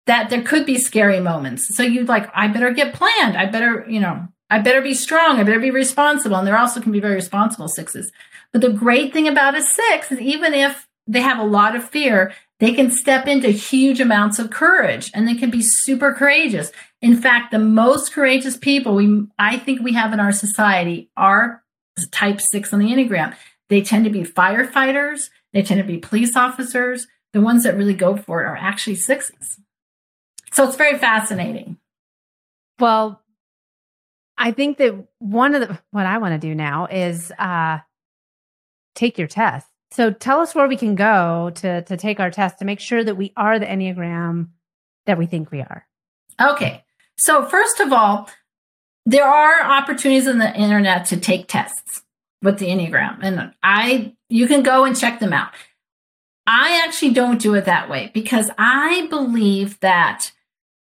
That 0.07 0.31
there 0.31 0.43
could 0.43 0.67
be 0.67 0.79
scary 0.79 1.21
moments. 1.21 1.75
So 1.75 1.83
you'd 1.83 2.09
like 2.09 2.29
i 2.35 2.49
better 2.49 2.73
get 2.73 2.95
planned. 2.95 3.37
I 3.37 3.47
better 3.47 3.87
you 3.89 4.01
know 4.01 4.29
i 4.51 4.59
better 4.59 4.83
be 4.83 4.95
strong. 4.95 5.39
I 5.39 5.45
better 5.45 5.61
be 5.61 5.71
responsible. 5.71 6.37
And 6.37 6.47
there 6.47 6.59
also 6.59 6.81
can 6.81 6.93
be 6.93 7.01
very 7.01 7.15
responsible 7.15 7.69
sixes. 7.69 8.11
But 8.53 8.63
the 8.63 8.73
great 8.73 9.13
thing 9.13 9.29
about 9.29 9.57
a 9.57 9.63
six 9.63 10.11
is 10.11 10.21
even 10.21 10.55
if 10.55 10.89
they 11.07 11.21
have 11.21 11.39
a 11.39 11.45
lot 11.45 11.77
of 11.77 11.89
fear 11.89 12.33
they 12.61 12.73
can 12.73 12.91
step 12.91 13.27
into 13.27 13.49
huge 13.49 14.01
amounts 14.01 14.39
of 14.39 14.51
courage 14.51 15.11
and 15.15 15.27
they 15.27 15.35
can 15.35 15.51
be 15.51 15.63
super 15.63 16.13
courageous. 16.13 16.73
In 17.01 17.17
fact, 17.17 17.53
the 17.53 17.59
most 17.59 18.13
courageous 18.13 18.57
people 18.57 18.95
we 18.97 19.27
I 19.39 19.59
think 19.59 19.81
we 19.81 19.93
have 19.95 20.13
in 20.13 20.21
our 20.21 20.33
society 20.33 21.11
are 21.17 21.63
type 22.11 22.41
6 22.41 22.73
on 22.73 22.81
the 22.81 22.87
Enneagram. 22.87 23.35
They 23.69 23.83
tend 23.83 24.05
to 24.05 24.11
be 24.11 24.23
firefighters, 24.23 25.31
they 25.53 25.63
tend 25.63 25.81
to 25.81 25.87
be 25.87 25.99
police 25.99 26.37
officers. 26.37 27.07
The 27.35 27.43
ones 27.43 27.65
that 27.65 27.77
really 27.77 27.95
go 27.95 28.17
for 28.17 28.43
it 28.43 28.47
are 28.47 28.57
actually 28.57 28.97
sixes. 28.97 29.61
So 30.51 30.67
it's 30.67 30.77
very 30.77 30.97
fascinating. 30.97 31.77
Well, 32.79 33.21
I 34.39 34.53
think 34.53 34.79
that 34.79 35.07
one 35.19 35.55
of 35.55 35.69
the 35.69 35.79
what 35.91 36.07
I 36.07 36.19
want 36.19 36.41
to 36.41 36.47
do 36.49 36.55
now 36.55 36.87
is 36.87 37.31
uh 37.39 37.79
take 38.95 39.19
your 39.19 39.29
test 39.29 39.67
so 39.91 40.11
tell 40.11 40.41
us 40.41 40.55
where 40.55 40.69
we 40.69 40.77
can 40.77 40.95
go 40.95 41.51
to 41.57 41.83
to 41.83 41.97
take 41.97 42.21
our 42.21 42.31
test 42.31 42.59
to 42.59 42.65
make 42.65 42.81
sure 42.81 43.03
that 43.03 43.17
we 43.17 43.33
are 43.37 43.59
the 43.59 43.67
Enneagram 43.67 44.49
that 45.07 45.19
we 45.19 45.27
think 45.27 45.51
we 45.51 45.61
are. 45.61 45.87
Okay. 46.41 46.85
So 47.17 47.45
first 47.45 47.81
of 47.81 47.93
all, 47.93 48.29
there 49.07 49.27
are 49.27 49.63
opportunities 49.63 50.29
on 50.29 50.39
the 50.39 50.55
internet 50.55 51.07
to 51.07 51.17
take 51.17 51.49
tests 51.49 52.03
with 52.43 52.59
the 52.59 52.67
Enneagram. 52.67 53.19
And 53.23 53.53
I 53.63 54.15
you 54.29 54.47
can 54.47 54.63
go 54.63 54.85
and 54.85 54.97
check 54.97 55.21
them 55.21 55.33
out. 55.33 55.53
I 56.47 56.83
actually 56.85 57.13
don't 57.13 57.41
do 57.41 57.55
it 57.55 57.65
that 57.65 57.91
way 57.91 58.11
because 58.15 58.51
I 58.57 59.07
believe 59.11 59.81
that 59.81 60.33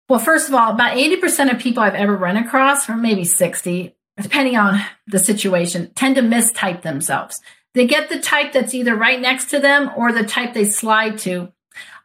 well, 0.10 0.20
first 0.20 0.50
of 0.50 0.56
all, 0.56 0.72
about 0.72 0.98
80% 0.98 1.54
of 1.54 1.60
people 1.60 1.84
I've 1.84 1.94
ever 1.94 2.18
run 2.18 2.36
across, 2.36 2.90
or 2.90 2.98
maybe 2.98 3.24
60, 3.24 3.96
depending 4.20 4.58
on 4.58 4.82
the 5.06 5.20
situation, 5.20 5.92
tend 5.94 6.16
to 6.16 6.24
mistype 6.24 6.82
themselves. 6.82 7.40
They 7.74 7.86
get 7.86 8.10
the 8.10 8.20
type 8.20 8.54
that's 8.54 8.74
either 8.74 8.96
right 8.96 9.20
next 9.20 9.50
to 9.52 9.60
them 9.60 9.92
or 9.96 10.12
the 10.12 10.24
type 10.24 10.54
they 10.54 10.66
slide 10.66 11.18
to. 11.20 11.52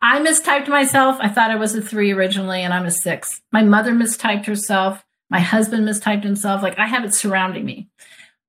I 0.03 0.21
mistyped 0.21 0.69
myself. 0.69 1.17
I 1.21 1.29
thought 1.29 1.51
I 1.51 1.57
was 1.57 1.75
a 1.75 1.81
three 1.81 2.13
originally, 2.13 2.61
and 2.61 2.75
I'm 2.75 2.85
a 2.85 2.91
six. 2.91 3.41
My 3.53 3.63
mother 3.63 3.93
mistyped 3.93 4.47
herself. 4.47 5.05
My 5.31 5.41
husband 5.41 5.89
mistyped 5.89 6.25
himself. 6.25 6.63
Like 6.63 6.79
I 6.79 6.87
have 6.87 7.05
it 7.05 7.15
surrounding 7.15 7.65
me. 7.65 7.89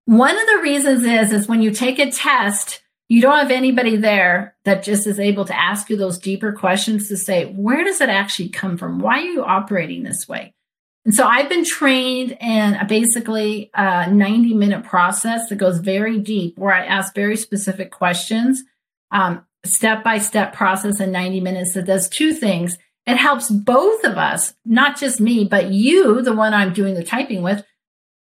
One 0.06 0.38
of 0.38 0.47
the 0.47 0.62
reasons 0.62 1.04
is 1.04 1.32
is 1.32 1.47
when 1.47 1.62
you 1.62 1.71
take 1.71 1.97
a 1.97 2.12
test, 2.12 2.84
you 3.08 3.21
don't 3.21 3.38
have 3.38 3.51
anybody 3.51 3.95
there 3.95 4.56
that 4.65 4.84
just 4.84 5.08
is 5.08 5.19
able 5.19 5.45
to 5.45 5.60
ask 5.60 5.89
you 5.89 5.95
those 5.95 6.19
deeper 6.19 6.51
questions 6.51 7.08
to 7.08 7.17
say, 7.17 7.45
where 7.45 7.84
does 7.84 8.02
it 8.02 8.10
actually 8.10 8.50
come 8.50 8.77
from? 8.77 9.00
Why 9.00 9.19
are 9.19 9.25
you 9.25 9.44
operating 9.44 10.04
this 10.04 10.27
way? 10.27 10.54
And 11.06 11.13
so 11.13 11.25
I've 11.25 11.49
been 11.49 11.63
trained 11.63 12.35
in 12.41 12.73
a 12.73 12.85
basically 12.85 13.69
a 13.75 14.12
90 14.12 14.56
minute 14.56 14.83
process 14.83 15.49
that 15.49 15.56
goes 15.58 15.77
very 15.77 16.17
deep 16.17 16.58
where 16.58 16.73
I 16.73 16.85
ask 16.85 17.13
very 17.13 17.37
specific 17.37 17.91
questions, 17.91 18.63
step 19.63 20.03
by 20.03 20.17
step 20.17 20.53
process 20.53 20.99
in 20.99 21.12
90 21.12 21.41
minutes 21.41 21.73
that 21.73 21.85
does 21.85 22.10
two 22.10 22.33
things. 22.33 22.77
It 23.06 23.17
helps 23.17 23.51
both 23.51 24.03
of 24.03 24.17
us, 24.17 24.56
not 24.65 24.97
just 24.97 25.21
me, 25.21 25.45
but 25.45 25.71
you, 25.71 26.23
the 26.23 26.33
one 26.33 26.56
I'm 26.56 26.73
doing 26.73 26.95
the 26.95 27.03
typing 27.03 27.43
with, 27.43 27.63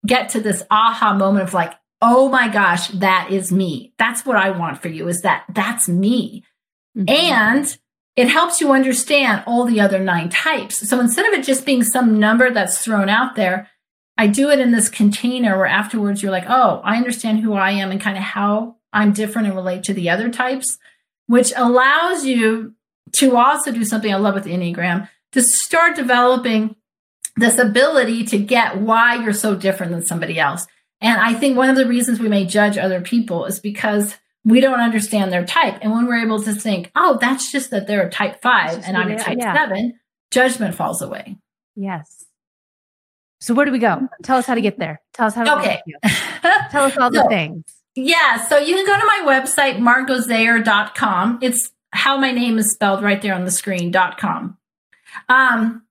get 0.05 0.31
to 0.31 0.41
this 0.41 0.65
aha 0.71 1.15
moment 1.15 1.45
of 1.45 1.55
like, 1.55 1.73
oh 2.01 2.29
my 2.29 2.49
gosh, 2.49 2.89
that 2.89 3.29
is 3.31 3.53
me. 3.53 3.95
That's 3.97 4.27
what 4.27 4.37
I 4.37 4.51
want 4.51 4.83
for 4.83 4.89
you 4.89 5.07
is 5.07 5.21
that 5.21 5.45
that's 5.49 5.89
me. 5.89 6.43
Mm-hmm. 6.99 7.09
And 7.09 7.79
it 8.17 8.29
helps 8.29 8.61
you 8.61 8.73
understand 8.73 9.43
all 9.47 9.65
the 9.65 9.81
other 9.81 9.99
nine 9.99 10.29
types. 10.29 10.89
So 10.89 11.01
instead 11.01 11.27
of 11.27 11.33
it 11.33 11.45
just 11.45 11.65
being 11.65 11.83
some 11.83 12.19
number 12.19 12.51
that's 12.51 12.85
thrown 12.85 13.09
out 13.09 13.37
there, 13.37 13.71
I 14.19 14.27
do 14.27 14.51
it 14.51 14.61
in 14.61 14.73
this 14.73 14.89
container 14.89 15.57
where 15.57 15.67
afterwards 15.67 16.23
you're 16.23 16.33
like, 16.33 16.49
oh, 16.49 16.83
I 16.85 16.97
understand 16.97 17.41
who 17.41 17.55
I 17.55 17.71
am 17.73 17.91
and 17.91 18.01
kind 18.01 18.19
of 18.19 18.23
how 18.23 18.77
I'm 18.93 19.13
different 19.13 19.49
and 19.49 19.57
relate 19.57 19.85
to 19.85 19.95
the 19.95 20.11
other 20.11 20.29
types, 20.29 20.79
which 21.27 21.53
allows 21.57 22.27
you 22.27 22.75
to 23.13 23.37
also 23.37 23.73
do 23.73 23.85
something 23.85 24.13
I 24.13 24.19
love 24.19 24.35
with 24.35 24.45
the 24.45 24.53
Enneagram 24.53 25.09
to 25.33 25.43
start 25.43 25.97
developing 25.97 26.77
this 27.37 27.59
ability 27.59 28.25
to 28.25 28.39
get 28.39 28.79
why 28.79 29.17
you're 29.17 29.33
so 29.33 29.55
different 29.55 29.93
than 29.93 30.05
somebody 30.05 30.39
else. 30.39 30.67
And 31.01 31.21
I 31.21 31.33
think 31.35 31.57
one 31.57 31.71
of 31.71 31.77
the 31.77 31.87
reasons 31.87 32.21
we 32.21 32.29
may 32.29 32.45
judge 32.45 32.77
other 32.77 33.01
people 33.01 33.47
is 33.47 33.59
because 33.59 34.17
we 34.45 34.61
don't 34.61 34.81
understand 34.81 35.33
their 35.33 35.45
type. 35.45 35.79
And 35.83 35.93
when 35.93 36.07
we're 36.07 36.23
able 36.23 36.43
to 36.43 36.55
think, 36.55 36.91
oh, 36.97 37.19
that's 37.21 37.51
just 37.53 37.71
that 37.71 37.87
they're 37.87 38.07
a 38.07 38.11
type 38.11 38.43
five 38.43 38.83
and 38.85 38.97
I'm 38.97 39.11
a 39.11 39.19
type 39.19 39.39
yeah. 39.39 39.55
seven, 39.55 39.99
judgment 40.31 40.75
falls 40.75 41.01
away. 41.01 41.37
Yes. 41.77 42.25
So 43.41 43.55
where 43.55 43.67
do 43.67 43.73
we 43.73 43.79
go? 43.79 44.09
Tell 44.23 44.39
us 44.39 44.47
how 44.47 44.55
to 44.55 44.61
get 44.61 44.79
there. 44.79 45.01
Tell 45.13 45.27
us 45.27 45.35
how 45.35 45.45
to 45.45 45.59
okay. 45.59 45.83
Tell 46.71 46.85
us 46.85 46.97
all 46.97 47.11
the 47.11 47.27
things. 47.29 47.65
Yeah. 47.95 48.47
So 48.47 48.59
you 48.59 48.75
can 48.75 48.87
go 48.87 48.99
to 48.99 49.07
my 49.07 49.23
website, 49.27 49.79
margotzayer.com. 49.79 51.39
It's 51.43 51.71
how 51.91 52.17
my 52.17 52.31
name 52.31 52.59
is 52.59 52.73
spelled 52.73 53.03
right 53.03 53.21
there 53.21 53.35
on 53.35 53.45
the 53.45 53.51
screen. 53.51 53.93
screen.com. 53.93 54.57
Um, 55.29 55.83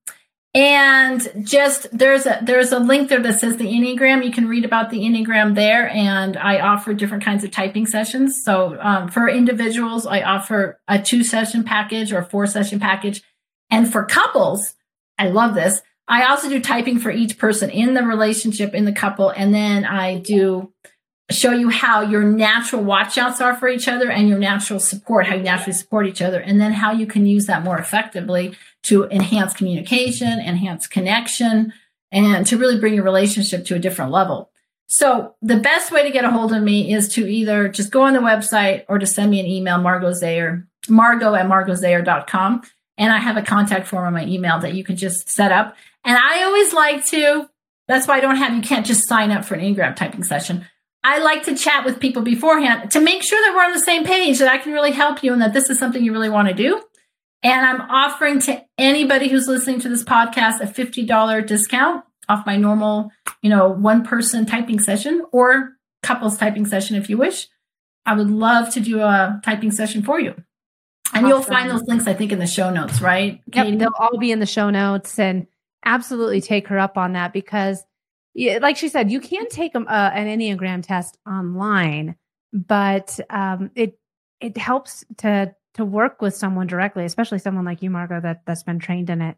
and 0.53 1.31
just 1.43 1.87
there's 1.97 2.25
a 2.25 2.39
there's 2.41 2.73
a 2.73 2.79
link 2.79 3.07
there 3.07 3.21
that 3.21 3.39
says 3.39 3.55
the 3.55 3.65
enneagram. 3.65 4.25
You 4.25 4.33
can 4.33 4.49
read 4.49 4.65
about 4.65 4.89
the 4.89 4.99
enneagram 4.99 5.55
there. 5.55 5.89
And 5.89 6.35
i 6.35 6.59
offer 6.59 6.93
different 6.93 7.23
kinds 7.23 7.43
of 7.45 7.51
typing 7.51 7.85
sessions. 7.85 8.43
So 8.43 8.77
um, 8.81 9.07
for 9.07 9.29
individuals 9.29 10.05
i 10.05 10.21
offer 10.21 10.79
a 10.87 11.01
two 11.01 11.23
session 11.23 11.63
package 11.63 12.11
or 12.11 12.23
four 12.23 12.47
session 12.47 12.79
package. 12.79 13.23
And 13.69 13.89
for 13.91 14.03
couples 14.05 14.75
i 15.17 15.29
love 15.29 15.55
this. 15.55 15.81
I 16.07 16.25
also 16.25 16.49
do 16.49 16.59
typing 16.59 16.99
for 16.99 17.11
each 17.11 17.37
person 17.37 17.69
in 17.69 17.93
the 17.93 18.03
relationship 18.03 18.73
in 18.73 18.83
the 18.83 18.91
couple. 18.91 19.29
And 19.29 19.53
then 19.53 19.85
i 19.85 20.17
do 20.17 20.73
show 21.32 21.51
you 21.51 21.69
how 21.69 22.01
your 22.01 22.23
natural 22.23 22.84
watchouts 22.84 23.41
are 23.41 23.55
for 23.55 23.67
each 23.67 23.88
other 23.88 24.09
and 24.09 24.27
your 24.27 24.39
natural 24.39 24.79
support, 24.79 25.27
how 25.27 25.36
you 25.36 25.43
naturally 25.43 25.73
support 25.73 26.07
each 26.07 26.21
other, 26.21 26.39
and 26.39 26.59
then 26.59 26.73
how 26.73 26.91
you 26.91 27.05
can 27.05 27.25
use 27.25 27.45
that 27.45 27.63
more 27.63 27.77
effectively 27.77 28.55
to 28.84 29.05
enhance 29.05 29.53
communication, 29.53 30.39
enhance 30.39 30.88
connection, 30.88 31.73
and 32.11 32.45
to 32.47 32.57
really 32.57 32.79
bring 32.79 32.93
your 32.93 33.03
relationship 33.03 33.65
to 33.65 33.75
a 33.75 33.79
different 33.79 34.11
level. 34.11 34.51
So 34.88 35.36
the 35.41 35.57
best 35.57 35.91
way 35.91 36.03
to 36.03 36.11
get 36.11 36.25
a 36.25 36.32
hold 36.32 36.51
of 36.51 36.61
me 36.61 36.93
is 36.93 37.07
to 37.13 37.25
either 37.25 37.69
just 37.69 37.91
go 37.91 38.01
on 38.01 38.13
the 38.13 38.19
website 38.19 38.84
or 38.89 38.99
to 38.99 39.05
send 39.05 39.32
me 39.32 39.39
an 39.39 39.45
email, 39.45 39.77
Margot 39.77 40.11
Zayer, 40.11 40.67
Margot 40.89 41.34
at 41.34 41.45
margotzayer.com. 41.45 42.63
And 42.97 43.13
I 43.13 43.17
have 43.17 43.38
a 43.38 43.41
contact 43.41 43.88
form 43.88 44.05
on 44.05 44.13
my 44.13 44.25
email 44.25 44.59
that 44.59 44.73
you 44.73 44.84
can 44.84 44.97
just 44.97 45.29
set 45.29 45.51
up. 45.51 45.77
And 46.03 46.17
I 46.17 46.43
always 46.43 46.73
like 46.73 47.05
to, 47.05 47.49
that's 47.88 48.05
why 48.05 48.17
I 48.17 48.19
don't 48.19 48.36
have, 48.36 48.53
you 48.53 48.61
can't 48.61 48.86
just 48.86 49.07
sign 49.07 49.32
up 49.32 49.45
for 49.45 49.55
an 49.55 49.61
Enneagram 49.61 49.95
typing 49.95 50.23
session. 50.23 50.65
I 51.03 51.19
like 51.19 51.43
to 51.43 51.55
chat 51.55 51.83
with 51.83 51.99
people 51.99 52.21
beforehand 52.21 52.91
to 52.91 52.99
make 52.99 53.23
sure 53.23 53.39
that 53.41 53.55
we're 53.55 53.65
on 53.65 53.73
the 53.73 53.79
same 53.79 54.05
page, 54.05 54.39
that 54.39 54.51
I 54.51 54.57
can 54.57 54.71
really 54.71 54.91
help 54.91 55.23
you 55.23 55.33
and 55.33 55.41
that 55.41 55.53
this 55.53 55.69
is 55.69 55.79
something 55.79 56.03
you 56.03 56.11
really 56.11 56.29
want 56.29 56.47
to 56.47 56.53
do. 56.53 56.81
And 57.43 57.65
I'm 57.65 57.81
offering 57.89 58.39
to 58.41 58.63
anybody 58.77 59.27
who's 59.27 59.47
listening 59.47 59.79
to 59.81 59.89
this 59.89 60.03
podcast 60.03 60.59
a 60.59 60.67
$50 60.67 61.47
discount 61.47 62.05
off 62.29 62.45
my 62.45 62.55
normal, 62.55 63.11
you 63.41 63.49
know, 63.49 63.69
one 63.69 64.03
person 64.03 64.45
typing 64.45 64.79
session 64.79 65.25
or 65.31 65.71
couples 66.03 66.37
typing 66.37 66.67
session 66.67 66.95
if 66.95 67.09
you 67.09 67.17
wish. 67.17 67.47
I 68.05 68.15
would 68.15 68.29
love 68.29 68.71
to 68.73 68.79
do 68.79 68.99
a 69.01 69.41
typing 69.43 69.71
session 69.71 70.03
for 70.03 70.19
you. 70.19 70.35
And 71.13 71.25
awesome. 71.25 71.27
you'll 71.27 71.41
find 71.41 71.69
those 71.69 71.83
links, 71.83 72.07
I 72.07 72.13
think, 72.13 72.31
in 72.31 72.39
the 72.39 72.47
show 72.47 72.69
notes, 72.69 73.01
right? 73.01 73.41
Yep, 73.53 73.79
they'll 73.79 73.89
all 73.99 74.17
be 74.17 74.31
in 74.31 74.39
the 74.39 74.45
show 74.45 74.69
notes 74.69 75.19
and 75.19 75.47
absolutely 75.83 76.41
take 76.41 76.67
her 76.67 76.79
up 76.79 76.97
on 76.97 77.13
that 77.13 77.33
because 77.33 77.83
yeah, 78.34 78.59
like 78.61 78.77
she 78.77 78.89
said, 78.89 79.11
you 79.11 79.19
can 79.19 79.47
take 79.49 79.75
a, 79.75 79.79
uh, 79.79 80.11
an 80.13 80.27
Enneagram 80.27 80.86
test 80.86 81.17
online, 81.27 82.15
but 82.53 83.19
um, 83.29 83.71
it 83.75 83.99
it 84.39 84.57
helps 84.57 85.03
to 85.17 85.53
to 85.73 85.86
work 85.86 86.21
with 86.21 86.36
someone 86.36 86.67
directly, 86.67 87.05
especially 87.05 87.39
someone 87.39 87.65
like 87.65 87.82
you, 87.82 87.89
Margot, 87.89 88.21
that 88.21 88.45
that's 88.45 88.63
been 88.63 88.79
trained 88.79 89.09
in 89.09 89.21
it. 89.21 89.38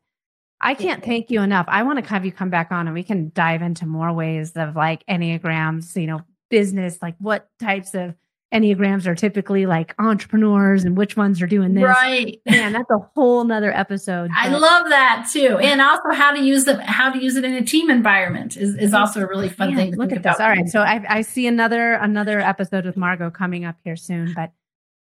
I 0.61 0.75
can't 0.75 1.03
thank 1.03 1.29
you 1.29 1.41
enough. 1.41 1.65
I 1.67 1.83
want 1.83 2.03
to 2.03 2.09
have 2.09 2.25
you 2.25 2.31
come 2.31 2.49
back 2.49 2.71
on 2.71 2.87
and 2.87 2.93
we 2.93 3.03
can 3.03 3.31
dive 3.35 3.61
into 3.61 3.85
more 3.85 4.13
ways 4.13 4.53
of 4.55 4.77
like 4.77 5.05
Enneagrams, 5.07 5.99
you 5.99 6.07
know, 6.07 6.21
business, 6.49 6.99
like 7.01 7.15
what 7.19 7.49
types 7.59 7.93
of 7.93 8.15
Enneagrams 8.53 9.07
are 9.07 9.15
typically 9.15 9.65
like 9.65 9.95
entrepreneurs 9.97 10.85
and 10.85 10.95
which 10.95 11.17
ones 11.17 11.41
are 11.41 11.47
doing 11.47 11.73
this. 11.73 11.83
Right. 11.83 12.39
Man, 12.45 12.73
that's 12.73 12.89
a 12.91 12.99
whole 13.15 13.43
nother 13.43 13.75
episode. 13.75 14.29
I 14.35 14.49
love 14.49 14.89
that 14.89 15.27
too. 15.33 15.57
And 15.57 15.81
also 15.81 16.11
how 16.11 16.31
to 16.31 16.39
use 16.39 16.65
them, 16.65 16.79
how 16.79 17.11
to 17.11 17.19
use 17.21 17.35
it 17.35 17.43
in 17.43 17.53
a 17.53 17.65
team 17.65 17.89
environment 17.89 18.55
is, 18.55 18.75
is 18.75 18.93
also 18.93 19.21
a 19.21 19.27
really 19.27 19.49
fun 19.49 19.69
Man, 19.69 19.77
thing 19.77 19.91
to 19.93 19.97
look 19.97 20.11
at 20.11 20.19
about. 20.19 20.37
this. 20.37 20.39
All 20.39 20.49
right. 20.49 20.67
So 20.67 20.81
I, 20.81 21.03
I 21.09 21.21
see 21.21 21.47
another, 21.47 21.93
another 21.93 22.39
episode 22.39 22.85
with 22.85 22.95
Margot 22.95 23.31
coming 23.31 23.65
up 23.65 23.77
here 23.83 23.95
soon, 23.95 24.33
but 24.35 24.51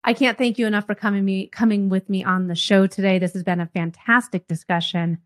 I 0.03 0.15
can't 0.15 0.39
thank 0.39 0.59
you 0.59 0.67
enough 0.67 0.87
for 0.87 0.95
coming 0.95 1.25
me, 1.25 1.47
coming 1.49 1.91
with 1.91 2.09
me 2.09 2.25
on 2.25 2.47
the 2.47 2.55
show 2.55 2.87
today. 2.87 3.19
This 3.19 3.35
has 3.35 3.43
been 3.43 3.61
a 3.61 3.67
fantastic 3.67 4.47
discussion. 4.47 5.19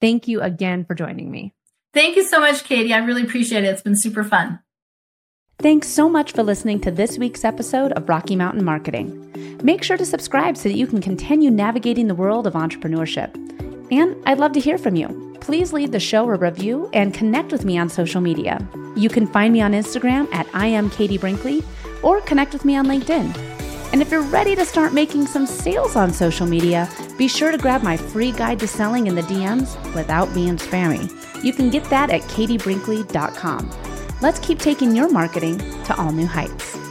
Thank 0.00 0.26
you 0.26 0.40
again 0.40 0.84
for 0.84 0.94
joining 0.94 1.30
me. 1.30 1.54
Thank 1.92 2.16
you 2.16 2.24
so 2.24 2.40
much, 2.40 2.64
Katie. 2.64 2.92
I 2.92 2.98
really 2.98 3.22
appreciate 3.22 3.62
it. 3.62 3.68
It's 3.68 3.82
been 3.82 3.96
super 3.96 4.24
fun. 4.24 4.58
Thanks 5.58 5.88
so 5.88 6.08
much 6.10 6.32
for 6.32 6.42
listening 6.42 6.80
to 6.80 6.90
this 6.90 7.16
week's 7.16 7.44
episode 7.44 7.92
of 7.92 8.08
Rocky 8.08 8.36
Mountain 8.36 8.64
Marketing. 8.64 9.58
Make 9.62 9.82
sure 9.82 9.96
to 9.96 10.04
subscribe 10.04 10.56
so 10.56 10.68
that 10.68 10.76
you 10.76 10.86
can 10.86 11.00
continue 11.00 11.50
navigating 11.50 12.06
the 12.06 12.14
world 12.14 12.46
of 12.46 12.52
entrepreneurship. 12.54 13.34
And 13.90 14.16
I'd 14.26 14.38
love 14.38 14.52
to 14.52 14.60
hear 14.60 14.76
from 14.76 14.96
you. 14.96 15.38
Please 15.40 15.72
leave 15.72 15.92
the 15.92 16.00
show 16.00 16.28
a 16.28 16.36
review 16.36 16.90
and 16.92 17.14
connect 17.14 17.50
with 17.52 17.64
me 17.64 17.78
on 17.78 17.88
social 17.88 18.20
media. 18.20 18.66
You 18.96 19.08
can 19.08 19.26
find 19.26 19.52
me 19.52 19.62
on 19.62 19.72
Instagram 19.72 20.30
at 20.34 20.46
I 20.52 20.66
am 20.66 20.90
Katie 20.90 21.18
Brinkley 21.18 21.62
or 22.02 22.20
connect 22.22 22.52
with 22.52 22.64
me 22.64 22.76
on 22.76 22.86
LinkedIn. 22.86 23.34
And 23.92 24.02
if 24.02 24.10
you're 24.10 24.22
ready 24.22 24.54
to 24.56 24.66
start 24.66 24.92
making 24.92 25.26
some 25.26 25.46
sales 25.46 25.96
on 25.96 26.12
social 26.12 26.46
media, 26.46 26.90
be 27.16 27.28
sure 27.28 27.52
to 27.52 27.58
grab 27.58 27.82
my 27.82 27.96
free 27.96 28.32
guide 28.32 28.58
to 28.58 28.66
selling 28.66 29.06
in 29.06 29.14
the 29.14 29.22
DMs 29.22 29.76
without 29.94 30.34
being 30.34 30.56
spammy. 30.56 31.08
You 31.44 31.52
can 31.52 31.70
get 31.70 31.84
that 31.84 32.10
at 32.10 32.22
katiebrinkley.com. 32.22 33.93
Let's 34.24 34.38
keep 34.38 34.58
taking 34.58 34.96
your 34.96 35.10
marketing 35.10 35.58
to 35.58 35.94
all 35.98 36.10
new 36.10 36.26
heights. 36.26 36.83